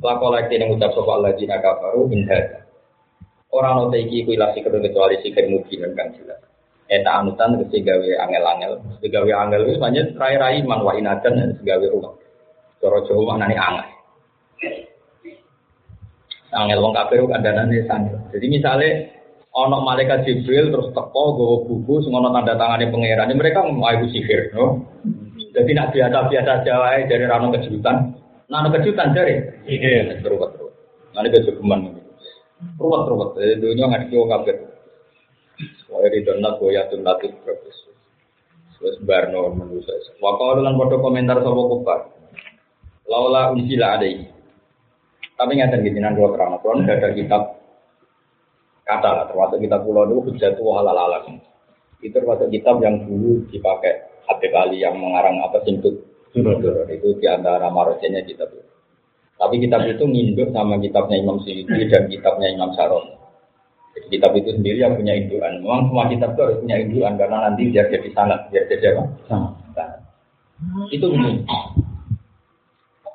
[0.00, 2.64] Lakola iki ning ucap sapa Allah jina kafaru in hada.
[3.52, 6.40] Ora ono te iki kuwi lasi kedua kecuali sikir mungkin kan jelas.
[6.86, 11.86] Eta anutan kesi gawe angel-angel, gawe angel wis banyak rai-rai man wa inadan dan gawe
[11.90, 12.14] rumah.
[12.78, 13.88] Cara Jawa maknane angel.
[16.54, 18.22] Angel wong kafir kan danane sandal.
[18.30, 19.15] Jadi misalnya
[19.56, 24.52] ono malaikat Jibril terus teko gowo buku ono tanda tangane pangeran, mereka mau ibu sihir,
[24.52, 24.84] no?
[25.56, 28.12] Jadi nak biasa-biasa Jawa dari rano kejutan.
[28.52, 30.72] Nah, ono kejutan dari sihir terus terus.
[31.16, 31.96] Nanti kejutan
[32.76, 33.30] ruwet ruwet.
[33.40, 34.56] Jadi dunia nggak wong kafir.
[35.88, 37.78] Wah di donat goyatun latif terus.
[38.76, 39.96] Terus barno manusia.
[40.20, 42.00] Wakau dengan foto komentar sama kupar.
[43.08, 44.28] Laula unsila ada ini.
[45.36, 47.42] Tapi nggak gitu nanti kalau terang, kalau ada kitab
[48.86, 51.42] kata lah, termasuk kitab pulau itu hujat tua halal alam.
[52.00, 56.06] Itu termasuk kitab yang dulu dipakai hati kali yang mengarang apa simput
[56.36, 58.64] itu di antara marosenya kitab itu.
[59.36, 63.04] Tapi kitab itu nginduk sama kitabnya Imam Syukri dan kitabnya Imam Saron.
[63.96, 65.60] Jadi kitab itu sendiri yang punya induan.
[65.60, 69.02] Memang semua kitab itu harus punya induan karena nanti biar jadi sangat, biar jadi apa?
[69.28, 69.52] Sangat.
[70.92, 71.44] Itu begini.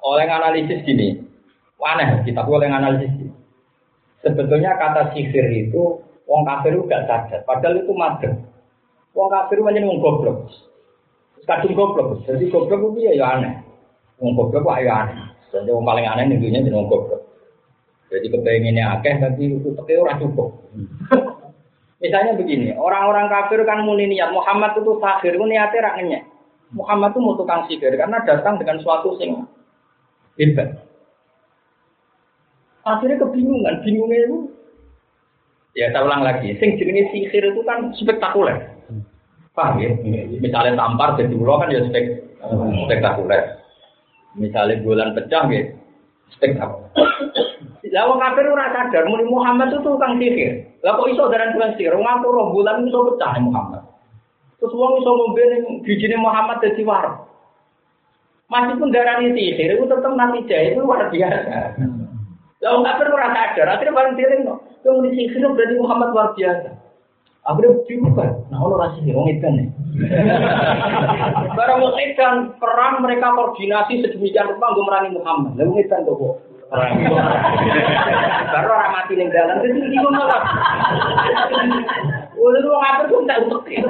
[0.02, 1.22] Oleh analisis gini,
[1.78, 3.31] aneh kita boleh analisis.
[4.22, 5.98] Sebetulnya kata sihir itu
[6.30, 8.34] wong kafir itu gak sadar, padahal itu madem.
[9.18, 10.38] Wong kafir itu menjadi wong goblok.
[11.50, 13.66] Kadung goblok, jadi goblok itu ya aneh.
[14.22, 15.18] Wong goblok kok ya aneh.
[15.50, 17.22] Jadi wong paling aneh tentunya jadi wong goblok.
[18.14, 20.50] Jadi kepengennya akeh tapi itu pakai orang cukup.
[22.02, 26.24] Misalnya begini, orang-orang kafir kan muni niat Muhammad itu sahir, itu niatnya rak ngenyek.
[26.74, 29.46] Muhammad itu mau tukang sihir karena datang dengan suatu sing
[30.42, 30.91] hebat.
[32.92, 34.38] Akhirnya kebingungan, bingungnya itu
[35.80, 38.68] ya saya ulang lagi, sing jenenge sihir itu kan spektakuler.
[39.56, 39.92] Paham ya?
[40.40, 42.24] Misalnya tampar jadi ulo kan ya spek,
[42.88, 43.64] spektakuler.
[44.36, 45.72] Misalnya bulan pecah ya
[46.36, 46.92] spektakuler.
[47.92, 50.64] Lah wong kafir ora sadar muni Muhammad itu tukang sihir.
[50.80, 51.92] Lah kok iso daran tukang sihir?
[51.92, 53.84] Wong aku roh bulan iso pecah Muhammad.
[54.64, 57.28] Terus wong iso ngombe ning bijine Muhammad dadi war.
[58.48, 61.76] Meskipun darani sihir itu tetap nanti jahit itu luar biasa.
[62.62, 64.60] Lah wong kafir ora sadar, akhirnya bareng dieling kok.
[64.86, 66.70] Yang muni sihir berarti Muhammad luar biasa.
[67.42, 68.26] Akhirnya dibuka.
[68.54, 69.68] Nah, Allah rasa sihir, wong edan nih.
[71.58, 75.58] Barang wong edan, perang mereka koordinasi sedemikian rupa untuk merangi Muhammad.
[75.58, 76.38] Lah wong edan kok
[78.56, 80.40] Baru orang mati ning dalan itu bingung malah.
[82.38, 83.84] Wong itu wong apik kok tak utek.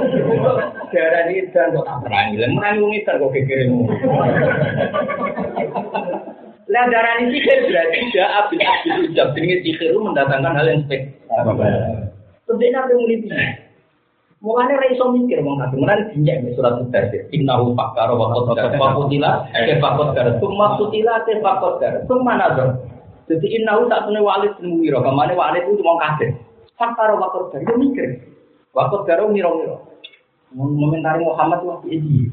[0.89, 2.39] Darah ini dan kok tak perangi.
[2.39, 3.83] Lah merangi wong edan kok kekiremu.
[6.71, 9.27] Lah darah ini sihir berarti tidak abis abis ujab.
[9.35, 11.11] Jadi sihir mendatangkan hal yang spek.
[12.47, 13.19] Tentunya apa yang mulai
[14.41, 15.77] Mulane ra iso mikir wong kafir.
[15.77, 17.29] Mulane dinjek nek surat Mudaththir.
[17.29, 20.31] Innahu fakkara wa qaddara wa qutila kaifa qaddara.
[20.41, 21.97] Tsumma qutila kaifa qaddara.
[22.09, 22.69] Tsumma nazar.
[23.29, 25.05] Jadi innahu tak tune walid bin Mughirah.
[25.05, 26.33] Kamane walid itu wong kafir.
[26.73, 27.69] Fakkara wa qaddara.
[27.69, 28.17] Yo mikir.
[28.73, 29.90] Wa qaddara miro-miro.
[30.51, 32.27] Momentari Muhammad wah iki.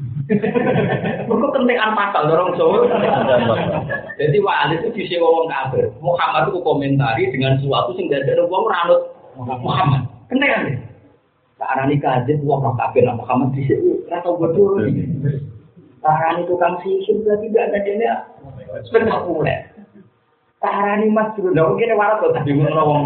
[1.25, 2.83] Mergo kentekan pasal dorong Jawa.
[4.19, 5.87] Jadi walid itu disewa wong kafir.
[6.03, 9.01] Muhammad itu komentari dengan sesuatu sing dadekno wong ora anut
[9.39, 10.03] Muhammad.
[10.27, 10.83] Kentekan.
[11.59, 14.83] Arani kajet wong roh kafir lah Muhammad di sini rata bodoh.
[16.03, 18.13] Arani tukang sihir berarti tidak ada dia
[18.87, 19.78] spektakuler.
[20.59, 23.03] Arani mas dulu, nah mungkin waras kok tadi ngono wong.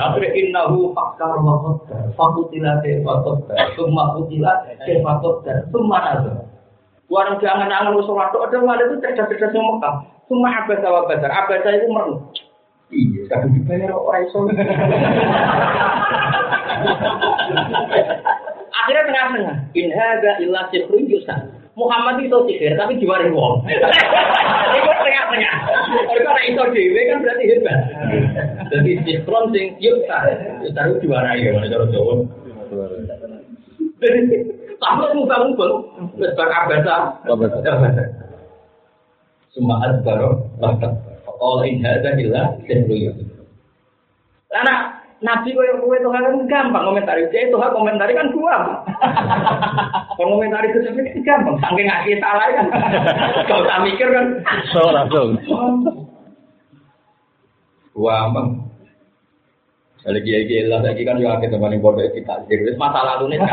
[0.00, 6.48] Tapi innahu fakkar wa qaddar, fakutila wa qaddar, summa kutila te wa qaddar, summa nazar.
[7.12, 10.08] Warang jangan angan usul waktu ada malah itu cerdas-cerdas yang Mekah.
[10.32, 12.24] Summa abasa wa badar, abasa itu merem.
[12.88, 14.48] Iya, kadang dibayar orang iso.
[18.72, 19.56] Akhirnya tengah-tengah.
[19.76, 21.61] In hadza illa sihrun yusan.
[21.72, 23.64] Muhammad itu sihir tapi diwari wong.
[24.76, 25.54] Itu tengah-tengah.
[26.08, 27.80] Kalau ora iso dhewe kan berarti hebat.
[28.68, 30.24] Jadi sihrun sing yusan.
[30.64, 32.14] Yusan itu diwarai ya cara Jawa.
[34.82, 35.66] Tapi muka-muka
[36.20, 36.96] wis bar abasa.
[39.52, 40.92] Semua adbaro bahkan
[41.40, 43.28] Allah in hadza illa yusan.
[44.52, 47.30] Karena Nabi kau yang kue Tuhan kan gampang komentari.
[47.30, 48.82] Jadi Tuhan komentari kan gua.
[50.18, 51.56] komentari itu sebenarnya gampang.
[51.62, 52.66] Saking ngasih salah kan.
[53.48, 54.26] Kau tak mikir kan.
[54.74, 55.38] So langsung.
[57.94, 58.48] Gua bang.
[60.02, 62.34] Lagi lagi lah lagi kan juga kita paling bodoh kita.
[62.50, 63.46] Jadi masalah lalu nih.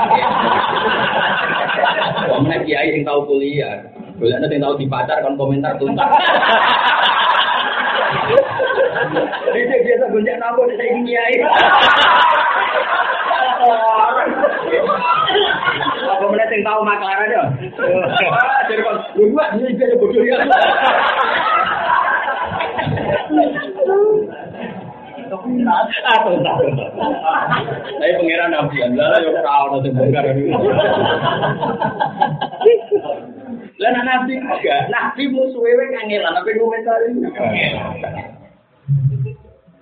[2.33, 3.77] Kamu kiai yang tahu kuliah.
[4.17, 6.09] Kuliah yang tahu dipacar kan komentar tuntas.
[9.09, 11.35] Dia biasa gonjak nabo saya ingin kiai.
[16.09, 17.41] Apa mana yang tahu maklar aja?
[18.69, 20.37] Jadi kan dua ini dia bodoh ya.
[25.29, 26.57] Atau tak.
[28.01, 30.25] Saya pangeran Nabi Allah yang tahu nanti bongkar
[33.79, 37.15] Lah nabi enggak, nabi musuhe kangelan apa komentari.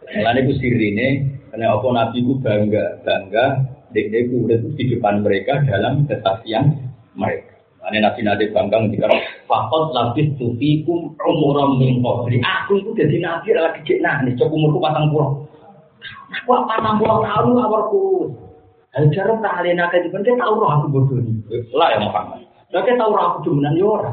[0.08, 1.08] Mulane ku sirine
[1.52, 3.46] karena apa nabi ku bangga, bangga
[3.92, 6.80] dek dek urip di depan mereka dalam kesaksian
[7.16, 7.58] mereka.
[7.88, 9.08] Ane nabi nabi bangga ketika
[9.48, 12.40] fakot labis tufikum umuram min qabli.
[12.44, 15.48] Aku itu jadi nabi lagi cek nah, nih cok umurku patang pulau.
[16.44, 18.32] Aku patang pulau tahun awalku.
[18.98, 21.62] Ajaran tak alena kayak gimana tahu roh aku bodoh nih.
[21.76, 22.42] Lah ya Muhammad.
[22.74, 24.12] Lah kita tahu roh aku demenan yo ora.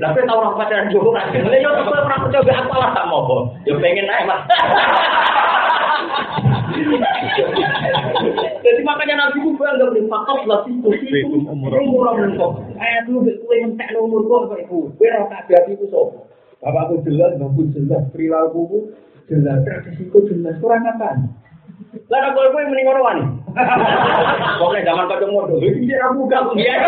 [0.00, 1.28] Lah kita tahu roh pacaran yo ora.
[1.28, 3.52] Lah yo kok ora coba aku lah tak mau.
[3.68, 4.40] Yo pengen ae Mas.
[8.64, 10.88] Jadi makanya Nabi ku bangga beri fakot lah itu
[11.44, 12.08] umur umur
[12.40, 12.52] kok.
[12.80, 14.88] Eh dulu kowe entek umur kok kok iku.
[14.96, 16.24] Kowe ora tak hati ku sapa?
[16.60, 18.92] Bapakku jelas, bapakku jelas, perilakuku
[19.28, 21.20] jelas, tradisiku jelas, kurang apa?
[22.08, 23.24] Lah kok kowe mending ngono wani.
[24.56, 26.80] Pokoke zaman kocok modho, iki dia buka kok dia.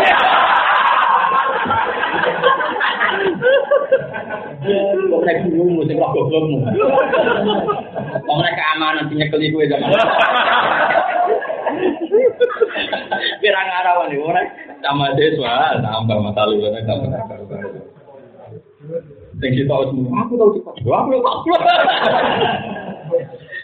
[4.63, 6.57] Kok nek bingung mesti kok goblokmu.
[8.23, 9.91] Kok nek keamanan sing nyekeli kowe zaman.
[13.43, 14.41] Pirang arawan iki ora
[14.79, 17.69] sama siswa tambah mata lu tambah karo-karo.
[19.39, 20.73] Sing kita semua, aku tahu cepat.
[20.79, 21.51] Aku tahu.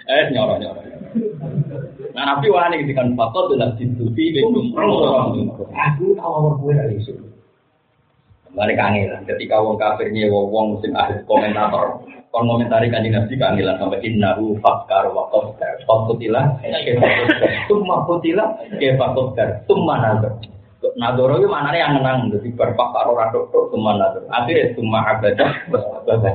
[0.09, 0.81] Eh nyoro nyoro.
[2.13, 7.28] Nah Nabi wani kan fakot adalah ditutupi bentuk Aku tahu awal gue dari itu.
[8.59, 9.23] Kembali kangelan.
[9.23, 14.59] Ketika wong kafir nyewa wong sing ahli komentator, kon komentari kanjeng Nabi kangelan sampai innahu
[14.59, 15.79] fakkar wa qaddar.
[15.87, 16.59] Fakutilah,
[17.71, 20.35] summa kutilah, ke fakuttar, summa nazar.
[20.99, 24.27] Nadoro itu mana yang menang, jadi berpakar orang tok summa nazar.
[24.27, 25.49] Akhirnya summa abadah,
[26.03, 26.33] abadah.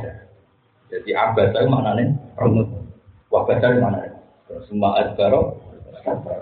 [0.96, 2.08] Jadi abadah itu mana nih?
[2.40, 2.72] Renut.
[3.28, 4.12] Wabadah itu mana nih?
[4.72, 5.60] Summa adbaro,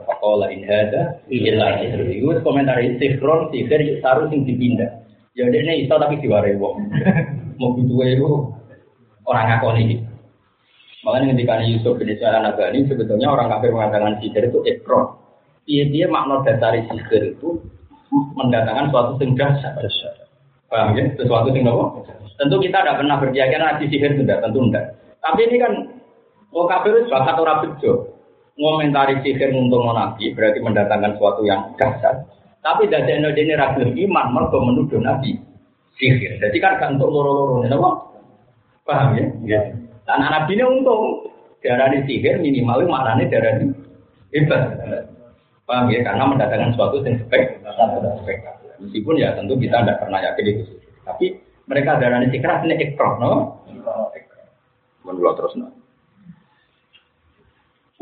[0.06, 5.02] Pakola in hada illa Itu komentar sihron sihir saru sing dipindah.
[5.32, 6.92] Ya ini iso tapi diwarai wong.
[7.60, 8.28] Mau butuh itu
[9.24, 9.48] orang
[9.80, 9.96] ini.
[11.02, 15.18] Makanya ketika Yusuf bin Ismail Nabani sebetulnya orang kafir mengatakan sihir itu ekron.
[15.66, 17.58] Dia dia makna dasar sihir itu
[18.38, 20.14] mendatangkan suatu yang.
[20.70, 21.04] Paham ya?
[21.18, 21.84] Sesuatu yang apa?
[22.38, 24.84] Tentu kita tidak pernah berkeyakinan nabi sihir tidak, tentu tidak.
[25.22, 25.72] Tapi ini kan
[26.52, 28.12] Oh kafir itu bakat orang bejo.
[28.60, 32.28] Ngomentari sihir untuk nabi berarti mendatangkan suatu yang dasar.
[32.62, 35.34] Tapi dari ini ragu iman, mereka menuduh Nabi
[35.98, 36.38] sihir.
[36.38, 37.90] Jadi kan gak untuk loro-loro, apa?
[38.86, 39.60] Paham ya?
[40.06, 41.26] Dan Nabi ini untung.
[41.62, 42.86] Darah ini sihir minimal
[43.30, 43.74] darah ini
[44.34, 44.78] hebat.
[45.66, 46.06] Paham ya?
[46.06, 47.62] Karena mendatangkan suatu yang spek,
[48.22, 48.38] spek.
[48.82, 50.62] Meskipun ya tentu kita tidak pernah yakin itu.
[51.02, 51.26] Tapi
[51.66, 53.62] mereka darah ini sihir ini ekor, no?
[55.02, 55.81] Menurut terus, no?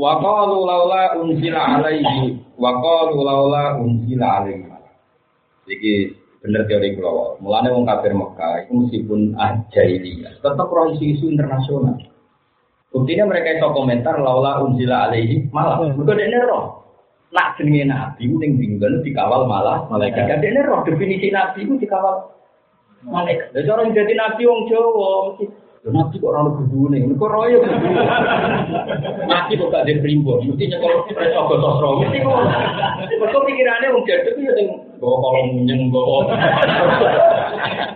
[0.00, 4.64] Wa qalu laula unzila alaihi wa qalu laula unzila alaihi.
[5.68, 5.94] Iki
[6.40, 7.36] bener teori kula.
[7.44, 12.00] Mulane wong kafir Mekah itu meskipun ajailia, tetap roh isu-isu internasional.
[12.90, 15.84] Buktinya mereka itu komentar laula unzila alaihi malah.
[15.84, 16.80] Mergo dekne roh.
[17.30, 20.40] Nak jenenge nabi ning binggen dikawal malah malaikat.
[20.40, 22.24] Dekne roh definisi nabi itu dikawal
[23.04, 23.52] malaikat.
[23.52, 25.44] Lah orang jadi nabi wong Jawa mesti
[25.80, 26.60] Nabi kok orang
[26.92, 27.64] nih, kok royo
[29.24, 32.36] Nabi kok gak ada primbon, mesti nyekel preso gotosro, mesti kok.
[33.16, 36.36] Kok pikirannya wong jaduk itu yang bawa kolom munyeng bawa.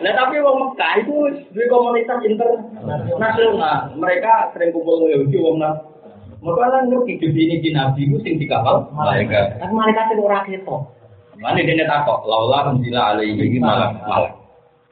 [0.01, 1.13] Nah tapi wong Mekah itu
[1.53, 5.61] dua komunitas internasional, mereka sering kumpul Yahudi wong.
[5.61, 9.61] Maka lah ngerti definisi Nabi itu sing dikawal malaikat.
[9.61, 10.89] Kan malaikat itu orang ketok.
[11.37, 13.93] Mana dia takut, laulah menjila alaihi malah.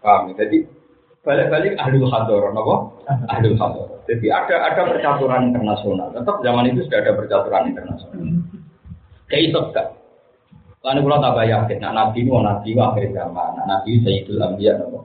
[0.05, 0.37] Paham?
[0.37, 0.82] Jadi
[1.23, 2.75] balik-balik ahli hador, apa?
[3.31, 4.03] Ahli hador.
[4.11, 6.11] Jadi ada ada percaturan internasional.
[6.11, 8.27] Tetap zaman itu sudah ada percaturan internasional.
[9.31, 9.89] Kayak itu kan.
[10.83, 14.99] Lalu kalau tak yakin, nah nabi mau nabi akhir zaman, nah nabi sayyidul ambiya, apa?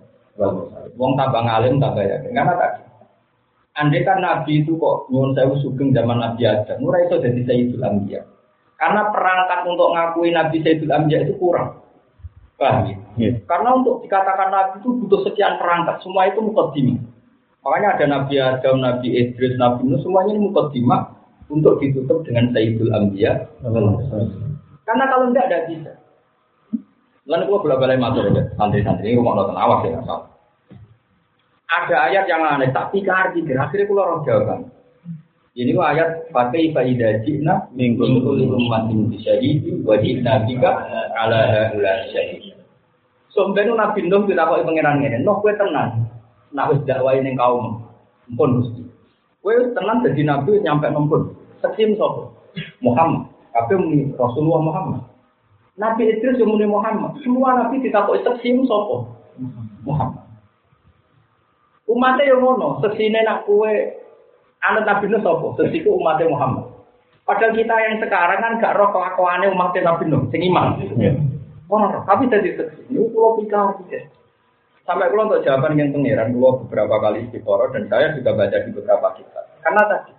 [0.98, 2.82] Wong tabang alim tak yakin, karena tadi.
[3.78, 7.86] Andai kan nabi itu kok nyuwun saya sugeng zaman nabi Adam, murah itu jadi sayyidul
[7.86, 8.26] ambiya.
[8.82, 11.78] Karena perangkat untuk ngakui nabi sayyidul ambiya itu kurang.
[12.58, 12.98] Paham ya?
[13.22, 13.34] Yeah.
[13.46, 16.98] Karena untuk dikatakan nabi itu butuh sekian perangkat, semua itu mukaddimah.
[17.62, 21.02] Makanya ada Nabi Adam, Nabi Idris, Nabi Nuh, semuanya ini mukaddimah
[21.52, 23.44] untuk ditutup dengan Sayyidul Anbiya.
[24.88, 25.92] Karena kalau tidak, tidak bisa.
[27.28, 30.32] Lalu gua bolak balik matur ya, santri-santri ini rumah nonton awas ya, salah.
[31.68, 34.60] Ada ayat yang aneh, tapi arti akhirnya gua orang jawaban.
[35.58, 42.54] Ini ayat pakai faidah jina minggu ini syahid wajib nabi ala ala syahid.
[43.34, 46.06] Sombenu nabi Nuh kita kok pangeran ngene, noh kowe tenang.
[46.54, 47.82] Nak wis dakwahi ning kaum.
[48.30, 48.86] Mumpun Gusti.
[49.42, 51.34] Kowe tenang dadi nabi nyampe mumpun.
[51.66, 52.30] Sekim sapa?
[52.78, 53.26] Muhammad.
[53.50, 55.02] Tapi muni Rasulullah Muhammad.
[55.74, 57.18] Nabi Idris yang muni Muhammad.
[57.26, 59.10] Semua nabi ditakoki sekim sapa?
[59.82, 60.22] Muhammad.
[61.90, 64.06] Umatnya yang ngono, sesine nak kue
[64.64, 65.48] anak Nabi Nuh sapa?
[65.62, 66.66] Sesiku umatnya Muhammad.
[67.28, 70.80] Padahal kita yang sekarang kan gak roh kelakuannya umatnya Nabi Nuh, sing iman.
[70.96, 71.20] Yeah.
[71.68, 72.88] Wah, tapi tadi seksi.
[72.88, 74.08] Ini pulau pikir pikir.
[74.88, 78.72] Sampai kalau untuk jawaban yang pangeran, pulau beberapa kali istiqoroh dan saya juga baca di
[78.72, 79.44] beberapa kitab.
[79.60, 80.12] Karena tadi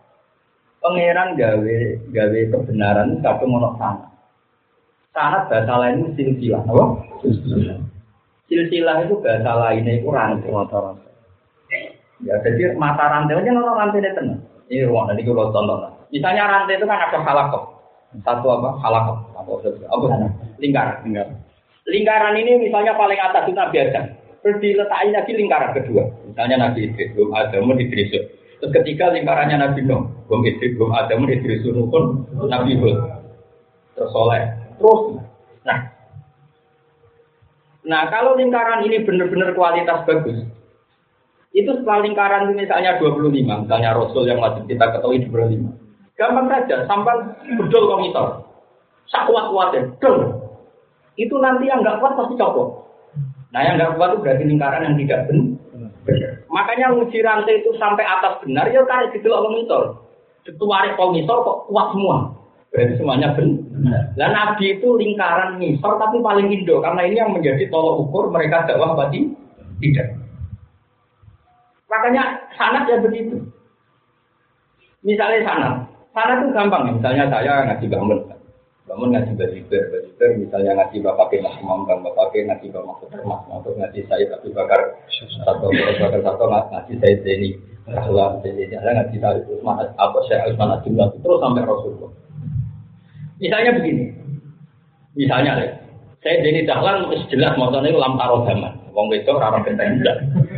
[0.85, 1.79] pangeran gawe
[2.13, 4.07] gawe kebenaran satu monok sana.
[5.17, 6.85] Sanat bahasa lain itu silsilah, apa?
[8.53, 10.53] Silsilah itu bahasa lainnya itu rantai.
[12.27, 14.43] Ya, jadi mata rantai aja nono rantai itu tenang.
[14.69, 15.79] Ini ruang nanti kalau contoh.
[16.11, 17.63] Misalnya rantai itu kan ada halakoh.
[18.25, 18.69] Satu apa?
[18.83, 19.17] Halakoh.
[19.39, 19.51] Apa?
[19.87, 20.07] Apa?
[20.59, 21.07] Lingkaran.
[21.07, 21.37] Lingkaran.
[21.89, 24.05] Lingkaran ini misalnya paling atas itu Nabi Adam.
[24.43, 26.03] Terus diletakin lagi lingkaran kedua.
[26.27, 28.11] Misalnya Nabi Idris, belum Adam, Idris.
[28.59, 32.05] Terus ketika lingkarannya Nabi Nuh, belum Idris, belum Adam, Idris, pun
[32.47, 32.97] Nabi Hud.
[33.95, 34.43] Terus Soleh.
[34.79, 35.01] Terus.
[35.67, 35.79] Nah,
[37.89, 40.45] Nah, kalau lingkaran ini benar-benar kualitas bagus,
[41.59, 45.67] itu setelah lingkaran ini misalnya 25, misalnya Rasul yang wajib kita ketahui 25.
[46.15, 47.15] Gampang saja, sampai
[47.59, 48.47] bedol komitor.
[49.11, 50.39] Sakuat kuatnya, dol.
[51.19, 52.87] Itu nanti yang nggak kuat pasti copot.
[53.51, 56.31] Nah yang nggak kuat itu berarti lingkaran yang tidak benar.
[56.49, 59.83] Makanya uji rantai itu sampai atas benar, ya gitu loh komitor.
[60.47, 62.17] Ketua kaum misal kok kuat semua.
[62.71, 64.15] Berarti semuanya benar.
[64.15, 68.69] Dan Nabi itu lingkaran misal tapi paling indo karena ini yang menjadi tolok ukur mereka
[68.69, 69.33] dakwah tadi
[69.83, 70.28] tidak.
[71.89, 72.23] Makanya
[72.55, 73.41] sanat ya begitu.
[75.01, 75.75] Misalnya sanat,
[76.13, 76.93] sanat itu gampang.
[77.01, 78.19] Misalnya saya ngaji bangun,
[78.89, 83.43] bangun ngaji bajiber, bajiber misalnya ngaji bapak Mas Imam, bang bapak ngaji bapak Mahfud Mas
[83.49, 84.81] Mahfud ngaji saya tapi bakar
[85.45, 87.51] satu bakar satu ngaji saya ini
[87.89, 92.13] Rasulullah jadi ngaji saya Usman apa saya Usman Abdullah terus sampai Rasulullah.
[93.39, 94.05] Misalnya begini,
[95.15, 95.53] misalnya
[96.25, 98.78] saya jadi dahlan jelas motornya lam taro zaman.
[98.99, 100.03] Wong wedok ora kenteng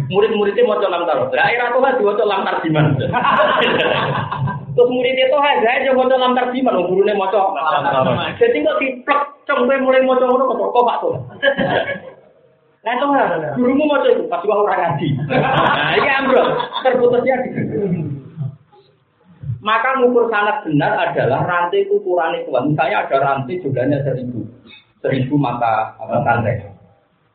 [0.09, 1.29] Murid-muridnya mau lam taro.
[1.29, 2.97] Lah era tuh kan diwaca lam tarjiman.
[4.75, 7.53] Terus murid itu aja aja mau lam tarjiman, wong gurune maca
[8.41, 11.15] Jadi kok diplek cempe mulai maca ngono kok kok Pak tuh.
[12.89, 13.13] Lah tuh
[13.61, 15.09] gurumu maca itu pas orang ngaji.
[15.31, 16.49] Nah, ini ambrol,
[16.81, 17.51] terputusnya di
[19.61, 22.49] maka ngukur sangat benar adalah rantai ukuran itu.
[22.49, 24.41] Misalnya ada rantai jumlahnya seribu,
[25.05, 26.70] seribu mata rantai.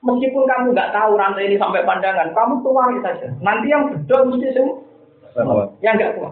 [0.06, 3.26] Meskipun kamu nggak tahu rantai ini sampai pandangan, kamu tuang saja.
[3.42, 5.66] Nanti yang bedol mesti semua.
[5.82, 6.32] Yang nggak tua.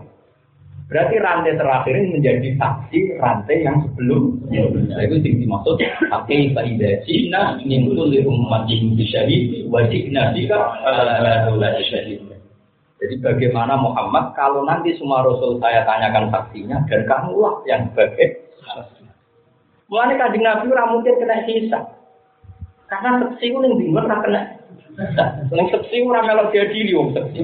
[0.94, 7.02] Berarti rantai terakhir ini menjadi saksi rantai yang sebelum nah, itu yang dimaksud pakai faidah
[7.08, 10.60] Cina nimbul di umat yang disyahid wajib nabika.
[13.02, 18.44] Jadi bagaimana Muhammad kalau nanti semua Rasul saya tanyakan saksinya dan kamulah yang sebagai
[19.92, 21.80] Mulai kajian Nabi mungkin kena sisa.
[23.02, 24.42] Karena saksi itu yang bingung ora kena.
[25.50, 27.40] Yang saksi ora melok dia diri wong saksi.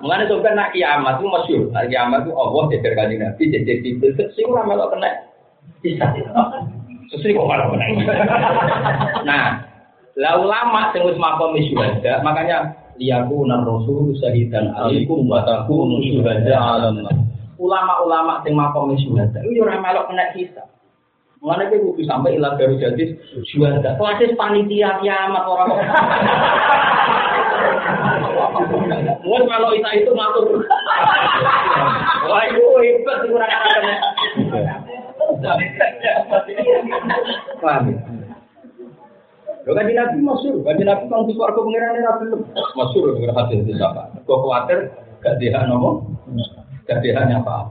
[0.00, 1.62] Mulai itu kan nak kiamat itu masyur.
[1.76, 5.10] Nak kiamat itu Allah jajar kajian Nabi jajar di saksi ora melok kena
[5.84, 6.06] sisa.
[7.12, 7.84] Saksi kok malah kena.
[9.28, 9.44] Nah,
[10.16, 17.04] lah ulama sing wis makom syuhada, makanya liyakuna rasul syahidan alaikum wa takunu syuhada 'alam
[17.58, 20.77] Ulama-ulama sing makom syuhada itu ora melok kena kisah.
[21.38, 23.14] Mana itu kudu sampai ilah baru jadi
[23.46, 23.94] syuhada.
[23.94, 25.70] Kelas panitia kiamat orang.
[29.22, 30.66] Wes kalau itu itu ngatur.
[32.26, 33.94] Wah itu hebat kurang kena.
[37.62, 37.84] Paham?
[39.68, 42.40] Lo kan nabi masyur, kan nabi kalau di suarga pengiran nabi belum
[42.72, 44.16] masyur dengan hasil itu siapa?
[44.24, 44.88] Kau khawatir
[45.20, 46.08] gak dia nomo,
[46.88, 47.68] gak dia apa?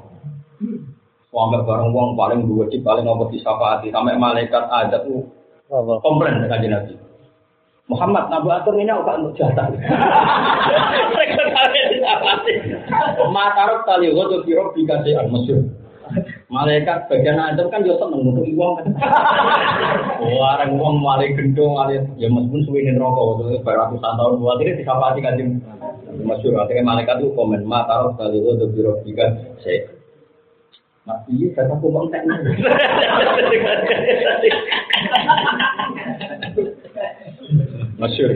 [1.37, 5.21] Sampai bareng uang paling dua cip paling ngotot di hati sampai malaikat ada tuh
[6.01, 6.97] komplain dengan nabi.
[7.87, 9.69] Muhammad Nabi Atur ini apa untuk jatah?
[13.31, 15.63] Matarok tali waktu kiro dikasih al masyur.
[16.51, 18.91] Malaikat bagian Adam kan yo seneng nutuki wong kan.
[20.19, 24.83] Orang wong malih gendong malih ya meskipun suwi ning neraka waktu ratusan tahun buat ini
[24.83, 25.63] disapati kanjeng
[26.27, 28.99] masyhur akhirnya malaikat itu komen ma taruh kali itu untuk biro
[29.63, 29.96] saya
[31.07, 32.19] Mas iya kata aku kontak
[37.97, 38.29] Masyur,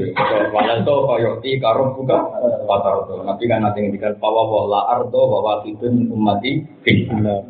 [0.55, 2.17] walau to koyoti karo buka
[2.65, 3.21] patar to.
[3.27, 7.43] Nabi kan nanti ngendikan bahwa wala ardo bahwa itu ummati finna.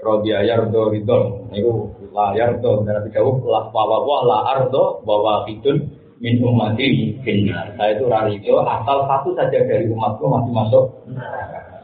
[0.00, 5.84] Rodi ayar do ridon, niku layar do dari jauh lah bahwa la ardo bahwa itu
[6.22, 7.76] min ummati finna.
[7.76, 8.06] Saya itu
[8.38, 10.84] itu asal satu saja dari umatku masih masuk.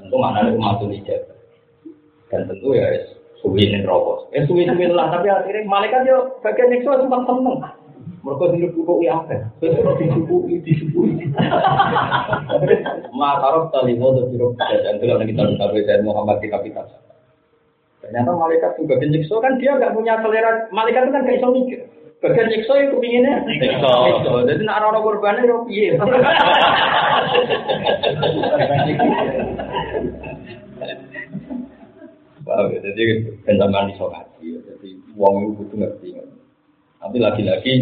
[0.06, 1.37] Itu mana umat itu
[2.28, 2.84] Dan tentu ya
[3.40, 4.28] suwi ning rokok.
[4.34, 7.58] Eh suwi suwi lah tapi akhirnya malaikat yo bagian itu sempat seneng.
[8.18, 9.46] Mereka hidup buku ya apa?
[9.62, 11.30] Disubuhi, disubuhi.
[13.14, 16.82] Matarok tali mau biro dan itu lagi kita tahu dari Muhammad kita kita.
[18.02, 20.66] Ternyata malaikat juga nyiksa kan dia nggak punya selera.
[20.74, 21.80] Malaikat itu kan kayak iso mikir.
[22.18, 23.90] Bagian nyiksa itu pinginnya nyiksa.
[24.50, 25.94] Jadi nak orang korbannya yo piye.
[32.48, 33.02] Jadi
[33.44, 34.46] penjaman iso ngaji.
[34.64, 36.08] Jadi uang itu butuh ngerti.
[36.98, 37.72] Tapi lagi-lagi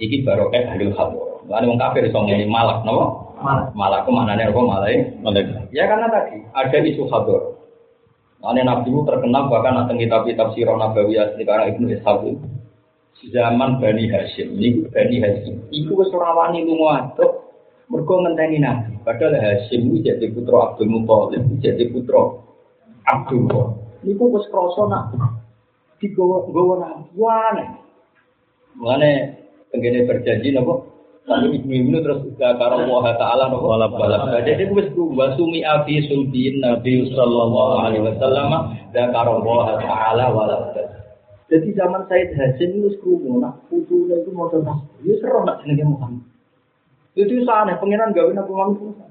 [0.00, 1.44] Iki baru eh ahli khabur.
[1.44, 3.36] Lalu wong kafir iso ngene malak napa?
[3.36, 3.68] Malak.
[3.76, 4.96] Malak ku maknane apa malai?
[5.20, 5.68] Malak.
[5.76, 7.60] Ya karena tadi ada isu khabur.
[8.40, 12.24] Lalu Nabi itu terkenal bahkan nanti kitab-kitab sirah Nabawi asli karena Ibnu Ishaq
[13.28, 17.52] zaman Bani Hashim ini Bani Hashim itu wis ora wani lunga adoh
[17.92, 22.40] mergo ngenteni Nabi padahal Hashim itu jadi putra Abdul Muthalib jadi putra
[23.08, 25.04] Abdullah niku wis krasa nak
[26.00, 27.66] digawa gawa Nabi wane
[28.70, 29.10] Mulane
[29.74, 30.86] tenggene berjanji nopo
[31.28, 34.34] Lalu ibu ibu terus juga karo Allah Taala nopo balap balap.
[34.42, 38.50] Jadi itu wis wasumi afi sulbin Nabi Sallallahu Alaihi Wasallam
[38.90, 40.74] dan karo Allah Taala walap.
[41.50, 45.82] Jadi zaman Said Hasim itu kerumuh, nak putune itu mau tentang, itu seru nak jenenge
[45.82, 46.22] Muhammad.
[47.18, 49.09] Itu sana, pengiran gawe nabi Muhammad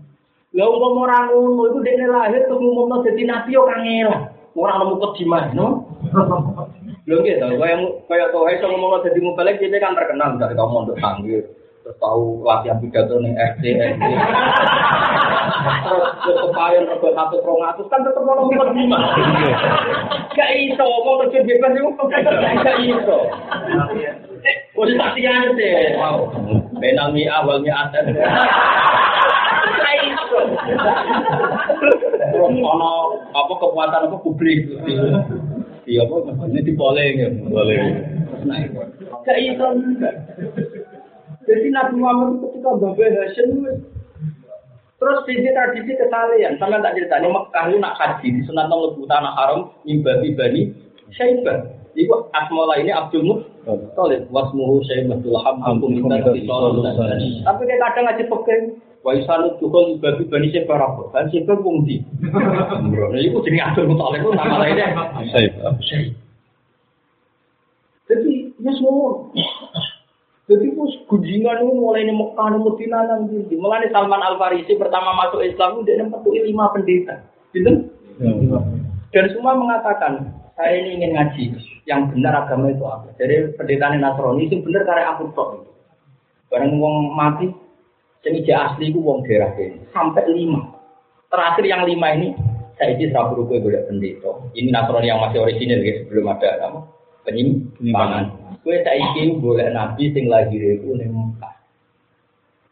[0.49, 4.33] Lah umpama ora ngono iku dekne lahir terus ngumumno dadi nabi yo kangelan.
[4.57, 5.67] Ora nemu kediman, no?
[7.05, 7.75] Lho nggih to, kaya
[8.09, 11.45] kaya to iso ngomongno dadi mubalek dhewe kan terkenal dari kamu mondok tanggir.
[11.85, 14.03] Terus tahu latihan pidato ning RT, RT.
[16.25, 19.01] Terus kepayon rego satu rong atus kan tetep ono kediman.
[20.33, 23.17] Gak iso ngomong terjun bebas iku gak iso.
[24.73, 25.93] Wis tak tiyane deh.
[25.93, 26.33] Wow.
[26.81, 27.61] Benal mi awal
[32.59, 32.91] ono
[33.33, 34.67] apa kekuatan apa publik?
[34.85, 34.93] Di
[35.89, 36.15] di apa
[36.45, 37.81] ini di polling ya Boleh.
[38.45, 38.77] nah itu
[39.25, 40.11] gak iso juga.
[41.49, 43.49] jadi Nabi Muhammad itu ketika Babe Hashim
[45.01, 48.69] terus di sini tradisi kesalahan sama tak cerita ini Mekah itu nak haji di sunat
[48.69, 50.61] lebu tanah haram mimbabi bani
[51.09, 51.65] Syaibah.
[51.97, 54.29] Iku asmola ini Abdul Muttalib.
[54.29, 58.61] Wasmuhu Syaibatul Hamdul minta Tapi kayak kadang aja pegang
[58.99, 62.03] Wa isanu tukul babi bani Syaibah rapo Kan wong di
[62.83, 64.91] Nah itu jenis Abdul Muttalib itu nama lainnya
[65.31, 65.55] Saib.
[68.09, 69.29] Jadi ya semua.
[70.49, 74.73] Jadi terus gunjingan itu mulai di Mekah, di Medina, dan di Mulai Salman Al Farisi
[74.81, 77.21] pertama masuk Islam itu dia menemukan lima pendeta,
[77.53, 77.85] gitu?
[79.13, 81.43] Dan semua mengatakan saya ini ingin ngaji
[81.85, 83.13] yang benar agama itu apa.
[83.21, 85.69] Jadi pendeta Nasrani itu benar karena aku tok.
[86.49, 87.53] Barang wong mati,
[88.27, 90.75] yang ija asli itu wong daerah ini sampai lima.
[91.29, 92.27] Terakhir yang lima ini
[92.75, 94.31] saya isi serabur gue boleh pendeta.
[94.55, 96.79] Ini Nasrani yang masih orisinil gitu, sebelum ada apa?
[97.27, 98.23] Penyimpangan.
[98.63, 101.53] Kue saiki boleh nabi sing lahir iku ning Mekah.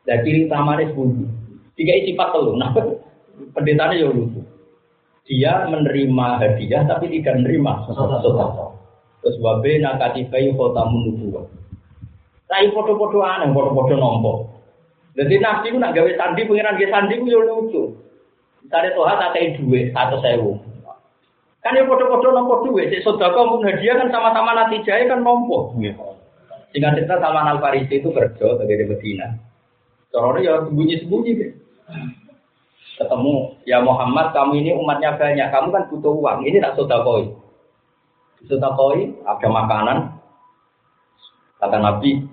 [0.08, 1.28] Lah ciri utamane sepundi?
[1.76, 2.56] Tiga sifat telu.
[2.56, 2.72] Nah,
[3.56, 4.42] pendetanya ya lucu.
[5.28, 8.80] Dia menerima hadiah tapi tidak menerima sesuatu.
[9.20, 11.36] Terus wabe nakati bayi kota menuju.
[12.48, 14.57] Tapi foto-foto aneh, foto-foto nompo.
[15.18, 17.84] Jadi nabi itu nak gawe sandi, pengiran gawe sandi itu ya lucu.
[18.62, 20.52] Misalnya Tuhan tak kayak duit satu sewu.
[21.66, 25.74] Kan yang foto-foto nompo duit, si sodako pun hadiah kan sama-sama nanti jaya kan nompo.
[26.70, 29.34] Singkat cerita Salman Al Farisi itu kerja dari Medina.
[30.14, 31.52] Corona ya sembunyi-sembunyi deh.
[32.98, 33.36] Ketemu,
[33.70, 37.30] ya Muhammad kamu ini umatnya banyak, kamu kan butuh uang, ini tak sodakoi.
[38.50, 39.98] Sodakoi, ada makanan.
[41.62, 42.26] Kata Nabi,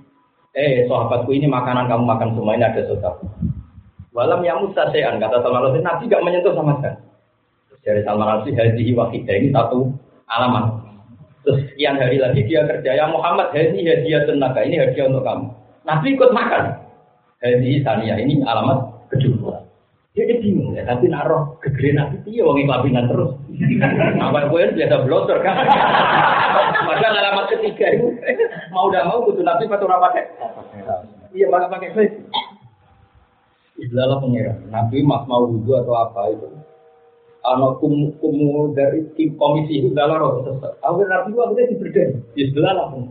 [0.54, 3.26] eh sahabatku ini makanan kamu makan semua ini ada sodako.
[4.14, 7.02] Walam yang mustasean, kata Salman Al Nabi gak menyentuh sama sekali.
[7.82, 9.90] Dari Salman Al haji wakidah ini satu
[10.30, 10.86] alamat.
[11.42, 15.46] Terus sekian hari lagi dia kerja, ya Muhammad, haji hadiah tenaga, ini hadiah untuk kamu.
[15.84, 16.62] Nabi ikut makan.
[17.42, 19.53] Haji saniyah ini alamat kedua.
[20.14, 23.34] Dia bingung ya, tapi naruh gegere Nabi, iya wong kelabinan terus.
[24.22, 25.58] Apa gue biasa blotor kan?
[26.86, 28.14] Maka alamat ketiga itu,
[28.70, 30.24] mau udah mau kudu Nabi atau ora pakai?
[31.34, 32.14] Iya, maka pakai face.
[33.74, 34.70] Istilah pengiran.
[34.70, 36.46] Nabi mas mau wudhu atau apa itu.
[37.42, 40.78] Ano kum kumu dari tim komisi itu roh sesat.
[40.80, 42.14] Akhir Nabi itu akhirnya diberdaya.
[42.38, 43.10] Istilah lah pun.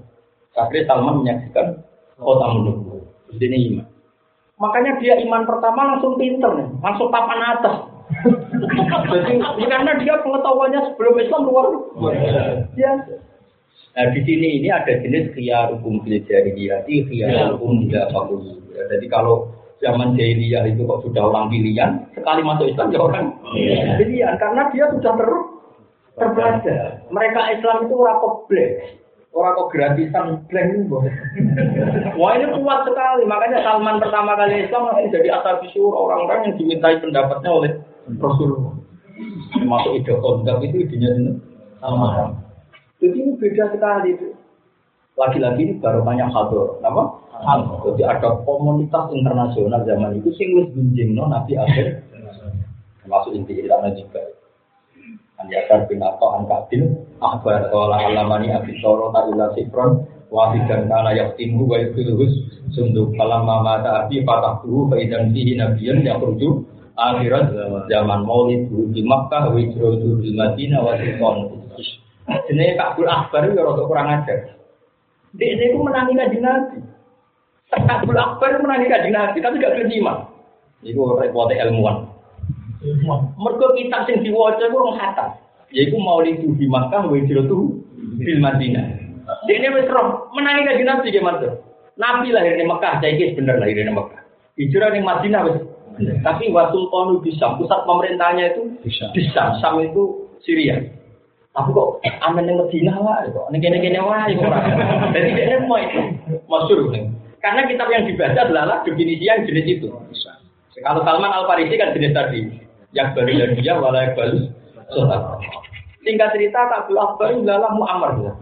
[0.56, 1.84] Akhirnya Salman menyaksikan
[2.16, 3.04] kota menunggu.
[3.36, 3.93] Ini iman.
[4.64, 7.78] Makanya dia iman pertama langsung pinter nih, langsung papan atas.
[9.12, 11.66] Jadi ya karena dia pengetahuannya sebelum Islam luar
[12.72, 13.14] biasa.
[13.94, 18.08] Nah di sini ini ada jenis khiyarukum fil jahiliyah, khiyarukum tidak
[18.72, 19.52] Jadi kalau
[19.84, 23.26] zaman jahiliyah itu kok sudah orang pilihan, sekali masuk Islam ya orang
[24.00, 25.30] pilihan karena dia sudah ter
[26.14, 27.04] terpelajar.
[27.12, 28.70] Mereka Islam itu orang komplek,
[29.34, 30.26] orang kok gratisan
[30.86, 31.14] boleh.
[32.18, 35.58] Wah ini kuat sekali, makanya Salman pertama kali Islam langsung jadi asal
[35.90, 37.72] orang-orang yang dimintai pendapatnya oleh
[38.22, 38.78] Rasulullah.
[39.66, 41.38] Masuk ide kondang itu idenya
[41.82, 42.38] Salman.
[43.02, 44.28] Jadi ini beda sekali itu.
[45.14, 47.04] Lagi-lagi ini baru banyak hador, apa?
[47.86, 52.02] Jadi ada komunitas internasional zaman itu sing wis gunjingno Nabi akhir
[53.04, 54.33] termasuk inti ilana juga.
[55.44, 56.82] Anjakar bin Atta Kabil
[57.20, 62.32] Akbar Kola Alamani Abi Soro Ta'ila Sifron Wahidan kana yaktimu wa yukhiluhus
[62.72, 66.64] Sunduk kalam mamata Abi Fatahtuhu Faidan fihi nabiyan Yakhruju
[66.96, 67.52] akhirat
[67.92, 71.36] zaman maulid di Makkah wa hijratu di Madinah wa Sultan
[72.48, 74.56] Jenenge Kabul Akbar itu rada kurang ajar.
[75.36, 76.78] Dia itu menangi kaji Nabi.
[77.74, 80.32] Kabul Akbar menangi kaji Nabi, tapi gak terima.
[80.86, 82.13] Itu repotnya ilmuwan.
[83.40, 85.40] Mergo kitab sing diwaca iku rong khatam.
[85.74, 87.82] Yaiku Maulid di Makkah wa hijratu
[88.20, 88.86] bil Madinah.
[89.48, 91.50] Dene wis roh menangi kaji Nabi ge mantu.
[91.96, 94.22] Nabi lahir di Mekah, saiki bener lahir di Mekah.
[94.58, 95.58] Hijrah ning Madinah wis.
[96.26, 98.66] Tapi Wasul Qanu bisa, pusat pemerintahnya itu
[99.14, 99.62] bisa.
[99.62, 100.82] Sam itu Syria.
[101.54, 104.60] Tapi kok aman yang Medina lah, kok ini wae kok ora.
[105.14, 105.78] Jadi dia mau
[106.66, 107.06] itu nih.
[107.46, 109.86] Karena kitab yang dibaca adalah definisi yang jenis itu.
[110.82, 112.42] Kalau Salman Al Farisi kan jenis tadi,
[112.94, 114.40] yang baru dan dia walau baru
[114.94, 115.22] sholat.
[116.04, 118.12] Singkat cerita Kabul Akbar adalah Muammar.
[118.22, 118.34] Ya.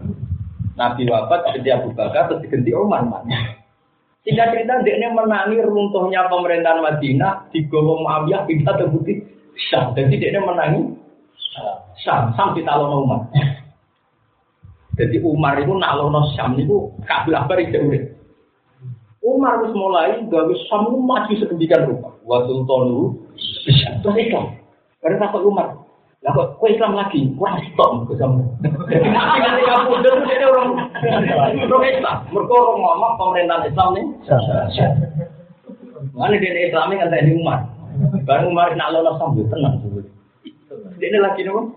[0.76, 3.06] Nabi wafat jadi Abu Bakar terus diganti Umar.
[4.22, 9.22] Singkat cerita dia menangi runtuhnya pemerintahan Madinah di Gowo Muawiyah pindah terbukti
[9.70, 9.94] Syam.
[9.94, 10.94] Jadi dia menangi
[12.02, 13.20] Syam sampai talon Umar.
[14.98, 17.78] Jadi Umar itu nalono Syam itu Kabul Akbar itu.
[19.22, 22.10] Umar harus mulai gawe Syam maju sedemikian rupa.
[22.26, 24.44] Wa sultanu terus Islam.
[25.02, 25.82] Karena takut Umar,
[26.22, 27.34] lah kok Islam lagi?
[27.34, 28.46] Wah, stop ke sama.
[28.86, 30.70] Jadi nanti kamu udah jadi orang
[31.66, 32.16] orang Islam.
[32.30, 34.06] Mereka orang ngomong pemerintahan Islam nih.
[36.14, 37.58] Mana dia Islam kan di Umar.
[38.22, 40.06] Baru Umar nak lolos sambil tenang dulu.
[41.02, 41.74] Dia lagi nopo.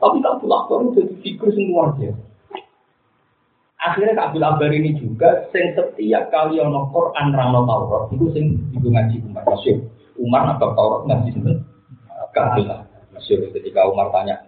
[0.00, 2.16] Tapi tak pulang baru jadi figur semua dia.
[3.82, 8.88] Akhirnya Abdul Akbar ini juga sing setiap kali ono Quran rano Taurat itu sing ibu
[8.88, 9.78] ngaji Umar Masyur.
[10.22, 11.56] Umar apa Taurat ngaji sinten?
[12.30, 12.64] Kabul
[13.12, 14.40] masyur ketika Umar tanya,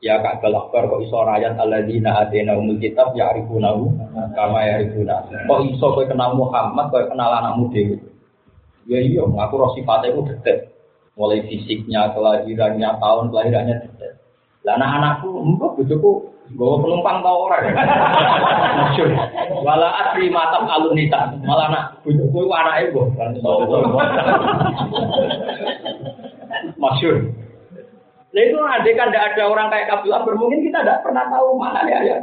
[0.00, 3.92] ya Kak Akbar kok iso rakyat alladzina atena umul kitab ya arifunahu
[4.32, 5.26] kama ya arifuna.
[5.44, 7.98] Kok iso kowe kenal Muhammad kowe kenal anakmu dhewe.
[8.86, 10.70] Ya iya, aku roh sifatnya itu detek.
[11.18, 14.22] Mulai fisiknya, kelahirannya, tahun kelahirannya detek.
[14.62, 17.74] Lah anak-anakku, mbok bojoku gue penumpang tau orang.
[18.78, 19.08] Masyur.
[19.66, 21.34] Wala asri matam alunita.
[21.42, 23.04] Malah anak bojoku anaknya gue.
[26.78, 27.16] Masyur.
[28.36, 31.56] Nah itu andai kan tidak ada orang kayak Abdul Akbar, mungkin kita tidak pernah tahu
[31.56, 32.18] mana ya ya.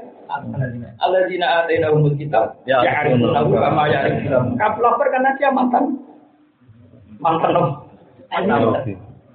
[1.01, 4.07] Alladzina atina umul kitab ya arifunahu kama ya
[4.57, 5.99] karena dia mantan
[7.19, 7.53] mantan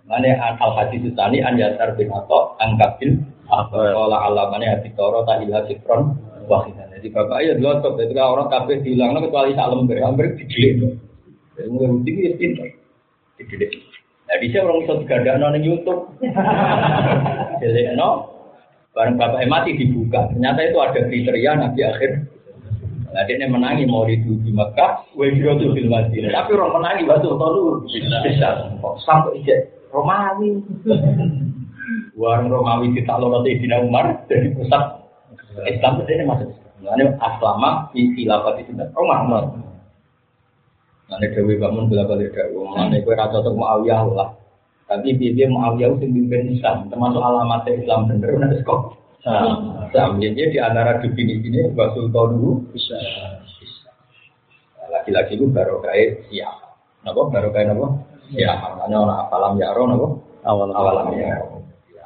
[0.09, 5.65] Mana al hadis tani an yasar bin atau angkabil Kalau alamane hati toro tak ilah
[5.65, 6.93] sifron wahidan.
[6.99, 10.97] Jadi bapak ya dulu ketika orang kafe hilang kecuali sak lembar, lembar digilik.
[11.57, 12.69] Jadi ya pintar,
[13.41, 13.71] digilik.
[14.29, 16.03] Nah, bisa orang bisa digadak nonton YouTube.
[17.65, 18.29] Jadi, no,
[18.93, 20.29] barang bapak mati dibuka.
[20.29, 22.13] Ternyata itu ada kriteria nabi akhir.
[23.09, 26.29] Nah, dia menangi mau di di Mekah, wajib itu di Madinah.
[26.29, 27.63] Tapi orang menangi waktu itu
[28.21, 28.49] bisa.
[29.09, 30.61] Sampai ijek Romawi.
[32.19, 33.15] Warung Romawi kita
[33.47, 35.07] di Dina Umar dari pusat
[35.71, 36.51] Islam itu ini masuk.
[36.83, 38.83] Ini aslama di khilafat di sini.
[38.99, 39.55] Umar.
[41.09, 42.59] Nanti Dewi bangun bila balik Dewi.
[42.75, 44.35] Nanti kue rasa untuk Muawiyah lah.
[44.91, 46.91] Tapi dia Muawiyah itu pimpin Islam.
[46.91, 48.35] Termasuk alamat Islam bener.
[48.35, 48.99] Nanti kok.
[49.23, 50.19] Islam.
[50.19, 52.99] Jadi di antara definisi ini Sultan dulu bisa.
[54.89, 56.67] Lagi-lagi itu baru kayak siapa?
[57.05, 57.89] Napa baru kayak napa?
[58.33, 58.67] Siapa?
[58.75, 60.09] Makanya orang apalam yaro napa?
[60.49, 61.58] Awal Awalam ya.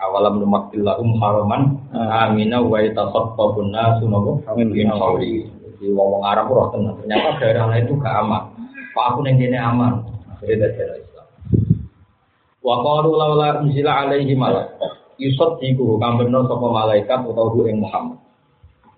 [0.03, 4.59] Awalam numakillahum haraman amina wa yatasaffafun nasu napa?
[4.59, 5.47] Min qawli.
[5.47, 6.99] Jadi wong Arab roh tenang.
[6.99, 8.43] Ternyata daerah lain itu gak aman.
[8.95, 10.03] Pak aku neng kene aman.
[10.43, 11.27] Jadi daerah Islam.
[12.63, 14.75] Wa qalu laula unzila alaihi malak.
[15.23, 18.19] Yusuf diku kang bener sapa malaikat utawa ing Muhammad.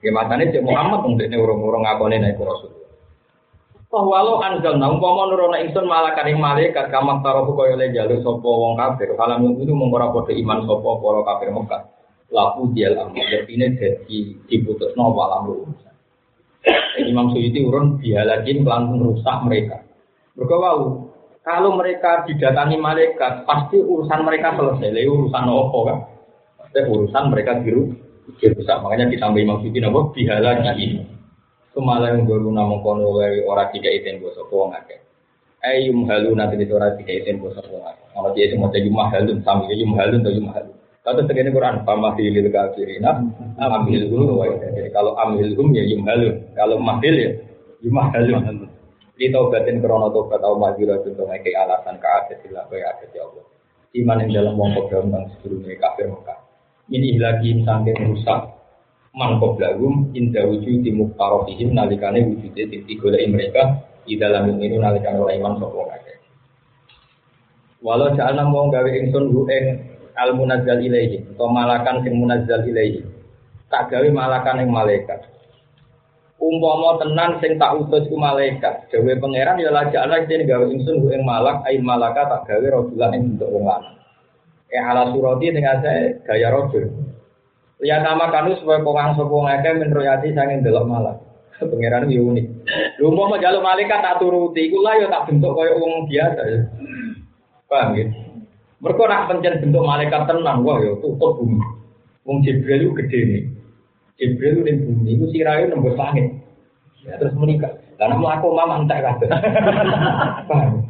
[0.04, 2.83] Ya matane cek Muhammad wong dekne urung-urung ngakone nek rasul.
[3.94, 8.26] Toh walau anjal nang umpama nurono ingsun malakan ing malaikat kamak taruh kaya le jaluk
[8.26, 9.14] sapa wong kafir.
[9.14, 11.82] Kalau itu mung ora padha iman sapa para kafir Mekah.
[12.34, 15.94] Laku dial amr ini dadi diputusno walam urusan.
[17.06, 19.86] Imam Suyuti urun bialakin langsung rusak mereka.
[20.34, 20.78] Mereka wow,
[21.46, 24.90] kalau mereka didatangi malaikat, pasti urusan mereka selesai.
[24.90, 25.98] Lalu urusan apa kan?
[26.58, 27.94] Pasti urusan mereka biru,
[28.42, 28.76] rusak.
[28.82, 30.98] Makanya ditambah Imam Suyuti nabo bialakin.
[30.98, 31.23] Kemalah
[31.74, 35.02] yang baru nama kono orang tiga iten gue sopo ngake.
[35.64, 38.04] Eh yum halun nanti itu orang tiga iten gue sopo ngake.
[38.14, 40.76] Kalau dia semua jadi yum halun sambil yum halun atau yum halun.
[41.04, 43.20] Kata tegene Quran, pamahilil kafirina,
[43.60, 46.40] amhil hum Jadi kalau amhil hum ya yum halun.
[46.56, 47.30] Kalau mahil ya
[47.82, 48.70] yum halun.
[49.14, 53.44] Di taubatin krono tobat atau majura untuk ngake alasan keadat sila kaya adat ya Allah.
[53.94, 56.38] Iman yang dalam wongkok dalam bang sebelumnya kafir Mekah.
[56.90, 58.40] Ini lagi sampai rusak
[59.14, 65.38] man qoblahum inda wujudi muqtarafihim nalikane wujude titik golek mereka di dalam ini nalikane oleh
[65.38, 66.16] iman sapa kabeh.
[67.78, 69.64] Walau ja'alna mau gawe ingsun hu ing
[70.18, 73.06] al munazzal ilaihi atau malakan sing munazzal ilaihi.
[73.70, 75.30] Tak gawe malakan ing malaikat.
[76.42, 81.14] Umpama tenan sing tak utus ku malaikat, gawe pangeran ya ala dene gawe ingsun hu
[81.14, 83.94] ing malak ain malaka tak gawe rajulan ing bentuk wong lanang.
[84.74, 87.13] Eh ala surati dengan saya gaya rojul.
[87.82, 91.16] Ya nama kanu supaya pengang sopo ngake menroyati sangin delok malah.
[91.58, 92.46] Pangeran yo unik.
[93.02, 96.60] Lu mau malaikat tak turuti, iku lah yo tak bentuk koyo wong biasa ya.
[97.70, 98.06] Paham ya?
[98.82, 101.62] Mereka nak pencen bentuk malaikat tenang, wah yo tutup bumi.
[102.26, 103.42] Wong Jibril itu gede nih.
[104.18, 106.30] Jibril itu bumi, itu sirayu nembus langit.
[107.06, 107.74] Ya terus menikah.
[107.98, 109.28] Karena mau aku mama entek kabeh.
[110.50, 110.82] Paham?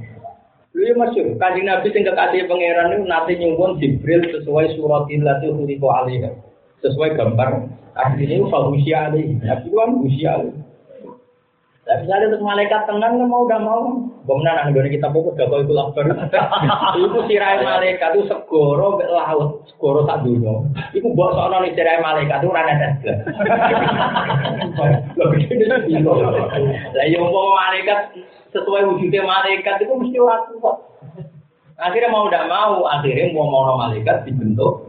[0.74, 5.86] Lu ya masyur, kanjeng Nabi kekasih pangeran itu nanti nyuwun Jibril sesuai surat illati khuliqo
[5.86, 6.34] alaiha.
[6.84, 7.48] Sesuai gambar
[7.96, 9.40] aslinya itu fahusia alaihi.
[9.40, 10.60] Nabi itu kan husia alaihi.
[11.84, 13.84] Tapi misalnya untuk malaikat tenang kan mau udah mau.
[14.24, 16.08] Bagaimana nang gone kita pokok gak itu lapar.
[17.04, 20.64] Iku sirai malaikat itu segoro laut, segoro sak dunya.
[20.96, 22.88] Iku mbok sono ning sirai malaikat itu ora ada.
[26.96, 28.16] Lah yo mau malaikat
[28.56, 30.40] sesuai wujudnya malaikat itu mesti kuat.
[31.84, 34.88] Akhirnya mau tidak mau, akhirnya mau mau malaikat dibentuk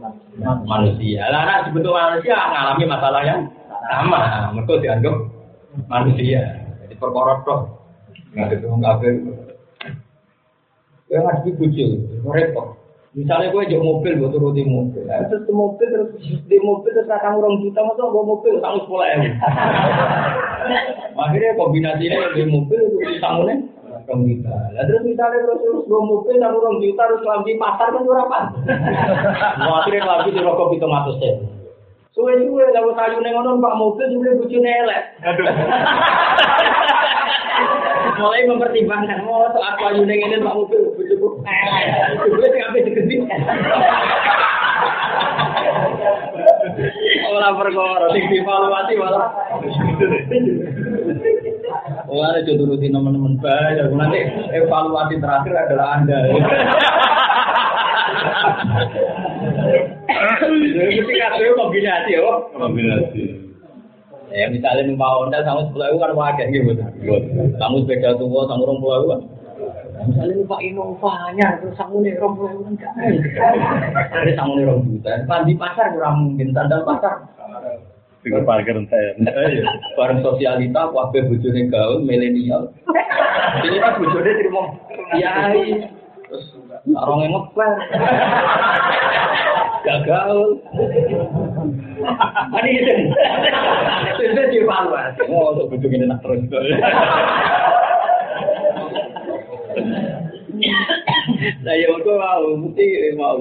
[0.64, 1.28] manusia.
[1.28, 3.40] Lah anak dibentuk manusia ngalami masalah yang
[3.84, 4.48] sama.
[4.56, 5.16] Mereka dianggap
[5.92, 6.40] manusia.
[6.84, 7.60] Jadi perkara tok.
[8.32, 9.14] Nggak ada orang kafir.
[11.12, 11.90] Ya nggak dibujuk,
[12.24, 12.80] repot.
[13.16, 15.08] Misalnya gue jauh mobil, gue turun di mobil.
[15.08, 18.84] Nah, terus di mobil, terus di mobil, terus akan orang juta, masa gue mobil, sanggup
[18.84, 19.28] sepuluh ewu.
[21.24, 23.56] Akhirnya kombinasinya di mobil, itu sanggulnya
[24.06, 24.54] orang juta.
[24.72, 28.38] Nah, terus misalnya terus terus gue mobil, sama orang juta, terus lambi pasar, kan berapa?
[29.60, 31.32] Mau akhirnya lambi di rokok itu ngatus ya.
[32.14, 35.02] Suwe-suwe, lalu sayu nengonon pak mobil, juga bujune elek.
[35.20, 35.46] Aduh.
[38.16, 41.28] mulai mempertimbangkan mau oh, soal kayu neng ini pak mobil bujuku
[42.32, 43.28] gue sih apa digedit
[47.26, 49.32] Ora perkara sing dievaluasi malah.
[52.06, 53.90] Oh, ada jodoh rutin teman-teman banyak.
[53.90, 54.18] Nanti
[54.54, 56.16] evaluasi terakhir adalah Anda.
[60.46, 62.46] Jadi ketika itu kombinasi, oh.
[62.54, 63.24] Kombinasi.
[64.34, 66.72] Ya misalnya numpak Honda sama sepuluh ribu kan wajar gitu.
[67.56, 69.20] Kamu sepeda tua sama orang pulau kan.
[70.06, 72.92] Misalnya numpak Innovanya terus kamu nih orang pulau kan enggak.
[74.12, 75.10] Ada kamu nih orang juta.
[75.46, 77.14] Di pasar kurang mungkin sandal pasar.
[78.26, 79.14] Tinggal parkir saya.
[79.94, 82.74] Bareng sosialita, wakil bujurnya gaul, milenial.
[83.62, 84.62] Ini kan bujurnya terima
[85.14, 85.86] kiai.
[86.26, 86.58] Terus
[86.90, 87.72] orang yang ngepel.
[89.86, 90.36] Gagal.
[92.50, 92.94] Ini itu.
[94.26, 95.22] Itu dievaluasi.
[95.30, 96.42] Oh, untuk ini nak terus.
[101.62, 103.38] Nah, ya itu mau, mesti mau.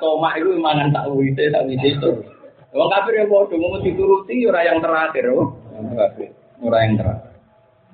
[0.00, 2.24] Tomak itu mangan tak wite, tak wite itu.
[2.72, 5.28] Wong kafir yang bodoh, mau dituruti orang yang terakhir.
[5.28, 7.32] Orang yang terakhir.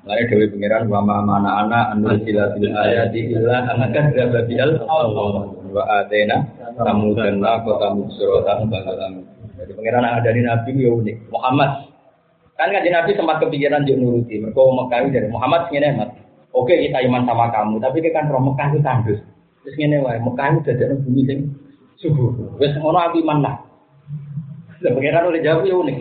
[0.06, 4.70] Lalu Dewi Pengiran wa ma mana anak anu sila bil ayati illa anakan berapa bial
[4.86, 6.46] Allah wa atena
[6.78, 9.26] tamu dan lako tamu suratan balalam.
[9.58, 11.16] Jadi Pengiran ada di Nabi ya unik.
[11.34, 11.70] Muhammad
[12.54, 14.38] kan kan Nabi sempat kepikiran jadi nuruti.
[14.38, 16.10] Mereka Mekah dari Muhammad ini Mas.
[16.54, 19.20] Oke kita iman sama kamu, tapi kita kan roh Mekah itu tandus.
[19.66, 21.38] Terus ini wae Mekah itu jadi bumi sing
[22.00, 22.32] subur.
[22.62, 23.56] Wes ngono aku iman lah.
[24.78, 25.98] Lah Pengiran udah jawab ya unik.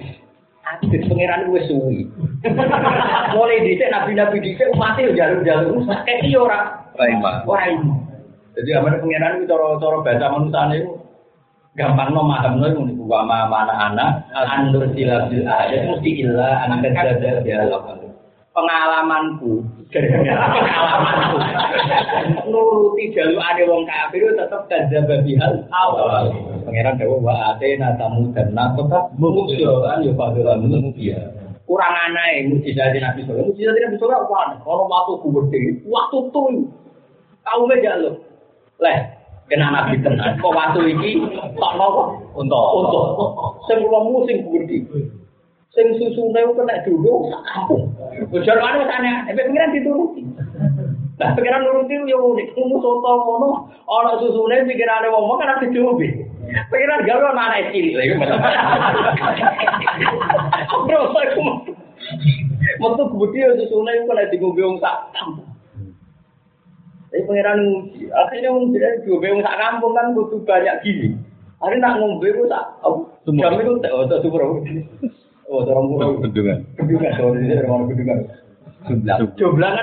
[0.68, 2.00] Adit pangeran gue suwi.
[3.34, 4.44] Mulai dhisik nabi-nabi
[4.76, 6.60] umat yo jalur-jalur kayak iya ora.
[6.92, 7.06] Ora
[7.72, 8.04] iman.
[8.60, 10.92] Jadi amane pangeran itu cara-cara bahasa manusia itu
[11.78, 16.90] gampang no maham no itu ma mana anak andur sila bil ayat mesti illa anak
[16.90, 17.70] kerja dia
[18.58, 21.38] pengalamanku pengalamanku
[22.50, 26.34] nuruti jalur ada wong kafir itu tetap kerja babihal awal
[26.68, 31.32] pangeran dewa wa atena tamu dan nakota muksioan yo fadilan mubia
[31.64, 34.60] kurang aneh mujizat Nabi Sallallahu mujizat Nabi Sallallahu apa?
[34.68, 36.48] Kalau waktu gede waktu tuh
[37.48, 38.14] kaum jalur
[38.84, 39.00] leh
[39.48, 40.36] kena nabi tenan.
[40.44, 41.24] Kok waktu iki
[41.56, 42.20] tok nopo?
[42.36, 43.04] Untuk untuk.
[43.72, 44.84] Sing kula musing gede.
[45.72, 47.88] Sing susune kena dulu sak kampung
[48.28, 50.24] anu sana epe pengiran dituruti.
[51.18, 53.50] Nah, pikiran nuruti yo unik, kumu soto ngono,
[53.90, 56.27] ana susune pikirane wong kan ati diombe.
[56.48, 58.14] Pikiran gawe ana anak cilik lagi.
[60.88, 61.54] Bro, kumu.
[62.78, 65.50] Metu gede yo susune kok nek diombe wong sak kampung.
[67.08, 71.18] Tapi pangeran nguji, akhirnya wong jadi diombe wong sak kampung kan butuh banyak gini.
[71.58, 72.66] Hari nak ngombe ku tak
[73.26, 74.46] jam itu tak oh tak super.
[75.48, 76.08] Oh, orang murah.
[76.20, 76.60] Bendungan.
[76.76, 78.20] Bendungan, sorry, ini orang bendungan.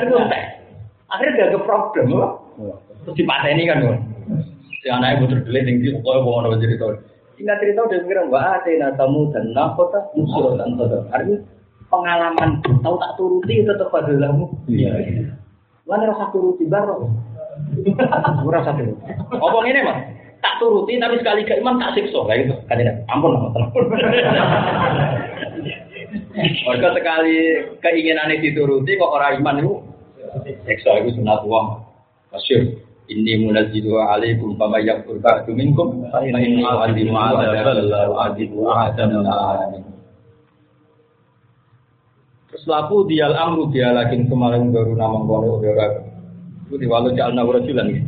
[0.05, 0.45] Itu entek.
[1.09, 2.29] Akhirnya ke problem, apa?
[3.09, 3.97] Terus dipateni kan, kan?
[4.85, 6.85] Si anaknya puter dulu, tinggi, pokoknya mau nama cerita.
[7.41, 11.09] Singkat cerita udah mikir, wah ada tamu dan nakota musuh dan toto.
[11.09, 11.41] Artinya
[11.89, 14.45] pengalaman tahu tak turuti tetap pada kamu.
[14.69, 14.93] Iya.
[15.89, 17.09] Mana rasa turuti baru?
[18.45, 19.09] Rasa turuti.
[19.41, 19.99] Apa ini mas?
[20.45, 22.55] Tak turuti tapi sekali ke imam tak sikso kayak gitu.
[22.69, 23.01] Kan tidak.
[23.09, 23.57] Ampun mas.
[26.69, 27.37] Mereka sekali
[27.81, 29.73] keinginan dituruti kok orang iman itu
[30.67, 31.81] Eksa itu sunat uang.
[32.35, 32.84] Masyur.
[33.05, 39.85] Ini munazzilu alaikum fama yakfur ba'du minkum fa inni u'adzimu adzabal la u'adzimu alamin.
[42.49, 46.01] Terus laku dial amru dia lagi kemarin baru nama kono ora.
[46.65, 48.01] Itu di walau jalna rajulan ya.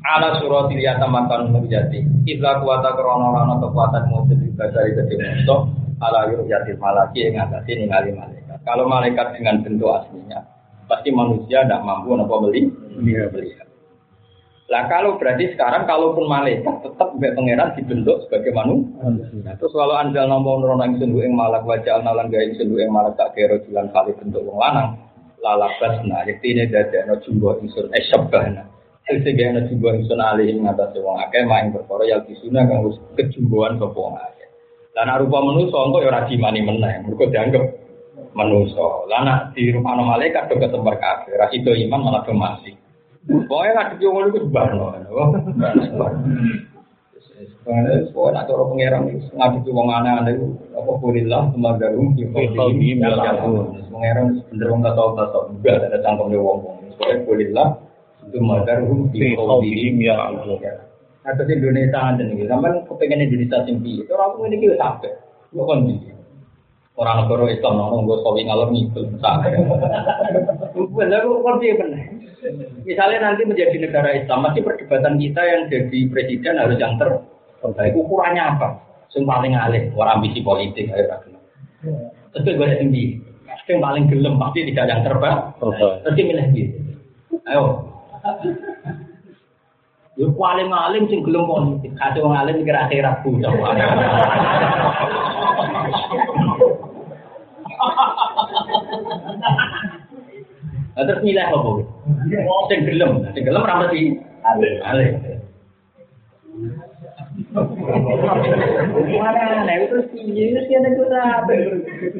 [0.00, 2.00] Ala surati liyata makan menjadi.
[2.24, 5.68] Ibla kuwata krono rano kekuatan mobil juga dari gede musuh.
[6.00, 8.64] Ala yatil malaki yang ngatasi ningali malaikat.
[8.64, 10.40] Kalau malaikat dengan bentuk aslinya,
[10.88, 13.59] pasti manusia tidak mampu nopo beli Iya.
[14.70, 19.02] Lah kalau berarti sekarang kalaupun malaikat tetap mbek pangeran dibentuk sebagai manusia.
[19.42, 22.78] Nah, terus kalau anjal nampa nurono ing sendu ing malak wajah nalan gawe ing sendu
[22.78, 24.94] ing malak tak kira jalan kali bentuk wong lanang.
[25.42, 28.62] Lalabas nah yektine dadekno jumbo ingsun esyabana.
[29.10, 32.94] Sing gawe jumbo ingsun alih ing ngatasé wong akeh main perkara ya disuna kang wis
[33.18, 34.48] kejumboan sapa wong akeh.
[34.94, 37.74] Lah nek rupa manusa engko ya ora dimani meneh, mergo dianggap
[38.38, 38.86] manusa.
[39.10, 42.79] Lah nek di rumah malaikat do ketemper kabeh, ra iman malah do mati.
[43.28, 44.86] Pokoknya nggak ada ngono itu barno.
[47.60, 53.84] Pokoknya nak cara pengeran itu ngadepi wong aneh-aneh itu apa kulilah temagarum di qaulihim ya'lamun.
[53.92, 56.76] Pengeran bener wong kata kata enggak ada cangkemnya wong wong.
[56.96, 57.68] Pokoknya kulilah
[58.32, 60.60] temagarum di Fi qaulihim ya'lamun.
[61.20, 64.00] Nah, terus Indonesia ada nih, sampai kepengen Indonesia tinggi.
[64.00, 65.12] Itu orang ini kita sampai,
[65.52, 66.00] lu kan di
[67.00, 68.68] orang negara Islam nong gue sawi ngalor
[71.56, 72.00] dia bener.
[72.84, 77.96] Misalnya nanti menjadi negara Islam, pasti perdebatan kita yang jadi presiden harus yang terbaik.
[77.96, 78.68] Ukurannya apa?
[79.16, 81.20] Yang paling alih, orang ambisi politik, ayo.
[82.36, 83.16] Terus gue tinggi,
[83.68, 85.56] yang paling gelem pasti tidak yang terbaik.
[85.56, 86.76] Terus dia milih gitu.
[87.48, 87.64] Ayo.
[90.20, 91.96] Ya paling alim sing gelem politik.
[91.96, 93.52] Kate wong alim mikir akhirat bocah.
[100.90, 101.86] Nah, terus milih apa?
[102.68, 104.20] Sing gelem, sing gelem ra mesti
[104.84, 105.12] alim.
[109.16, 111.54] Mana nih terus piye kene ku sampe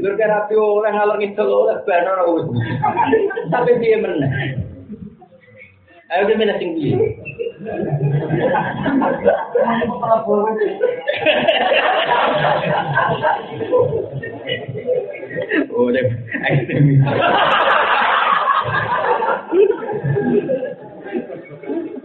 [0.01, 2.47] lur karapi oleh ngalor ngidul oleh banor wis.
[3.53, 4.33] Sampai piye meneh.
[6.11, 6.97] Ayo dia milih sing piye.
[15.51, 16.07] Deh,
[16.47, 17.03] ekstremis.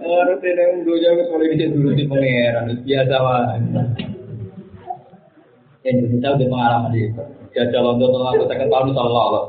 [0.05, 3.57] Orang tidak jauh soleh di dulu di pangeran biasa wae.
[5.85, 7.23] Indonesia udah pengalaman itu.
[7.53, 9.45] Jajal untuk tolong aku tekan tahun soal lolos.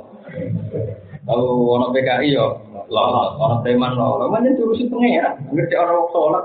[1.24, 2.60] Tahu orang PKI yo
[2.92, 4.28] lolos, orang teman lolos.
[4.28, 5.40] Mana jurusi pangeran?
[5.48, 6.44] Ngerti orang sholat.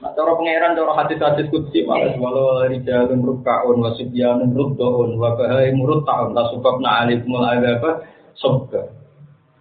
[0.00, 6.32] Nah, cara pangeran, cara hadis-hadis kutsi, malah walau rijalun rukkaun, wasibyanun ruddoun, wabahai murut ta'un,
[6.32, 8.00] tak sebab na'alifmul agaba,
[8.32, 8.88] sobga.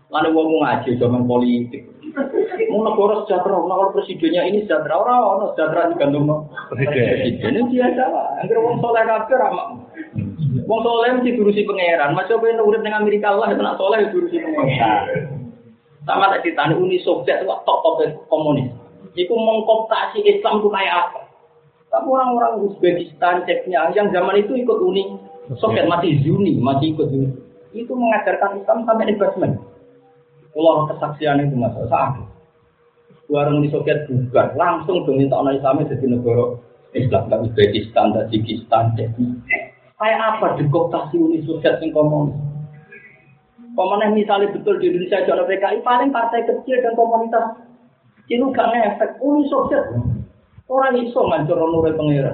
[0.08, 1.84] Lalu wong ngaji zaman politik.
[2.72, 6.48] Mau negara sejahtera, negara presidennya ini sejahtera, orang orang sejahtera digantung.
[6.72, 7.60] Presiden.
[7.60, 8.28] Itu biasa lah.
[8.40, 9.68] Angger wong soleh kabeh ramak.
[10.66, 12.16] Wong soleh mesti durusi pangeran.
[12.16, 15.04] Masih pengen urip dengan Amerika Allah, itu nak soleh durusi pangeran.
[16.08, 18.02] Sama tak ditanya Uni Soviet itu top top
[18.32, 18.72] komunis.
[19.18, 21.22] Iku mengkooptasi Islam itu kayak apa?
[21.90, 25.18] Tapi orang-orang Uzbekistan, Ceknya, yang zaman itu ikut Uni
[25.58, 27.34] Soviet masih Zuni, masih ikut Zuni.
[27.74, 29.58] Itu mengajarkan Islam sampai investment.
[30.54, 32.22] Kalau kesaksian itu masa saat
[33.30, 36.58] warung di Soviet bubar langsung dong minta orang Islam jadi negara
[36.98, 39.30] Islam tak Uzbekistan, Tajikistan, Czechia.
[40.02, 42.34] Kayak apa dekooptasi Uni Soviet yang komunis?
[43.78, 47.69] Pemenang misalnya betul di Indonesia ada PKI paling partai kecil dan komunitas
[48.30, 49.90] itu gak ngefek Uni Soviet
[50.70, 52.34] orang iso ngancur nurul pengira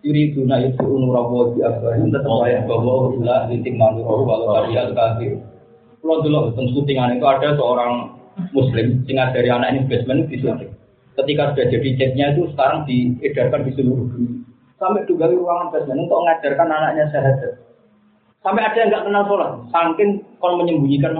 [0.00, 0.48] Yuri itu
[0.80, 5.36] unura wajib apa yang tetap ayat bahwa ila titik mandur walau kalian kafir
[6.00, 8.16] kalau dulu tentang syutingan itu ada seorang
[8.56, 10.72] muslim sing dari anak investment di syuting.
[11.12, 14.40] Ketika sudah jadi chatnya itu sekarang diedarkan di seluruh dunia.
[14.80, 17.52] Sampai juga di ruangan investment untuk mengajarkan anaknya syahadat.
[18.40, 20.10] Sampai ada yang nggak kenal sholat, saking
[20.40, 21.12] kalau menyembunyikan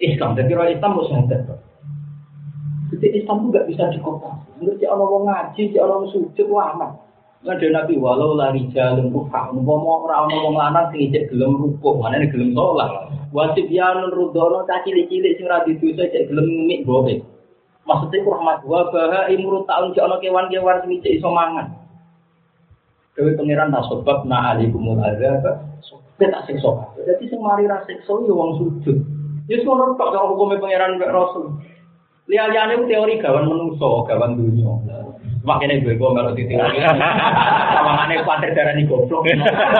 [0.00, 0.32] Islam.
[0.32, 1.40] Jadi orang Islam mau syahadat.
[2.94, 4.48] Jadi Islam itu nggak bisa dikotasi.
[4.62, 6.90] Mengerti orang mau ngaji, si orang sujud, wah aman.
[7.44, 12.00] Ada nabi walau lari jalan rupa, umpama ora ana wong lanang sing ijek gelem rukuk,
[12.00, 13.12] manane gelem sholat.
[13.36, 17.12] Wasib yanun rudono cah cilik-cilik sing ora didosa cek gelem ngimik gowe.
[17.84, 21.68] Maksudnya rahmat wa baha imurut taun cek ana kewan-kewan sing ijek iso mangan.
[23.12, 25.44] Dewe pangeran tak sebab na alikumul azab,
[26.16, 26.96] kita tak siksa.
[26.96, 29.04] Jadi sing mari ra siksa yo wong sujud.
[29.52, 31.60] Ya ngono tok karo hukume pangeran rasul.
[32.24, 34.72] Liya-liyane ku teori gawan menungso, gawan dunia.
[35.44, 36.80] Makanya gue gue kalau diteori.
[36.80, 39.28] Tawangannya kuatir darah nih goblok.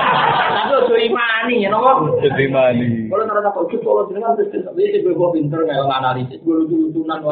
[0.60, 2.20] Tapi ojo imani ya nopo.
[2.20, 3.08] Jadi mani.
[3.08, 6.52] Kalau nara tak ojo kalau jenengan terus tapi sih gue gue pinter nggak analisis gue
[6.52, 7.24] lucu lucunan.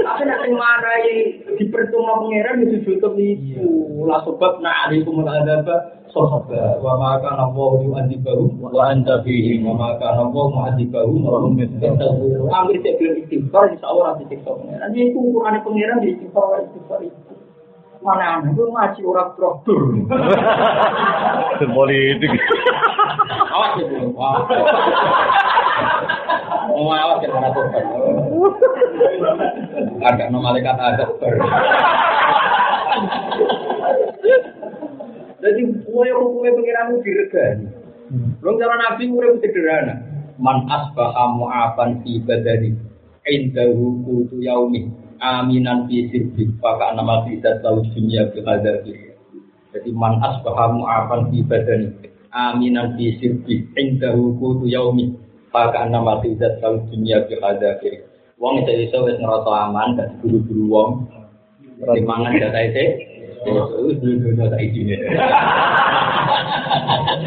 [0.00, 1.20] Tapi nak mana yang
[1.60, 3.60] dipercuma pangeran itu tutup itu.
[4.08, 5.99] Lah sebab nak ada itu ada apa?
[6.10, 11.38] Sahaba wa ma kana Allah yu'adzibahum wa anta fihim wa ma kana Allah mu'adzibahum wa
[11.42, 12.50] hum yastaghfirun.
[12.50, 14.88] Ambil cek belum istighfar insya Allah nanti pengiran.
[14.90, 17.32] Jadi itu ukuran pengiran di istighfar istighfar itu.
[18.00, 19.82] Mana aneh, gue ngaji orang traktor.
[21.60, 22.32] Politik.
[23.52, 24.16] Awas ya, Bu.
[24.16, 24.40] Wah.
[26.72, 27.84] Mau awas ya, mana tobat.
[30.00, 31.04] Ada no malaikat ada.
[35.40, 37.66] Jadi, kue hukumnya pengiranmu diregani.
[38.42, 39.94] Belum cara Nabi urip sederhana.
[40.40, 42.74] Man asbaha mu'afan fi badani
[43.28, 44.90] indahu kutu yaumi
[45.22, 49.14] aminan fi sirbi maka nama tidak tahu dunia bi hadafi.
[49.70, 51.92] Jadi man asbaha mu'afan fi badani
[52.34, 55.14] aminan fi sirbi indahu kutu yaumi
[55.54, 58.02] maka nama tidak tahu dunia bi hadafi.
[58.40, 60.90] Wong itu iso wis ngerasa aman gak buru-buru wong.
[61.80, 62.84] Timangan data itu
[63.40, 64.92] Terus dulu-dulu tak izin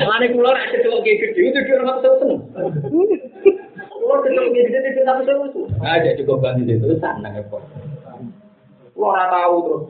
[0.03, 2.40] Lani kula nek kecelok ge gede itu dia ora tau seneng.
[2.53, 6.14] Kula kecelok ge gede itu tak tau seneng.
[6.22, 7.64] Cukup ganti itu sana kok.
[8.94, 9.84] Kula ora tahu terus.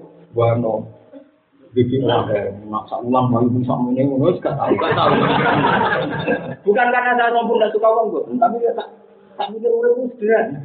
[1.74, 5.10] Bikin ada maksa ulang baru bisa ini ngono gak tahu gak tahu.
[6.70, 8.94] Bukan karena saya sombong dan suka uang kok, tapi ya tak
[9.42, 10.62] tak mikir urip itu sederhana.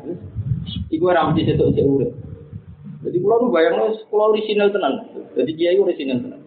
[0.93, 2.13] Iku ora mesti urip.
[2.99, 5.07] Jadi kula nu bayangno kula orisinal tenan.
[5.39, 6.41] Jadi kiai orisinal tenan.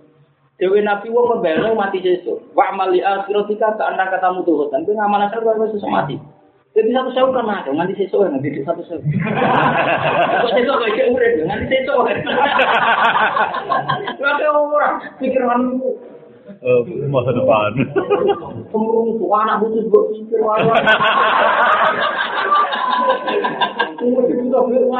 [0.59, 2.53] Dewi Nabi wong membayangno mati sesuk.
[2.53, 6.19] Wa amali akhiratika ka anda katamu tuh dan kowe ngamal baru sesuk mati.
[6.71, 9.03] Jadi satu sewu kan ada, nganti sesuk nganti di satu sewu.
[9.03, 11.99] Kok sesuk kok iki urip nganti sesuk.
[14.21, 16.11] Lha ora pikiranmu
[16.61, 17.73] Eh, masa depan.
[18.69, 20.75] Kemurung tuh anak butuh buat pikir walau.
[23.97, 24.91] Itu udah belum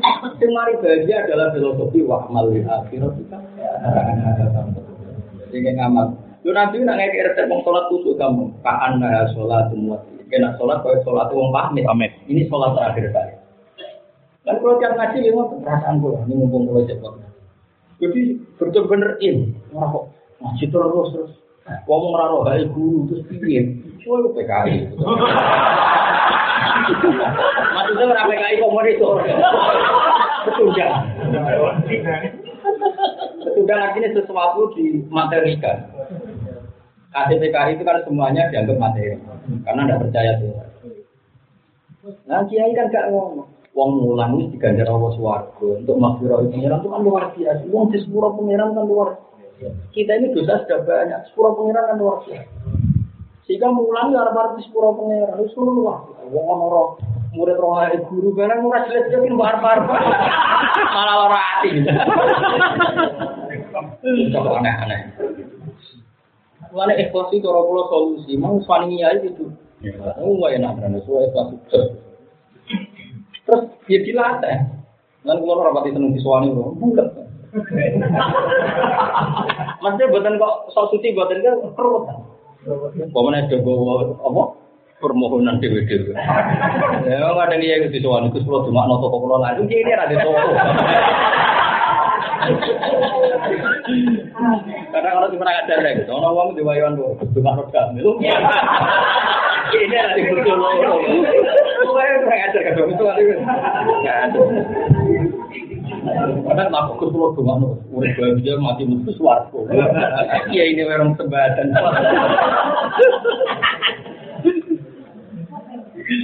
[0.00, 0.34] kan?
[0.40, 3.38] Semari bahagia adalah filosofi wa amal lil akhirat kita.
[5.52, 6.18] Jadi ngamal.
[6.44, 8.52] Lu nanti nak ngekek resep mau sholat tusuk kamu.
[8.60, 10.02] Kaan nah sholat semua.
[10.28, 11.84] Kena sholat kalau sholat itu pamit.
[11.88, 12.12] Pamit.
[12.28, 13.34] Ini sholat terakhir saya.
[14.44, 16.12] Dan kalau tiap ngaji ya mau perasaan gue.
[16.28, 17.16] Ini mumpung gue cepat.
[18.02, 19.56] Jadi bener-bener in.
[19.72, 20.04] Wah kok
[20.42, 21.32] ngaji terus terus.
[21.88, 23.64] Ngomong raro hai guru terus piye?
[24.04, 24.92] Lu PKI.
[27.74, 29.16] Maksudnya orang PKI komoditor.
[30.44, 30.92] Betulkan.
[33.44, 35.78] Betulkan artinya sesuatu dimaterikan.
[37.14, 39.14] KTPKI itu kan semuanya dianggap materi.
[39.62, 40.68] Karena tidak percaya Tuhan.
[42.28, 43.48] Nah, kiai kan gak ngomong.
[43.74, 47.62] Wong mulang ini diganjar Allah swarga untuk makfirah pengiran itu kan luar biasa.
[47.74, 49.18] Wong di sepura pengiran kan luar.
[49.90, 52.50] Kita ini dosa sudah banyak, sepura pengiran kan luar biasa.
[53.44, 56.00] Sehingga mulang ya harap di sepura pengiran itu luar.
[56.32, 56.96] Wong ono
[57.36, 61.70] murid roh ae guru barang ora jelas jelas ini bar bar malah lara hati.
[64.00, 65.00] Itu aneh-aneh.
[66.72, 69.52] Mulane ikhlas itu ora kula solusi, mau swani ya itu.
[70.24, 71.52] Oh, wah enak kan, so ikhlas.
[73.44, 73.62] Terus
[73.92, 74.56] ya dilatih.
[75.28, 76.72] Lan kula ora pati seneng diswani lho.
[76.80, 77.06] Bukan.
[79.84, 81.60] Maksudnya buatan kok sok suci buatan kan
[82.64, 84.42] Bagaimana ada gowo apa?
[85.04, 86.16] Permohonan di WD.
[87.04, 89.68] Memang ada nih yang disuani, itu sudah cuma noto kok lo lagi.
[89.68, 90.40] Ini ada di toko.
[94.96, 98.00] Kadang kalau cuma ada yang gitu, orang ngomong tuh, cuma noto kamu.
[99.76, 100.56] Ini ada di toko.
[101.84, 103.36] Gue yang pernah ngajar ke toko itu.
[106.04, 106.32] Kali.
[106.44, 109.64] Kadang aku pulau nuh, udah bahagia mati mutu suaraku.
[110.52, 111.72] Iya ini memang sebadan.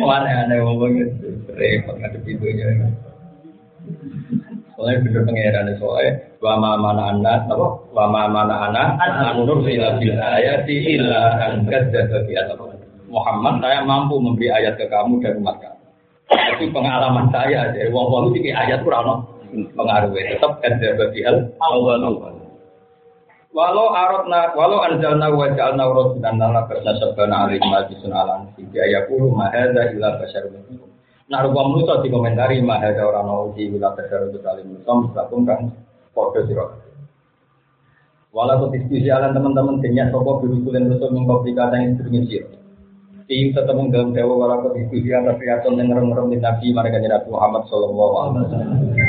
[0.00, 1.06] Aneh-aneh ngomongnya,
[1.56, 2.66] repot ngadep pintunya.
[4.74, 10.96] Soalnya bener pengeran soalnya wama mana anak apa wama mana anak anur ila bil ayati
[10.96, 12.32] illa an kadzdzaba bi
[13.12, 15.84] Muhammad saya mampu memberi ayat ke kamu dan umat kamu.
[16.30, 21.50] Tapi pengalaman saya dari wong wong iki ayat kurang pengaruh tetap kadzdzaba bi al
[23.50, 29.34] Walau aratna walau anjalna wa ja'alna rasulan lana fasabana alaihi ma bisun alan fi ayaqulu
[29.34, 30.86] ma hadza illa basyarun
[31.30, 35.40] Nah, rupa manusia dikomentari mah ada orang mau di wilayah besar untuk saling manusia meskipun
[35.46, 35.60] kan
[36.10, 36.74] kode siro.
[38.34, 42.50] Walau diskusi alam teman-teman kenyak sopo berusulan rusul mengkopi kata yang siro.
[43.30, 47.62] Tim ketemu dalam dewa walau diskusi atas riason yang ngerem-ngerem di Nabi mereka Nabi Muhammad
[47.70, 48.99] Sallallahu Alaihi Wasallam.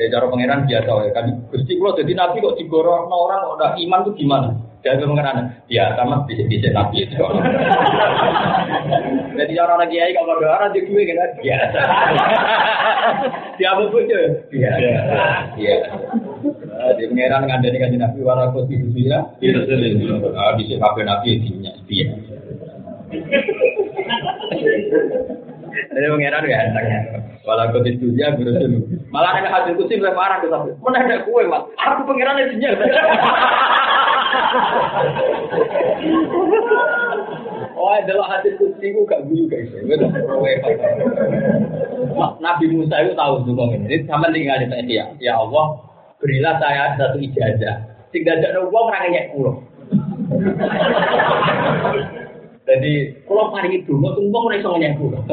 [0.00, 3.70] Dari cara pangeran biasa ya kan gusti pulau jadi Nabi kok digorong orang kok udah
[3.76, 4.48] iman tuh gimana?
[4.80, 7.20] Jadi pangeran ya sama bisa-bisa Nabi itu.
[9.36, 11.80] Jadi orang lagi kiai kalau ada orang di gue kan biasa.
[13.60, 14.08] Dia apa pun
[14.48, 14.88] Biasa.
[15.60, 15.76] Iya.
[16.96, 19.20] Jadi pangeran ngandani kan nabi wara konstitusi ya.
[20.32, 22.08] Ah bisa kabeh nabi dinya dia.
[25.70, 27.00] Jadi pangeran ya entengnya.
[27.46, 28.52] Wala konstitusi ya guru
[29.10, 30.42] Malah nek hadis kusi lebih parah.
[30.82, 31.64] Mana ada kue mas?
[31.78, 32.70] Aku pangeran dinya.
[37.80, 39.72] Oh, adalah hadis kutsi ku gak guyu guys.
[42.44, 44.04] Nabi Musa itu tahu tuh ini.
[44.04, 45.08] Sama tinggal di ya.
[45.16, 45.80] Ya Allah,
[46.20, 47.88] berilah saya satu ijazah.
[48.12, 49.64] Tinggal ada uang orang pulau.
[52.70, 52.92] Jadi,
[53.26, 55.26] kalau hari itu, mau tunggu mereka nyek pulau.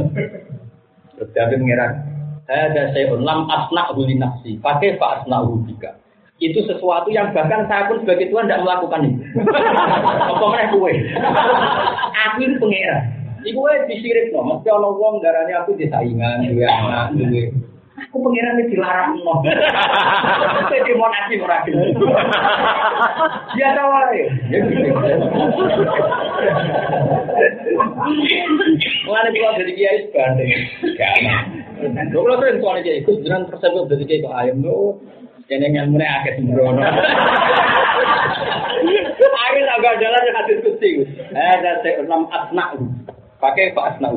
[1.13, 2.01] Terus dia mengira,
[2.49, 4.57] saya ada saya lam asna huli nafsi.
[4.57, 5.93] Pakai pak asna hubika
[6.37, 9.21] itu sesuatu yang bahkan saya pun sebagai Tuhan tidak melakukan itu.
[10.37, 10.93] Apa mana kue?
[12.29, 12.97] Aku itu pengira.
[13.41, 14.45] Iku kue disirik no.
[14.45, 17.49] Mesti ono wong darahnya aku disaingan, dua anak, dua.
[17.97, 19.41] Aku pengiran ini dilarang no.
[20.69, 22.05] Jadi mau nasi orang gitu.
[23.57, 24.25] Dia tahu ya.
[29.07, 30.51] Mulai kalau jadi kiai sebanding.
[30.97, 31.15] Gak.
[32.11, 34.97] Kalau sering soalnya kiai, ikut jangan persepsi jadi kiai kok ayam tuh.
[35.47, 36.83] Kene ngilmune akeh sembrono.
[39.47, 41.07] Akhir agak jalan yang hadis kutsi.
[41.31, 42.75] Eh, saya enam asna.
[43.39, 44.11] Pakai pak asna.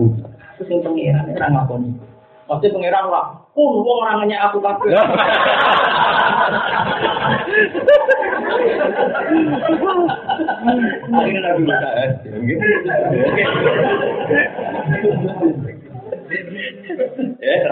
[0.59, 2.10] Terus yang pengiran orang ngakoni.
[2.51, 3.31] Pasti pengiran lah.
[3.55, 4.91] Pun wong orangnya aku kabeh.
[17.39, 17.63] Eh,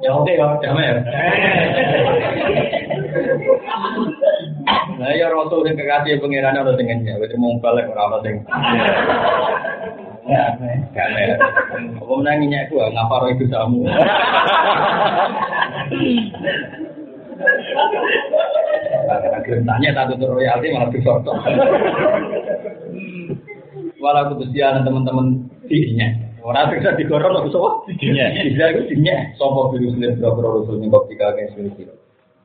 [0.00, 0.96] Ya oke ya, damai ya.
[4.96, 8.40] Nah ya Rasul yang kekasih pengiran harus dengannya, wis mau balik ora ono sing.
[10.24, 11.36] Ya, damai.
[12.00, 13.80] Apa menanginya aku ngapa roh itu kamu?
[19.68, 21.28] Tanya satu royalti malah disorot.
[24.00, 25.26] Walau kebetulan teman-teman
[25.68, 26.29] dirinya.
[26.40, 27.68] Orang bisa digorong aku sopo?
[28.00, 28.32] Dinya.
[28.32, 29.16] Bisa itu dinya.
[29.36, 30.88] Sopo virus lihat berapa rasul nih
[31.52, 31.84] sini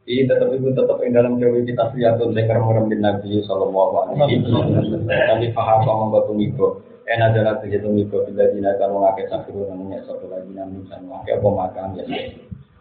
[0.05, 4.45] Ini tetap itu tetap yang dalam dewi kita seliatun saya kerem bin Nabi Sallallahu Alaihi
[4.45, 5.09] Wasallam.
[5.09, 6.85] Tapi paham sama batu miko.
[7.09, 11.41] En adalah kegiatan miko bila dina kalau ngake sakit namanya satu lagi namun saya ngake
[11.41, 12.03] apa makan ya.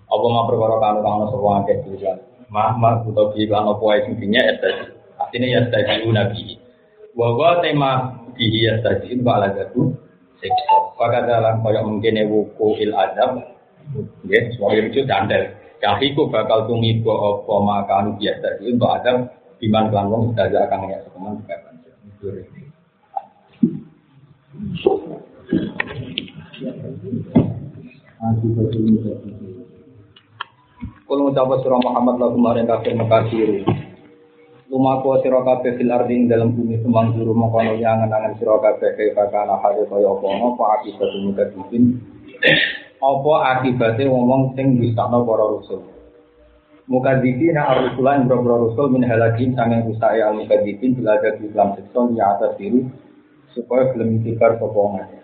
[0.05, 2.19] Apa mau perkara kanu kanu sopo ngake tulisan.
[2.53, 4.55] Mah mah atau bilang apa yang intinya ya
[5.17, 6.61] Artinya ya tadi nabi.
[7.17, 7.93] Bahwa tema
[8.37, 9.97] dihias tadi itu ala jatuh
[10.41, 10.77] siksa.
[11.27, 13.45] Dalam kaya mungkin wuku il adab,
[14.25, 15.53] ya, semua itu candel.
[15.83, 19.29] Kahiku bakal tumibo apa makan biasa itu untuk adab
[19.61, 21.57] iman kelan wong sudah akan ya sekeman juga.
[31.05, 33.51] Kalau ngucap surah Muhammad lagu kemarin kafir makasir.
[34.75, 39.15] Lumaku sira kabeh fil ardi dalam bumi sumang juru mongkono yang angan sira kabeh kaya
[39.31, 42.03] kana hale kaya apa apa akibat mukadibin
[42.99, 45.79] apa akibate ngomong sing disakno para rasul?
[46.91, 52.19] Mukadibin ar-rusulan boro rusul min halakin sanging rusae al mukadibin bila ada di dalam sekson
[52.19, 52.83] ya atas diri
[53.55, 55.23] supaya belum dikar ngene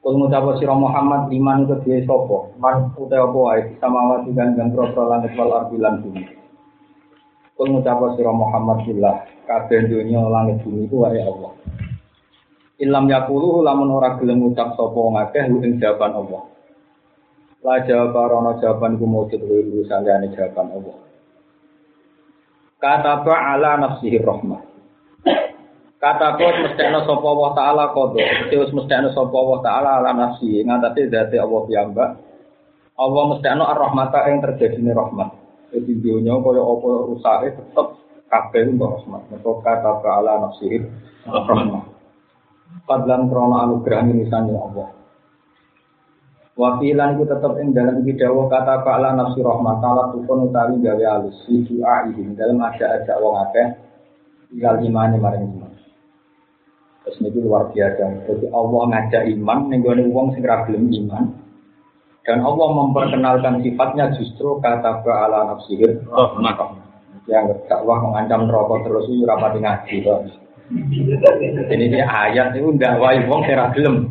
[0.00, 2.38] Kul ngucap sira Muhammad iman itu dhewe sapa?
[2.56, 6.41] Man utawa apa wae samawati kan gambro langit wal ardi lan bumi
[7.54, 11.52] Kul ngucapa sira Muhammad billah, kabeh dunya langit bumi itu wae Allah.
[12.80, 16.42] Ilam yakulu lamun ora gelem ngucap sapa ngakeh ing jawaban Allah.
[17.62, 20.96] La jawab rono jawaban ku mujud wiru saliyane jawaban Allah.
[22.82, 24.72] Kata ala nafsihi rahmah.
[26.02, 28.18] Kata kau mestiano sapa Allah taala kodo,
[28.50, 32.10] terus mestiano sapa Allah taala ala nafsi ngatasi zati Allah piyambak.
[32.98, 35.41] Allah mestiano ar-rahmata yang terjadi rahmat.
[35.72, 37.86] Jadi dunia kaya apa rusake tetep
[38.28, 39.22] kabeh untuk rahmat.
[39.32, 40.84] Mereka kata ala nafsih
[41.24, 41.84] rahmat.
[42.84, 44.88] Padlan krono anugerah misalnya Allah.
[46.52, 51.48] Wakilan itu tetap yang dalam bidawa kata ala nafsi rahmat Allah tukun utawi gawe alus
[51.48, 53.68] doa ini dalam ada aja wong akeh
[54.52, 55.72] tinggal imane maring iman.
[57.02, 58.28] Terus ini luar biasa.
[58.28, 59.80] Jadi Allah ngajak iman, nih
[60.12, 61.24] wong sing iman,
[62.22, 66.38] dan Allah memperkenalkan sifatnya justru kata ala nafsihir oh,
[67.26, 70.20] yang Allah mengancam rokok terus itu rapati ngaji kok.
[71.70, 74.10] Ini dia ayat itu ndak wae wong ora gelem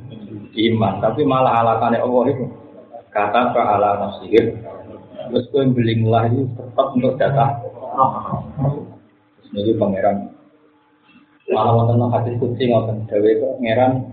[0.52, 2.44] iman, tapi malah alasannya Allah itu
[3.16, 4.60] kata ala nafsihir.
[5.32, 7.64] Terus kowe belinglah itu tetap untuk data.
[9.56, 10.32] Ini pangeran.
[11.52, 14.12] Malah wonten hadis kutsi ngoten pangeran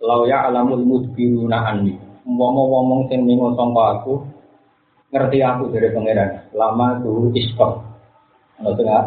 [0.00, 4.14] lau ya alamul mudbiruna anni umpama ngomong sing ningo sangka aku
[5.10, 6.30] ngerti aku dari pangeran.
[6.54, 7.82] Lama tuh iskon.
[8.60, 9.02] Ono tengah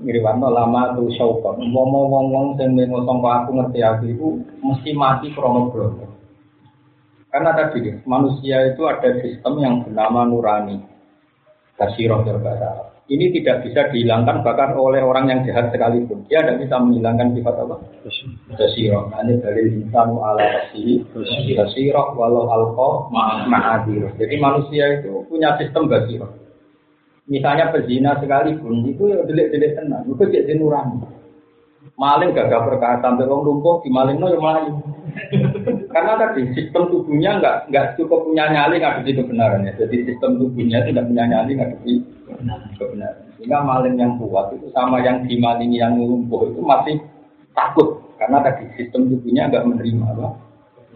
[0.00, 1.60] ngiriwanno lama tuh syaukon.
[1.60, 4.28] Ngomong ngomong sing mengo sangka aku ngerti aku itu
[4.62, 6.06] mesti mati krono krono.
[7.32, 10.76] Karena tadi manusia itu ada sistem yang bernama nurani.
[11.80, 16.24] Kasiroh berbahasa Ini tidak bisa dihilangkan bahkan oleh orang yang jahat sekalipun.
[16.32, 17.76] Dia tidak bisa menghilangkan sifat apa?
[18.56, 19.12] Kasiroh.
[19.12, 20.40] Ini dari insanu ala.
[21.60, 24.16] Kasiroh walau alko ma'adir.
[24.16, 26.32] Jadi manusia itu punya sistem kasiroh.
[27.28, 30.08] Misalnya pezina sekalipun itu ya delik-delik tenang.
[30.08, 31.04] Itu jadi nurani.
[32.00, 34.72] Maling gagah berkah sampai wong lumpuh di maling no yang melayu.
[35.92, 39.76] Karena tadi sistem tubuhnya nggak nggak cukup punya nyali ngadepi kebenarannya.
[39.76, 43.26] Jadi sistem tubuhnya tidak punya nyali ngadepi kebenaran.
[43.36, 46.96] Sehingga maling yang kuat itu sama yang dimalingi yang lumpuh itu masih
[47.52, 50.28] takut karena tadi sistem tubuhnya nggak menerima apa.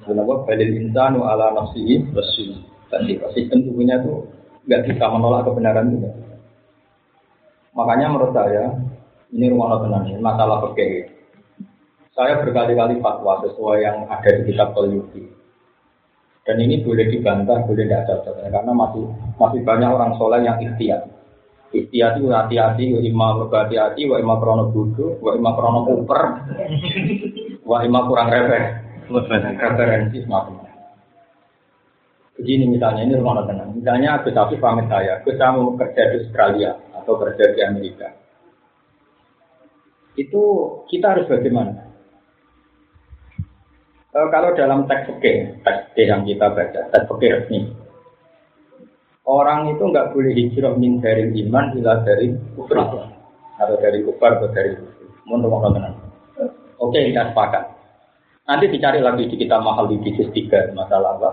[0.06, 2.62] Kenapa balil insanu ala nafsihi bersih.
[2.86, 4.24] Tadi sistem tubuhnya itu
[4.70, 6.10] nggak bisa menolak kebenaran juga.
[7.76, 8.72] Makanya menurut saya
[9.34, 11.16] ini rumah tenang masalah perkara
[12.16, 15.28] saya berkali-kali fatwa sesuai yang ada di kitab Tolyuki.
[16.48, 18.40] Dan ini boleh dibantah, boleh tidak cocok.
[18.48, 19.04] Karena masih
[19.36, 21.04] masih banyak orang soleh yang ikhtiar.
[21.74, 26.22] Ikhtiar itu hati-hati, wa imam berhati-hati, wa imam krono budu, wa imam krono uper,
[27.66, 28.64] wa imam kurang refer.
[29.06, 30.66] Referensi semacam
[32.36, 33.72] Begini misalnya, ini rumah tenang.
[33.72, 38.12] Misalnya Gus Afif pamit saya, saya mau kerja di Australia atau kerja di Amerika.
[40.20, 40.42] Itu
[40.92, 41.72] kita harus bagaimana?
[44.12, 45.32] E, kalau dalam teks oke,
[45.64, 47.72] teks yang kita baca, teks oke resmi,
[49.26, 52.78] orang itu nggak boleh hijrah min dari iman ila dari kufur
[53.58, 55.06] atau dari kufar atau dari kufur.
[55.26, 55.94] Menurut tenang.
[56.78, 57.76] Oke, kita sepakat.
[58.46, 61.30] Nanti dicari lagi di kita mahal di bisnis tiga masalah apa?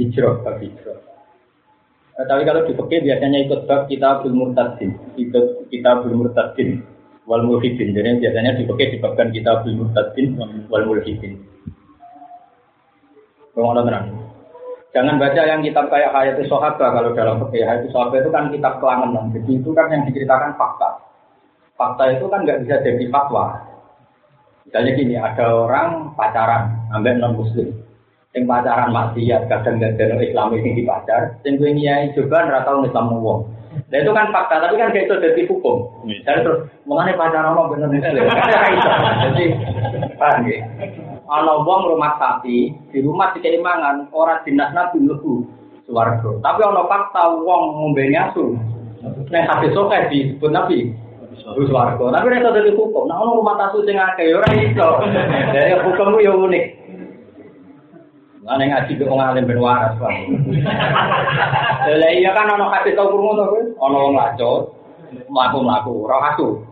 [0.00, 0.96] Hijrah, bab hijrah.
[2.16, 6.80] Eh, tapi kalau di fikih biasanya ikut bab kita belum murtadin, ikut kita belum murtadin
[7.28, 7.92] wal mulhidin.
[7.92, 10.40] Jadi biasanya di fikih dibabkan kita belum murtadin
[10.72, 11.44] wal mulhidin.
[13.52, 14.31] Rumah tenang.
[14.92, 18.76] Jangan baca yang kitab kayak Hayati Sohaba kalau dalam fikih Hayati Sohaba itu kan kitab
[18.76, 19.32] kelangenan.
[19.32, 21.00] Jadi itu kan yang diceritakan fakta.
[21.80, 23.56] Fakta itu kan nggak bisa jadi fatwa.
[24.68, 27.72] Misalnya gini, ada orang pacaran, ambil non muslim.
[28.36, 31.40] Yang pacaran maksiat, kadang nggak ada Islam ini di pacar.
[31.40, 33.40] Yang gue nyai coba tahu Islam wong.
[33.72, 35.76] Nah itu kan fakta, tapi kan kayak itu jadi hukum.
[36.04, 38.28] Jadi terus, mengenai pacaran mau bener muslim.
[38.28, 39.44] Jadi,
[40.20, 40.44] paham?
[41.32, 45.48] Ana wong rumah sapi, di rumah dikei mangan, ora dinas nabi mlebu
[45.88, 46.28] swarga.
[46.44, 48.52] Tapi ana fakta wong ngombe asu.
[49.32, 50.92] Nek hati soke disebut nabi
[51.42, 53.10] Terus warga, tapi mereka dari hukum.
[53.10, 54.88] Nah, ono rumah tasu sing akeh ora iso.
[55.50, 56.64] Dari hukummu ya unik.
[58.42, 59.96] Ning ngaji kok ngalim ben waras.
[61.88, 63.60] Lah iya kan ono hati tau krungu to kowe?
[63.90, 64.62] Ono wong lacot,
[65.26, 66.62] mlaku-mlaku ora asu.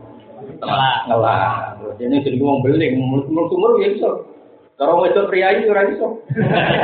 [0.63, 0.97] Ngelah.
[1.11, 1.75] Ngelah.
[1.99, 2.95] Ini jadi wong beling,
[3.27, 4.11] muluk-muluk ya iso.
[4.81, 6.25] Kalau itu pria ini orang iso.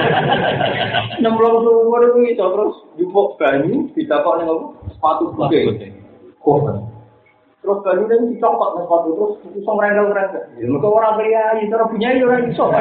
[1.16, 5.80] Enam puluh umur itu iso terus jupuk banyu bisa kok neng sepatu putih.
[6.44, 6.76] Kok
[7.64, 10.44] Terus banyu ini dicopot neng sepatu terus iso merengkel merengkel.
[10.60, 12.66] Ya orang pria itu orang punya orang iso.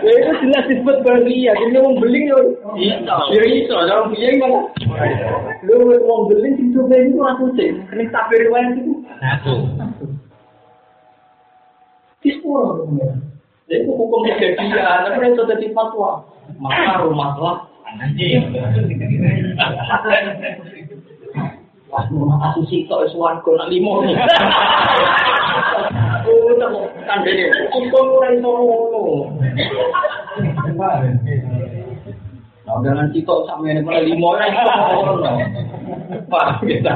[0.00, 1.50] Ya itu jelas disebut bahagia.
[1.50, 2.38] Jadi mau beling ya.
[3.34, 3.74] Ya iso.
[3.74, 4.60] Orang punya mana?
[5.66, 7.74] Lu mau beling itu banyu itu orang kucing.
[7.90, 8.46] Ini tak beri
[8.78, 9.02] itu.
[12.20, 12.84] Dispuro
[13.70, 14.76] Jadi itu hukum kejadian,
[15.06, 16.26] tapi itu jadi fatwa.
[16.58, 17.56] Maka rumah lah.
[21.90, 24.14] Wah, rumah kasus itu suan kau nak limo nih.
[26.20, 26.54] Oh,
[27.08, 28.54] kan jadi hukum orang itu
[32.68, 34.54] Nah, dengan cito sama ini mulai limo orang
[36.30, 36.92] Pak, kita.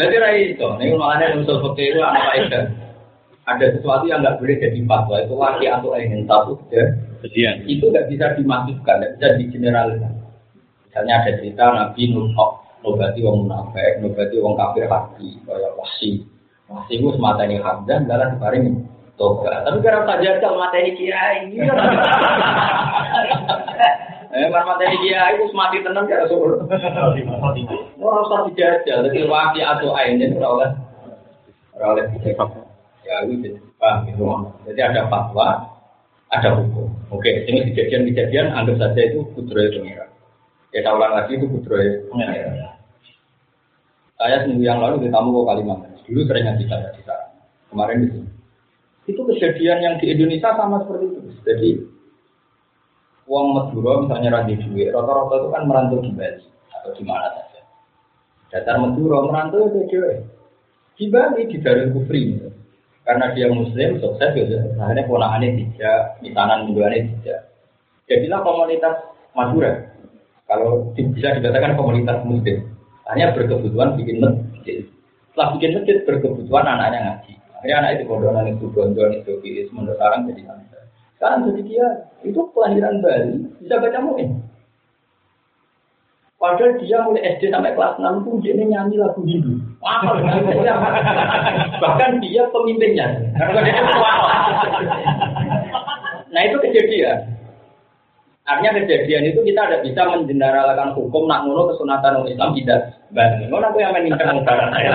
[0.00, 2.87] Jadi rai itu, ini makanya usul fakir itu anak Aisyah
[3.48, 7.64] ada sesuatu yang nggak boleh jadi fatwa itu laki atau ingin satu kejadian.
[7.64, 10.22] Itu nggak bisa dimasukkan nggak bisa digeneralisasi.
[10.88, 12.28] Misalnya ada cerita Nabi Nuh
[12.84, 16.22] nobati wong munafik nobati wong kafir hati kayak wasi
[16.70, 18.86] wasi itu semata ini hamdan dalam separing
[19.18, 19.66] toga.
[19.66, 21.40] Tapi karena saja kalau mata ini kiai
[24.28, 26.60] Eh, mata ini kiai itu semati tenang ya Rasul.
[27.98, 30.70] Orang usah dijajal, jadi wasi atau ain itu oleh
[31.80, 32.04] oleh
[33.08, 34.24] Ya itu paham gitu.
[34.68, 35.64] Jadi ada fatwa,
[36.28, 36.92] ada hukum.
[37.08, 40.04] Oke, ini kejadian-kejadian anggap saja itu itu pengira.
[40.68, 41.58] Ya kita ulang lagi itu itu
[42.12, 42.76] pengira.
[44.20, 45.96] Saya seminggu yang lalu di tamu ke Kalimantan.
[46.04, 47.26] Dulu sering ngaji saya di sana.
[47.72, 48.30] Kemarin sini.
[49.08, 51.20] Itu kejadian yang di Indonesia sama seperti itu.
[51.48, 51.70] Jadi
[53.28, 57.60] Uang Madura misalnya radhi duit, rata-rata itu kan merantau di Bali atau di mana saja.
[58.48, 60.24] Dasar Madura merantau itu dia
[60.96, 62.40] di Bali di Darul Kufri.
[63.08, 64.52] Karena dia Muslim sukses gitu.
[64.76, 67.56] Akhirnya ponakannya tidak, misanan mingguannya tidak.
[68.04, 68.94] Jadilah komunitas
[69.32, 69.72] Madura.
[70.44, 72.68] Kalau bisa dikatakan komunitas Muslim,
[73.08, 74.84] hanya berkebutuhan bikin masjid.
[75.32, 77.32] Setelah bikin masjid berkebutuhan anaknya ngaji.
[77.56, 80.80] Akhirnya anak itu kodonan itu gondol itu kiri, sekarang jadi santri.
[81.16, 81.86] Sekarang jadi dia
[82.28, 84.30] itu kelahiran Bali bisa baca muin.
[86.38, 89.58] Padahal dia mulai SD sampai kelas 6 pun dia nyanyi lagu Hindu.
[91.82, 93.10] Bahkan dia pemimpinnya.
[96.30, 97.18] nah itu kejadian.
[98.46, 103.44] Artinya kejadian itu kita tidak bisa menjeneralkan hukum nak ngono kesunatan orang Islam tidak Bali.
[103.50, 104.90] Ngono aku yang meningkat negara saya.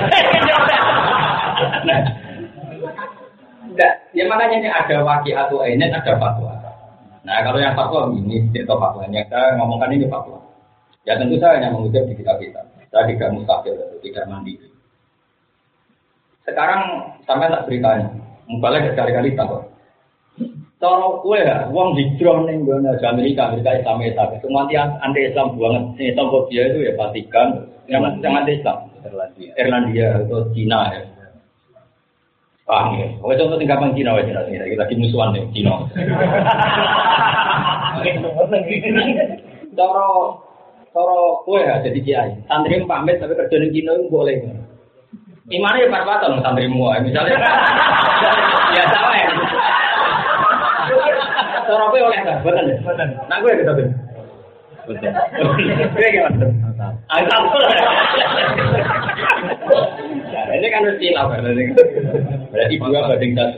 [3.73, 6.53] Nah, ya makanya ini ada wakil atau ini ada fatwa.
[7.23, 10.42] Nah kalau yang fatwa ini cerita fatwanya saya ngomongkan ini fatwa.
[11.03, 12.63] Ya tentu saya hanya mengutip di kitab kita.
[12.87, 14.69] Saya tidak mustahil, tidak mandiri.
[16.47, 18.07] Sekarang sampai tak beritanya,
[18.47, 19.67] mubalnya berkali-kali takut.
[20.83, 22.75] Cara kue ya, uang hijrah nih gue
[23.07, 24.35] Amerika, Amerika Islam Islam.
[24.43, 25.83] Semua anti anti Islam banget.
[26.11, 27.47] Islamophobia itu ya Vatikan,
[27.87, 28.91] yang yang anti Islam.
[29.03, 31.03] Irlandia, Irlandia atau Cina ya.
[32.63, 33.07] Paham ya?
[33.19, 35.73] Oke contoh tingkapan Cina wajah nanti kita lagi musuhan nih Cina.
[39.77, 40.07] Cara
[40.93, 42.31] cara kue ya jadi kiai.
[42.45, 44.37] Santri pamit tapi kerja di Cina itu boleh.
[45.49, 47.01] Imannya ya pas-pasan dong santri semua.
[47.01, 47.35] Misalnya,
[48.77, 49.27] ya sama ya.
[51.65, 52.37] Cara kue oleh tak?
[52.45, 52.77] Betul ya?
[53.25, 53.87] Nah gue kita tuh.
[54.87, 55.11] Betul.
[55.97, 56.45] Gue gimana?
[57.09, 57.41] Asal.
[60.53, 61.33] Ini kan harus hilaf
[62.53, 63.57] Berarti dua banding satu.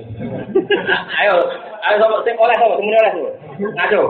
[1.20, 1.36] Ayo,
[1.84, 3.45] ayo sama sing oleh sama semuanya oleh tuh.
[3.60, 4.04] Ngaco.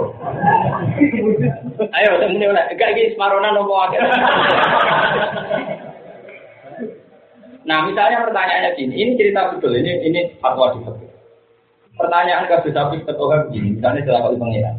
[1.93, 2.63] Ayo semuanya oleh.
[2.73, 4.01] Enggak iki semarona nopo akeh.
[7.65, 11.09] Nah, misalnya pertanyaannya gini, ini cerita betul, ini ini fatwa di fikih.
[11.97, 14.76] Pertanyaan ke sapi ketua begini, misalnya jelas kali pengiran.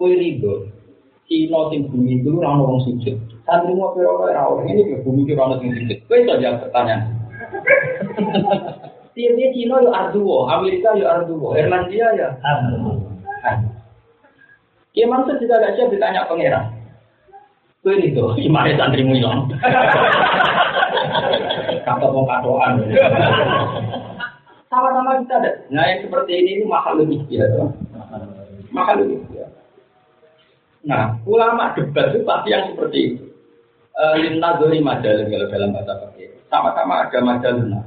[0.00, 0.64] Kue rido,
[1.28, 3.16] Cina sing bumi itu orang orang sujud.
[3.44, 5.98] Santri mau piro orang ini ke bumi itu orang sing sujud.
[6.08, 7.00] Kue itu jawab pertanyaan.
[9.12, 13.12] Tiap-tiap Cina ya arduo, Amerika ya arduo, Irlandia ya arduo.
[14.96, 16.72] Ya maksud juga gak siap ditanya pangeran.
[17.84, 19.46] Kue itu, gimana santrimu hilang?
[21.84, 22.26] Kata mau.
[24.66, 25.50] Sama-sama kita ada.
[25.70, 27.62] Nah yang seperti ini itu mahal lebih biasa.
[28.74, 29.58] Mahal lebih biasa.
[30.86, 33.24] Nah, ulama debat itu pasti yang seperti itu.
[33.96, 36.28] Lina dori majalah kalau dalam bahasa pakai.
[36.50, 37.84] Sama-sama ada majalah.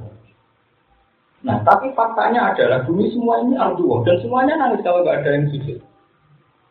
[1.40, 5.48] Nah, tapi faktanya adalah bumi semua ini arduo dan semuanya nangis kalau nggak ada yang
[5.48, 5.80] sujud.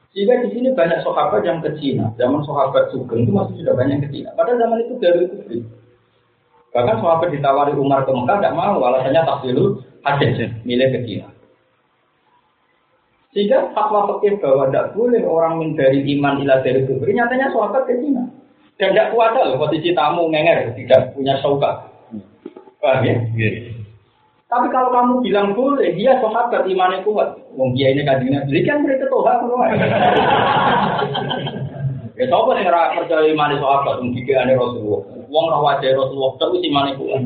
[0.09, 2.09] Sehingga di sini banyak sahabat yang ke Cina.
[2.17, 4.33] Zaman sahabat Sugeng itu masih sudah banyak ke Cina.
[4.33, 5.61] Pada zaman itu dari itu
[6.69, 11.27] Bahkan sahabat ditawari Umar ke Mekah tidak mau, alasannya dulu hadis milih ke Cina.
[13.29, 17.93] Sehingga fatwa fikih bahwa tidak boleh orang menjadi iman ilah dari kubur, nyatanya sahabat ke
[18.01, 18.25] Cina.
[18.81, 21.89] Dan tidak kuasa loh posisi tamu ngenger, tidak punya sauka.
[22.79, 23.15] Paham ya?
[23.35, 23.78] Yeah.
[24.49, 27.37] Tapi kalau kamu bilang boleh, dia sahabat imannya kuat.
[27.53, 29.69] Wong dia ini kajian beli kan mereka toha semua.
[32.17, 35.05] Ya siapa yang ngerasa percaya imannya sahabat, mungkin ane Rasulullah.
[35.29, 37.21] Wong roh wajah Rasulullah, tapi imannya kuat.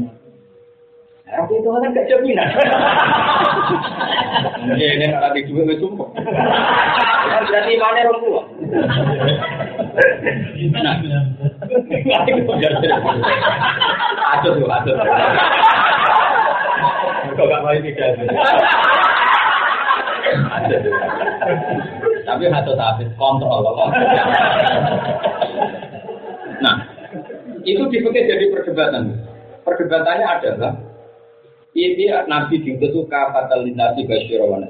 [1.24, 2.50] Tapi itu kan gak jaminan.
[4.68, 6.12] Ini ini ada juga wes sumpah.
[7.48, 8.46] Berarti roh kuat.
[10.76, 11.00] Nah,
[14.44, 14.96] aduh aduh.
[17.34, 18.10] Kok gak mau tidak?
[22.24, 23.66] Tapi satu habis kontrol.
[26.64, 26.76] Nah,
[27.68, 29.04] itu dipakai jadi perdebatan.
[29.64, 30.74] Perdebatannya adalah
[31.74, 34.70] ini Nabi diutus fatalitas basyirawan.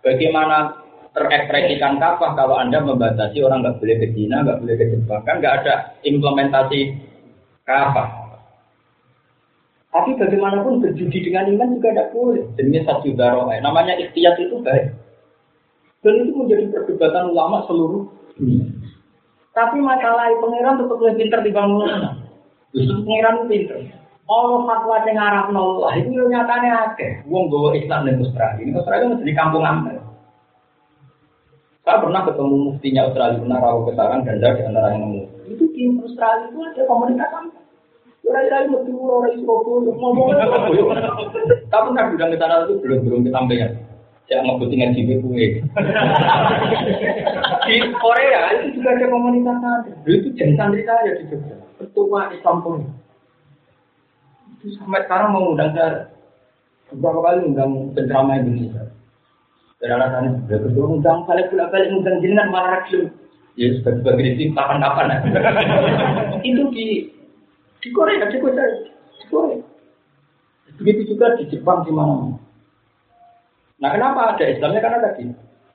[0.00, 0.80] Bagaimana
[1.12, 5.42] terekspresikan kafah kalau Anda membatasi orang nggak boleh ke Cina, nggak boleh ke Jepang, kan
[5.42, 5.74] nggak ada
[6.06, 6.80] implementasi
[7.66, 8.29] kafah.
[9.90, 12.46] Tapi bagaimanapun berjudi dengan iman juga tidak boleh.
[12.54, 14.94] Jenis satu daroh, namanya ikhtiar itu baik.
[16.00, 18.06] Dan itu menjadi perdebatan ulama seluruh
[18.38, 18.70] dunia.
[19.50, 22.10] Tapi masalah pangeran tetap lebih pintar dibanding ulama.
[22.70, 23.78] Justru pangeran itu pintar.
[24.30, 27.26] Allah fatwa yang ngarap nollah itu nyatanya akeh.
[27.26, 28.62] Wong bawa Islam dan Australia.
[28.62, 29.98] Ini Australia masih di kampung amal.
[31.82, 35.22] Saya pernah ketemu muftinya Australia, pernah rawat ke sarang dan di antara yang nemu.
[35.50, 37.59] Itu di Australia itu ada komunitas amal.
[38.20, 40.28] Rai-rai metu ora iso ngomong.
[41.72, 43.72] Tapi kan ke sana itu belum belum kesampaian.
[44.30, 45.46] Kue.
[47.66, 49.92] Di Korea itu juga ada komunitas santri.
[50.06, 51.56] Itu jadi santri saya di Jogja.
[51.82, 52.86] Ketua Islam.
[54.54, 56.14] Itu sampai sekarang mau undang saya.
[56.94, 58.82] Beberapa kali undang penceramah Indonesia.
[59.82, 63.10] Dan alasannya, ya ketua undang balik pulak balik undang jenengan malah ragil.
[63.58, 65.26] Ya sebagai sebagai di kapan-kapan.
[66.46, 66.86] itu di
[67.80, 68.66] di Korea, di Korea,
[69.16, 69.58] di Korea.
[70.80, 72.36] Begitu juga di Jepang di mana.
[73.80, 74.84] Nah kenapa ada Islamnya?
[74.84, 75.24] Karena tadi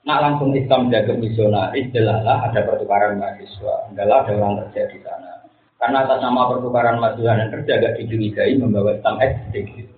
[0.06, 5.42] nak langsung Islam jaga misionaris, jelaslah ada pertukaran mahasiswa, adalah ada orang kerja di sana.
[5.82, 9.90] Karena atas nama pertukaran mahasiswa dan kerja agak dicurigai membawa Islam ekstrik.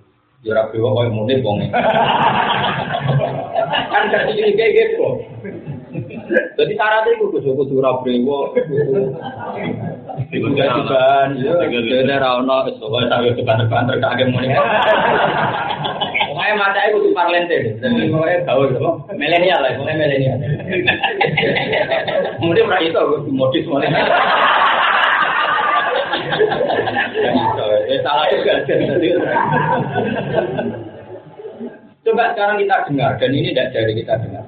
[0.47, 1.67] Jora bewa kau mulai bonge.
[3.93, 5.09] kan gak dicurigai gitu.
[6.57, 8.39] Jadi syaratnya itu kudu kudu juga juga,
[11.39, 14.55] ya, jadi rano, soalnya saya depan-depan terkagum mulai.
[16.29, 18.71] Pokoknya mata itu tuh parlente, jadi pokoknya gaul,
[19.19, 20.39] milenial lah, pokoknya milenial.
[22.39, 23.91] Kemudian mereka itu modis mulai.
[28.07, 28.55] Salah juga,
[32.07, 34.45] Coba sekarang kita dengar, dan ini tidak dari kita dengar.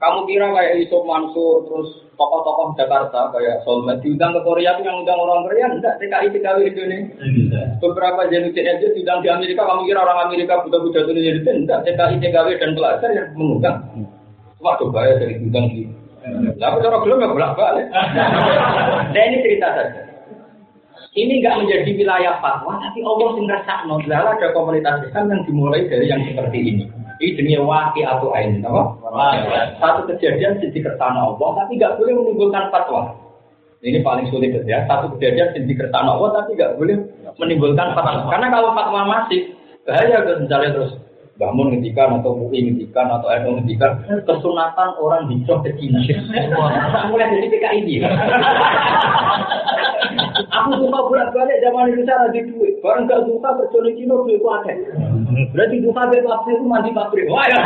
[0.00, 5.04] Kamu kira kayak Yusuf Mansur, terus tokoh-tokoh Jakarta kayak Solmed diundang ke Korea itu yang
[5.04, 7.62] undang orang Korea enggak TKI TKW Indonesia.
[7.84, 12.16] Beberapa jenis aja diundang di Amerika, kamu kira orang Amerika buta-buta itu jadi enggak TKI
[12.16, 13.76] TKW dan pelajar yang mengundang.
[14.64, 15.84] Waduh bahaya dari diundang di.
[16.56, 17.86] Tapi cara belum ya bolak balik.
[19.12, 20.00] Nah ini cerita saja.
[21.12, 23.94] Ini enggak menjadi wilayah fatwa, tapi Allah sing ngrasakno.
[24.08, 26.84] ada komunitas Islam yang dimulai dari yang seperti ini.
[27.20, 28.96] Ini jenis waki atau ain, apa?
[29.76, 33.12] Satu kejadian di kertana Allah, tapi nggak boleh menimbulkan fatwa.
[33.84, 34.88] Ini paling sulit ya.
[34.88, 36.96] Satu kejadian di kertana Allah, tapi nggak boleh
[37.36, 38.32] menimbulkan fatwa.
[38.32, 39.52] Karena kalau fatwa masih
[39.84, 40.92] bahaya misalnya terus
[41.40, 43.96] bangun ngendikan atau MUI ngendikan atau NU ngendikan
[44.28, 45.96] kesunatan orang hijau ke Cina.
[47.08, 47.94] Mulai dari PKI ini.
[50.50, 52.76] Aku suka bolak-balik zaman Indonesia lagi duit.
[52.84, 54.72] Barang gak suka kerja Cina duit ada.
[55.56, 57.24] Berarti suka beli pabrik itu mandi pabrik.
[57.32, 57.58] Wah ya.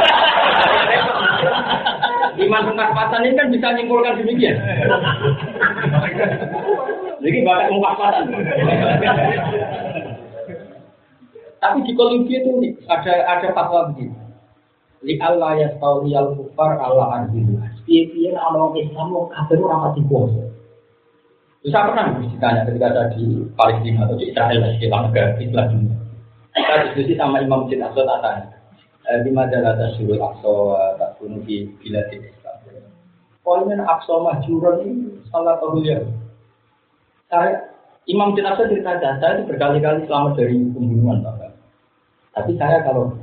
[2.39, 4.55] Iman pasang ini kan bisa nyimpulkan demikian.
[7.19, 7.67] Jadi bakat
[7.99, 8.27] pasang.
[11.65, 14.13] Tapi di Kolumbia itu ada ada fatwa begini.
[15.01, 17.57] Li Allah ya tahu al kufar Allah arbilu.
[17.89, 20.45] Piye-piye orang Islam mau kafir ora pati puasa.
[21.65, 25.97] Saya pernah ditanya ketika saya di Palestina atau di Israel di negara Islam dunia.
[26.53, 28.53] Saya diskusi sama Imam Masjid Aqsa tanya,
[29.25, 30.53] di mana ada surul Aqsa
[31.01, 32.57] tak bunuh di di Islam.
[33.41, 36.05] Poinnya Aqsa mahjuran ini salah satu ya.
[37.33, 37.73] Saya
[38.05, 41.44] Imam Masjid Aqsa cerita saya itu berkali-kali selamat dari pembunuhan Bapak.
[42.35, 43.15] Tapi saya kalau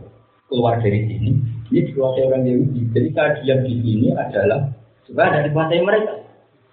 [0.48, 1.32] keluar dari sini,
[1.72, 2.82] ini dikuasai orang Yahudi.
[2.96, 4.72] Jadi saya diam di sini adalah
[5.08, 6.14] supaya ada dikuasai mereka.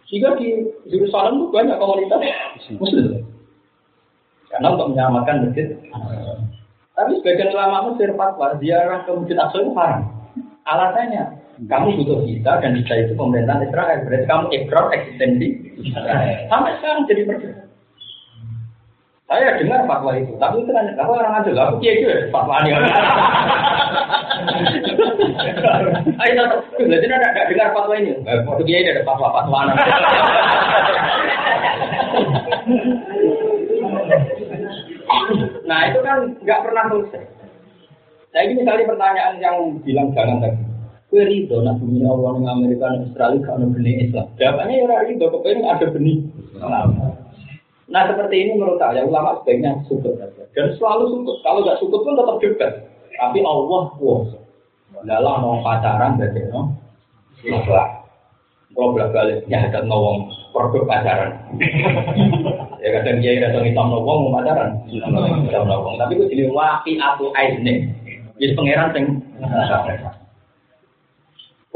[0.09, 2.23] Sehingga di Yerusalem itu banyak komunitas
[2.81, 3.27] Muslim.
[4.49, 5.77] Karena untuk menyelamatkan masjid.
[6.97, 10.03] Tapi sebagian ulama Mesir fatwa ziarah ke masjid Aqsa itu haram.
[10.67, 11.25] Alasannya,
[11.69, 14.03] kamu butuh visa dan visa itu pemerintahan Israel.
[14.03, 15.47] Berarti kamu ekor eksistensi
[16.51, 17.68] Sampai sekarang jadi perdebatan.
[19.29, 22.73] Saya dengar fatwa itu, tapi itu kan aku orang aja, aku kiai juga fatwa ini.
[26.17, 26.45] Ayo,
[26.81, 28.17] berarti ada nggak dengar fatwa ini?
[28.25, 29.69] Waktu kiai ada fatwa fatwa
[35.69, 37.25] Nah itu kan nggak pernah selesai.
[38.33, 40.57] Nah ini misalnya pertanyaan yang bilang jangan tadi.
[41.13, 44.29] Kue ridho, nah bumi Allah Amerika dan Australia kalau benih Islam.
[44.41, 46.17] Jawabannya ya ridho, kepengen ada benih.
[47.89, 50.45] Nah seperti ini menurut saya ulama sebaiknya sukut saja.
[50.53, 51.37] Dan selalu sukut.
[51.41, 52.73] Kalau nggak sukut pun tetap debat.
[53.17, 54.39] Tapi Allah kuasa.
[55.09, 56.77] Dalam mau pacaran berarti no.
[57.41, 57.91] Ikhlas.
[58.77, 61.33] Kalau bolak balik ya ada nawang produk pacaran.
[62.85, 64.71] ya kadang dia datang hitam nawang mau pacaran.
[64.85, 65.97] Hitam nawang.
[65.97, 67.89] Tapi itu jadi waki atau aisne.
[68.37, 69.05] Jadi pangeran sing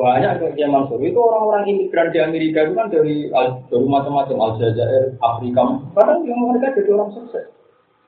[0.03, 5.15] banyak ke Kiai Mansur itu orang-orang imigran di Amerika itu kan dari dari macam-macam Aljazair,
[5.23, 7.47] Afrika, kadang yang mereka jadi orang sukses.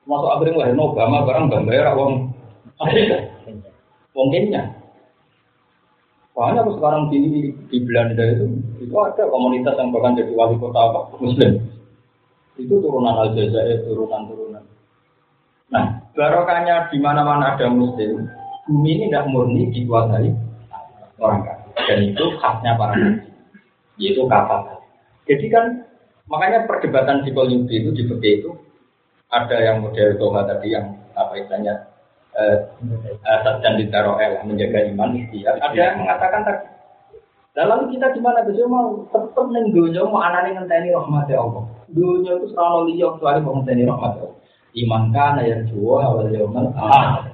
[0.03, 2.35] Masuk akhirnya lahir Obama barang gambar wong
[2.83, 3.31] Afrika,
[4.11, 4.75] Kenya.
[6.35, 11.15] Banyak sekarang di di Belanda itu itu ada komunitas yang bahkan jadi wali kota apa
[11.23, 11.63] Muslim.
[12.59, 14.67] Itu turunan Aljazair, turunan-turunan.
[15.71, 18.27] Nah, barokahnya di mana-mana ada Muslim,
[18.67, 20.35] bumi ini tidak murni dikuasai
[21.23, 23.27] orang dan itu khasnya para nabi
[23.99, 24.79] yaitu kata
[25.27, 25.65] jadi kan
[26.31, 28.51] makanya perdebatan di Yudi itu seperti itu
[29.35, 31.75] ada yang model Toha tadi yang apa istilahnya
[32.39, 32.57] eh,
[33.63, 35.59] dan di Taroel menjaga iman ikhtiar.
[35.59, 36.67] Ada yang mengatakan tadi.
[37.55, 41.63] Dalam kita gimana bisa mau tetap neng dunia mau anane ngenteni rahmat Allah.
[41.87, 44.39] Dunia itu selalu liya kecuali mau ngenteni rahmat Allah.
[44.75, 47.34] Iman kana yang jual awal yaumul akhir.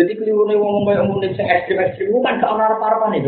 [0.00, 3.20] Jadi keliru nih ngomong kayak ngomong sing ekstrim ekstrim itu kan gak orang apa nih.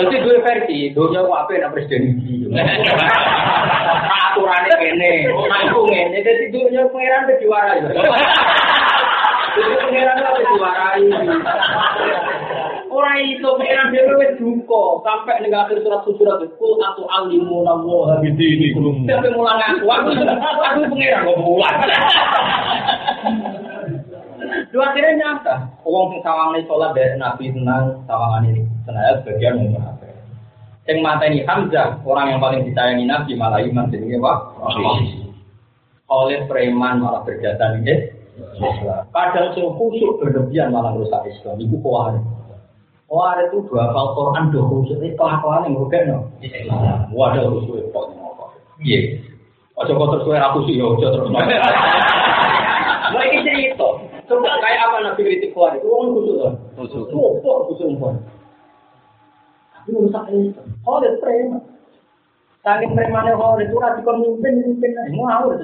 [0.00, 2.48] Jadi dua versi, dunia apa yang presiden ini.
[4.08, 6.16] Aturannya kene, aku ngene.
[6.24, 7.80] Jadi dunia pangeran udah diwarai.
[9.52, 11.04] Jadi pangeran udah diwarai.
[12.88, 18.16] Orang itu pangeran dia wes duko sampai nih akhir surat surat itu atau alimu nawo
[18.24, 18.72] Gede ini.
[19.04, 20.08] Sampai mulang aku, aku
[20.88, 21.76] pangeran kok mulang.
[24.72, 25.54] Dua akhirnya nyata.
[25.86, 30.04] Wong sing sawangane sholat dari Nabi tenang, sawangan ini senaya sebagian mungkin apa.
[30.84, 34.32] Yang mata ini Hamzah, orang yang paling disayangi Nabi malah iman jadi apa?
[36.12, 38.12] Oleh preman malah berjasa ini.
[39.14, 41.56] Kadang sing khusyuk berlebihan malah rusak Islam.
[41.62, 42.18] Iku kuat.
[43.08, 46.18] Wah itu dua hafal Quran dua khusyuk itu kelakuan yang bukan no.
[47.14, 48.44] Khusyuk kok ngopo.
[48.82, 49.22] Iya.
[49.78, 51.30] Ojo kok terus khusyuk ya ojo terus.
[54.24, 56.54] Coba kayak apa Nabi kritik kuat itu orang khusyuk kan?
[56.80, 57.04] Khusyuk.
[57.12, 58.16] Khusyuk khusyuk kuat.
[59.74, 60.66] Tapi rusak Islam.
[60.88, 61.60] Oh, dia preman.
[62.64, 65.12] Saking premannya kalau itu rasi kon mimpin mimpin aja.
[65.12, 65.60] Mau ngawur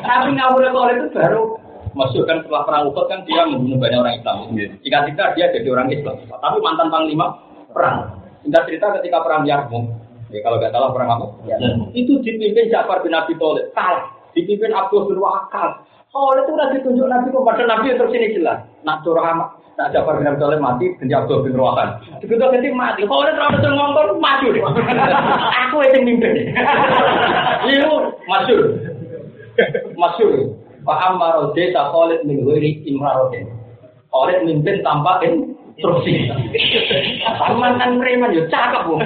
[0.00, 1.44] Tapi ngawur kalau itu baru
[1.90, 4.36] Maksud kan setelah perang Uhud kan dia membunuh banyak orang Islam.
[4.56, 6.16] Jika-jika dia jadi orang Islam.
[6.22, 7.34] Tapi mantan panglima
[7.74, 8.14] perang.
[8.40, 9.90] Singkat cerita ketika perang Yarmouk,
[10.32, 11.26] ya kalau nggak salah perang apa?
[11.92, 13.74] Itu dipimpin Ja'far bin Abi Thalib.
[13.74, 14.06] Kalah.
[14.32, 15.82] Dipimpin Abdul bin Wakal.
[16.10, 18.66] Oh, itu udah ditunjuk Nabi kepada Nabi terus ini jelas.
[18.82, 19.30] Nak curah
[19.80, 21.88] nak Ja'far bin Abi Thalib mati, dan Abdul bin Wakal.
[22.20, 23.02] Begitu nanti mati.
[23.08, 24.62] Ada terlalu terus ngomong maju deh.
[25.64, 26.52] Aku yang mimpin.
[27.64, 27.92] Itu
[28.28, 28.62] masyur.
[29.96, 30.52] Masyur.
[30.84, 33.48] Pak Ammar desa Khalid min ghairi imrarotin.
[34.12, 35.22] Khalid mimpin tanpa
[35.80, 36.28] instruksi.
[37.56, 39.00] Mantan preman yo cakep, Bu.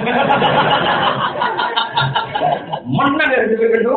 [2.85, 3.95] Menang dari pimpin itu.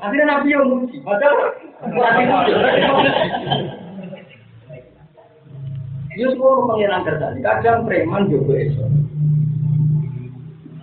[0.00, 0.96] Akhirnya Nabi yang muji.
[1.04, 1.52] Padahal.
[6.16, 6.80] Dia semua.
[7.44, 8.56] Kadang preman juga.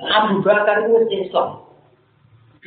[0.08, 0.46] Abu
[1.10, 1.66] Islam.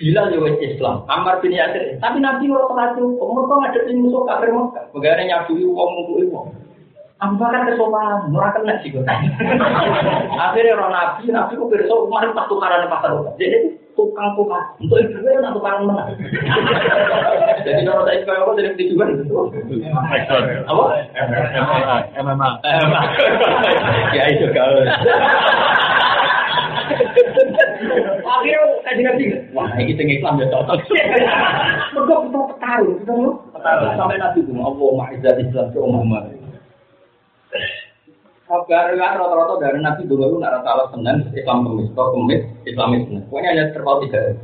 [0.00, 2.00] Bilal ya Islam, Ammar bin Yasir.
[2.00, 2.96] Tapi Nabi ora pernah
[3.68, 4.88] ngadepin musuh kafir Mekah.
[7.20, 9.04] Abu Bakar kesopanan, ora kena sih kok.
[10.48, 13.36] Akhirnya orang Nabi, Nabi kok pirsa Umar pas tukaran pasar Mekah.
[13.36, 16.08] Jadi tukang tukang untuk ibu nak tukaran mana?
[17.68, 19.20] Jadi kalau saya kaya apa jadi tujuan.
[20.64, 20.84] Apa?
[22.24, 22.50] MMA.
[24.16, 24.80] Ya itu kau.
[28.30, 30.88] Akhirnya kaji nabi, wah ini tinggi Islam ya cocok.
[31.92, 33.92] Mereka betul petarung, betul petarung.
[34.00, 36.39] Sampai nabi itu, Allah ma'izat Islam ke Muhammad.
[38.50, 42.98] Kabar ya rata-rata dari nabi dulu itu nak rata Senin Islam kemis, atau kemis Islam
[42.98, 43.22] Islam.
[43.30, 44.34] Pokoknya hanya terpaut tiga.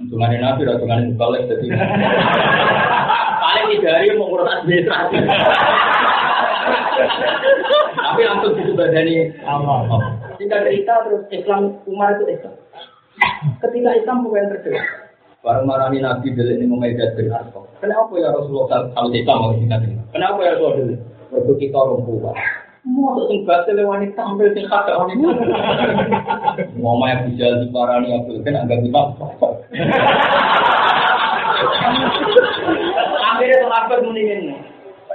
[0.00, 1.68] Untungannya nabi, untungannya balik jadi.
[3.44, 5.16] Paling tiga hari mau ngurus administrasi.
[7.92, 9.84] Tapi langsung disebadani Allah.
[10.40, 12.56] Singkat cerita terus Islam Umar itu Islam.
[13.60, 15.12] Ketika Islam bukan terdekat.
[15.44, 17.68] Baru marani Nabi delik ini memejat bin Arqam.
[17.84, 20.02] Kenapa ya Rasulullah kalau Islam mau singkat cerita?
[20.14, 22.32] Kenapa ya Rasulullah Waktu kita orang tua.
[22.82, 25.32] Mau sing batil wanita tampil sing kata wanita.
[26.76, 29.16] Mau maya bijal di parani Abdul kan agak lima.
[33.32, 34.60] Akhirnya sahabat mendingin.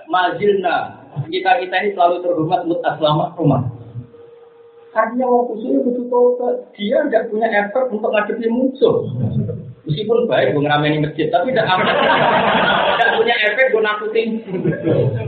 [0.07, 0.95] Majilna
[1.27, 3.67] kita kita ini selalu terhormat mut aslama rumah.
[4.95, 9.05] Karena orang khususnya betul tobat, dia tidak punya effort untuk ngadepi musuh.
[9.85, 14.27] Meskipun baik gue ngerameni masjid, tapi tidak tidak punya efek gue nakutin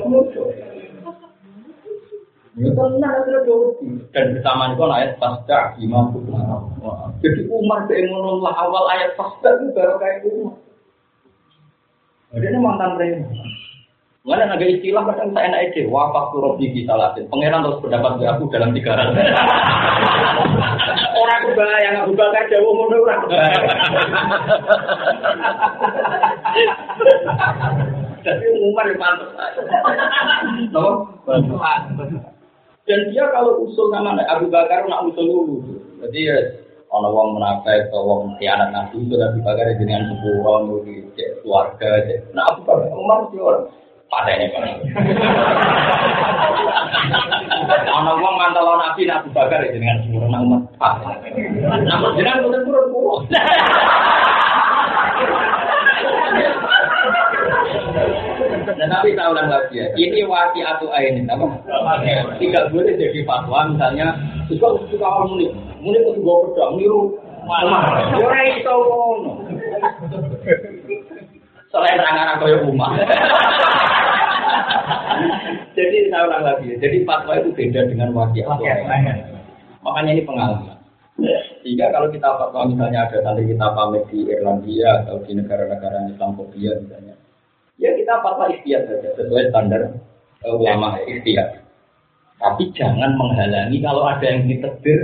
[0.07, 0.49] musuh.
[0.55, 2.17] Ya tenang ada doti.
[4.09, 6.09] Dan bersamaan itu ayat pasca imam
[7.21, 10.57] Jadi Umar keingin lah awal ayat pasca itu baru kayak Umar.
[12.33, 13.29] Jadi ini mantan preman.
[14.27, 17.25] Mana ada istilah kadang saya enak ide, wafak turun di salatin.
[17.31, 19.15] Pangeran terus pendapat aku dalam tiga rat.
[21.17, 23.65] orang kebayang Abu Bakar orang kebayang.
[28.21, 29.31] Jadi Umar yang pantas.
[32.89, 35.77] Dan dia kalau usul nama Abu Bakar nak usul dulu.
[36.01, 36.41] Jadi ya
[36.89, 41.05] ono wong menafik atau wong khianat nabi sudah dibakar dengan sepuluh nuri
[41.45, 42.01] keluarga.
[42.33, 43.69] Nah Abu Bakar Umar sih orang
[44.09, 44.65] pada ini kan.
[47.93, 50.65] Ana wong mantau nabi nak bakar ya dengan sempurna umat.
[51.61, 52.89] Namun jenengan boten turun
[57.69, 58.03] kulo.
[58.79, 61.45] Tapi saya ulang lagi ya, ini wati atau ain apa?
[62.41, 64.17] Tidak boleh jadi fatwa misalnya
[64.49, 65.45] suka suka orang muni,
[65.81, 67.01] muni itu gue pedang niru
[67.45, 68.09] malah.
[68.57, 69.31] Iso ngono.
[71.69, 72.97] Selain rangan kaya rumah.
[75.77, 79.37] Jadi saya ulang lagi ya, jadi fatwa itu beda dengan wati atau ain.
[79.85, 80.75] Makanya ini pengalaman.
[81.59, 86.79] Sehingga kalau kita fatwa misalnya ada tadi kita pamit di Irlandia atau di negara-negara Islamofobia
[86.79, 87.15] misalnya,
[87.79, 89.81] ya kita fatwa ikhtiar saja sesuai standar
[90.43, 91.63] uh, ulama ikhtiar.
[92.39, 94.99] Tapi jangan menghalangi kalau ada yang ditegur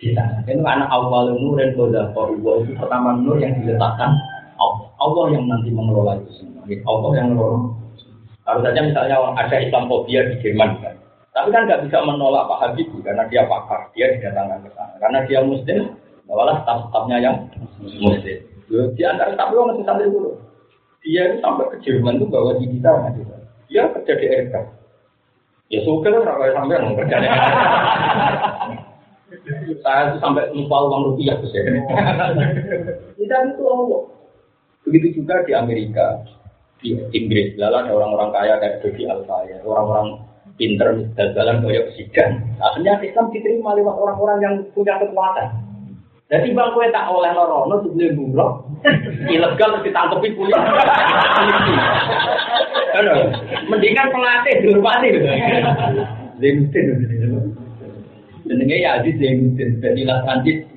[0.00, 0.40] di sana.
[0.48, 4.12] Itu karena awal nur dan koda itu pertama nur yang diletakkan
[4.56, 5.26] Allah.
[5.32, 6.64] Yang nanti mengelola itu semua.
[6.64, 7.76] Allah yang mengelola.
[8.48, 10.96] Kalau saja misalnya ada Islamofobia di Jerman kan,
[11.36, 14.94] tapi kan nggak bisa menolak Pak Habibie karena dia pakar, dia didatangkan ke sana.
[14.96, 15.92] Karena dia Muslim,
[16.24, 17.36] bawalah staf-stafnya yang
[18.00, 18.40] Muslim.
[18.96, 20.32] Di antara staf itu masih sampai dulu.
[21.06, 22.92] Dia itu sampai ke Jerman itu bawa di kita,
[23.70, 24.54] dia kerja di RK.
[25.68, 27.28] Ya suka lah kalau sampai nggak kerja di
[29.84, 31.68] Saya itu sampai lupa uang rupiah tuh saya.
[33.20, 34.02] Kita itu Allah.
[34.88, 36.24] Begitu juga di Amerika,
[36.80, 40.24] di Inggris, lalu ada orang-orang kaya kayak Dodi Alfa ya, orang-orang
[40.56, 42.40] pinter jalan kayak sidan.
[42.56, 45.67] Akhirnya Islam diterima lewat orang-orang yang punya kekuatan.
[46.28, 48.60] Jadi bang kue tak oleh lorono sebelum bumroh,
[49.32, 50.60] ilegal ditangkepi polisi.
[53.72, 55.08] Mendingan pelatih dulu pasti.
[56.36, 56.84] Limtin,
[58.44, 59.16] jenenge ya Aziz
[60.04, 60.68] lah transit.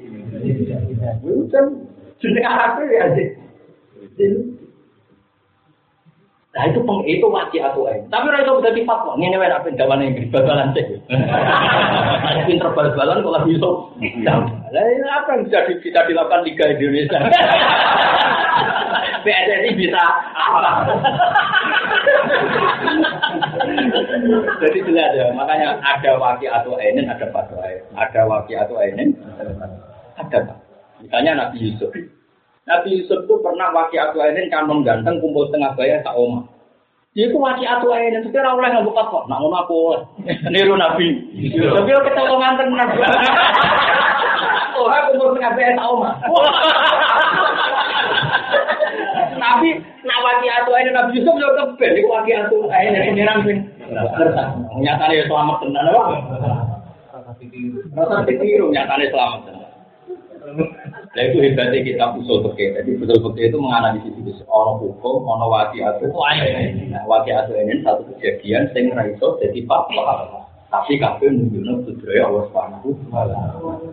[1.19, 1.65] Bukan
[2.23, 3.35] jenenge apa ya Aziz?
[6.51, 8.03] Nah itu peng itu wajib atau ain.
[8.11, 9.15] Tapi orang itu bisa fatwa.
[9.15, 10.99] Ini wae apa jawaban Inggris bal-balan cek.
[11.07, 13.71] Ada pinter bal-balan kalau bisa.
[14.75, 14.83] Lah
[15.23, 17.19] apa yang bisa, bisa dilakukan Liga Indonesia?
[19.21, 20.03] PSSI bisa
[20.33, 20.91] apa?
[24.59, 27.63] Jadi jelas ya, makanya ada waki atau ainin, ada fatwa.
[27.95, 29.13] Ada waki atau ainin,
[30.17, 30.57] ada.
[31.01, 31.93] Misalnya Nabi Yusuf.
[32.71, 36.47] Nabi Yusuf itu pernah waki atu ainin kan mengganteng kumpul tengah bayar tak oma.
[37.11, 40.07] Dia itu waki atu ainin sekarang oleh nggak buka kok, nak aku oleh
[40.47, 41.19] niru Nabi.
[41.51, 42.97] Tapi kita mau nganter Nabi.
[44.79, 46.15] Oh, kumpul tengah bayar tak oma.
[49.43, 49.69] Nabi
[50.07, 53.67] nak waki atu ainin Nabi Yusuf juga keben, itu waki atu ainin ini ramping.
[54.79, 56.03] Nyatanya selamat tenan apa?
[57.99, 59.60] Rasa ditiru nyatanya selamat tenan.
[60.41, 62.73] Nah itu hebatnya kita usul peke.
[62.73, 64.31] Jadi usul peke itu menganalisis itu.
[64.49, 66.09] Ono hukum, ono wati atu.
[66.09, 70.41] Nah, wati atu ini satu kejadian sing raiso jadi fakta.
[70.71, 73.91] Tapi kabeh nunjukno budaya Allah Subhanahu wa taala.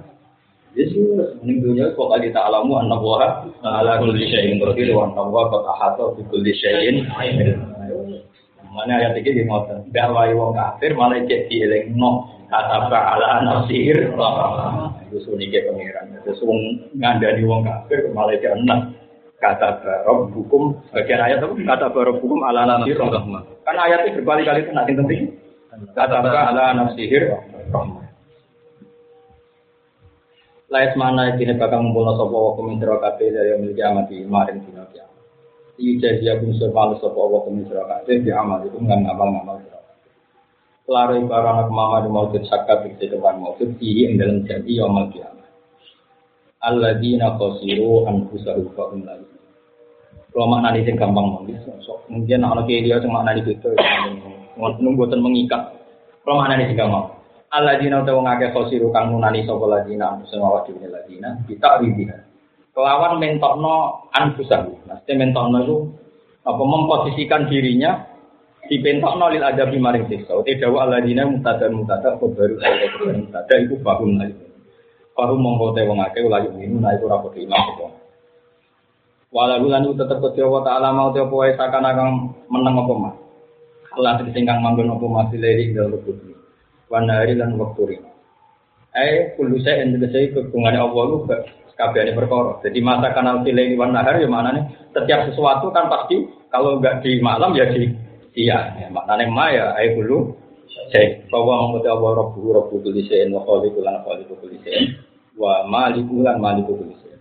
[0.78, 3.28] Yesus menunjuknya kok tadi tak alamu anak wara
[3.66, 7.02] ala kulli syai'in qadir wa anna wa qad ahata bi kulli syai'in
[8.68, 9.90] Mana ayat ini di ngoten.
[9.90, 14.12] Dakwai wong kafir malah cek dielingno kata ala nasir.
[15.08, 16.20] Itu ke pangeran.
[16.24, 16.60] Terus wong
[16.96, 18.80] ngandani wong kafir malah cek enak.
[19.38, 21.54] Kata barok hukum bagian ayat apa?
[21.54, 22.98] Kata barok hukum ala nasir.
[22.98, 25.20] Kan ayatnya berkali-kali kena yang penting.
[25.94, 27.22] Kata ala nasir.
[30.68, 35.16] Lais mana ini bakal ngumpulno sapa wa kumintro kabeh dari memiliki amati maring dina kiamat.
[35.80, 39.77] Iya jadi aku bisa malu sapa wa kumintro kabeh di amal itu nggak
[40.88, 45.12] Lari para anak mama di maujud sakat di depan maujud iya yang dalam janji yaumul
[45.12, 45.52] kiamat.
[46.64, 49.28] Alladzina khosiru anfusahu fa'um lagi.
[50.32, 51.60] Kalau makna ini gampang mungkin,
[52.08, 53.68] mungkin anak dia cuma makna itu itu,
[54.56, 55.76] nunggu mengikat.
[56.24, 57.20] Kalau makna ini gampang.
[57.52, 62.16] Alladzina utawa ngake khosiru kang nunani sapa ladina anfusahu wa dhewe ladina kita ribina.
[62.72, 64.88] Kelawan mentokno anfusahu.
[64.88, 65.76] Maksudnya mentokno itu
[66.48, 68.08] apa memposisikan dirinya
[68.68, 70.36] dipentokno lil adabi maring siksa.
[70.36, 72.86] Uti dawa alladzina mutada mutada baru kaya
[73.16, 74.36] mutada iku bahum lali.
[75.16, 77.86] Bahum mongko te wong akeh ula yumin nah ora padha iman sapa.
[79.28, 83.14] Walau lan tetep Gusti Allah taala mau te apa wae sakana kang meneng apa mah.
[83.96, 86.36] Allah singkang manggon apa mah dileri dalem kubur
[86.88, 88.00] wanari lan wakturi.
[88.96, 91.28] Eh, kulu saya yang tegese kegungan Allah lu
[91.78, 92.58] kabehane perkara.
[92.64, 97.22] Jadi masa kanal pilih wan nahar ya maknanya setiap sesuatu kan pasti kalau enggak di
[97.22, 97.92] malam ya di
[98.38, 98.78] siang.
[98.78, 100.38] Ya, maknanya ma ya eh kulu
[100.94, 104.94] saya bahwa menguti Allah Rabbu Rabbu kulisein wa khaliqu lan khaliqu kulisein
[105.34, 107.18] wa maliku lan maliku kulisein.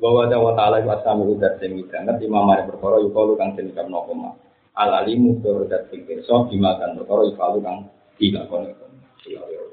[0.00, 3.76] Bahwa ada wa ta'ala wa asami udat sing banget imam mari perkara yukalu kang den
[3.76, 4.32] kamno koma.
[4.80, 8.86] Al alimu tur dat sing pirsa bima kan perkara yukalu kang dilakoni.
[9.30, 9.65] 有有。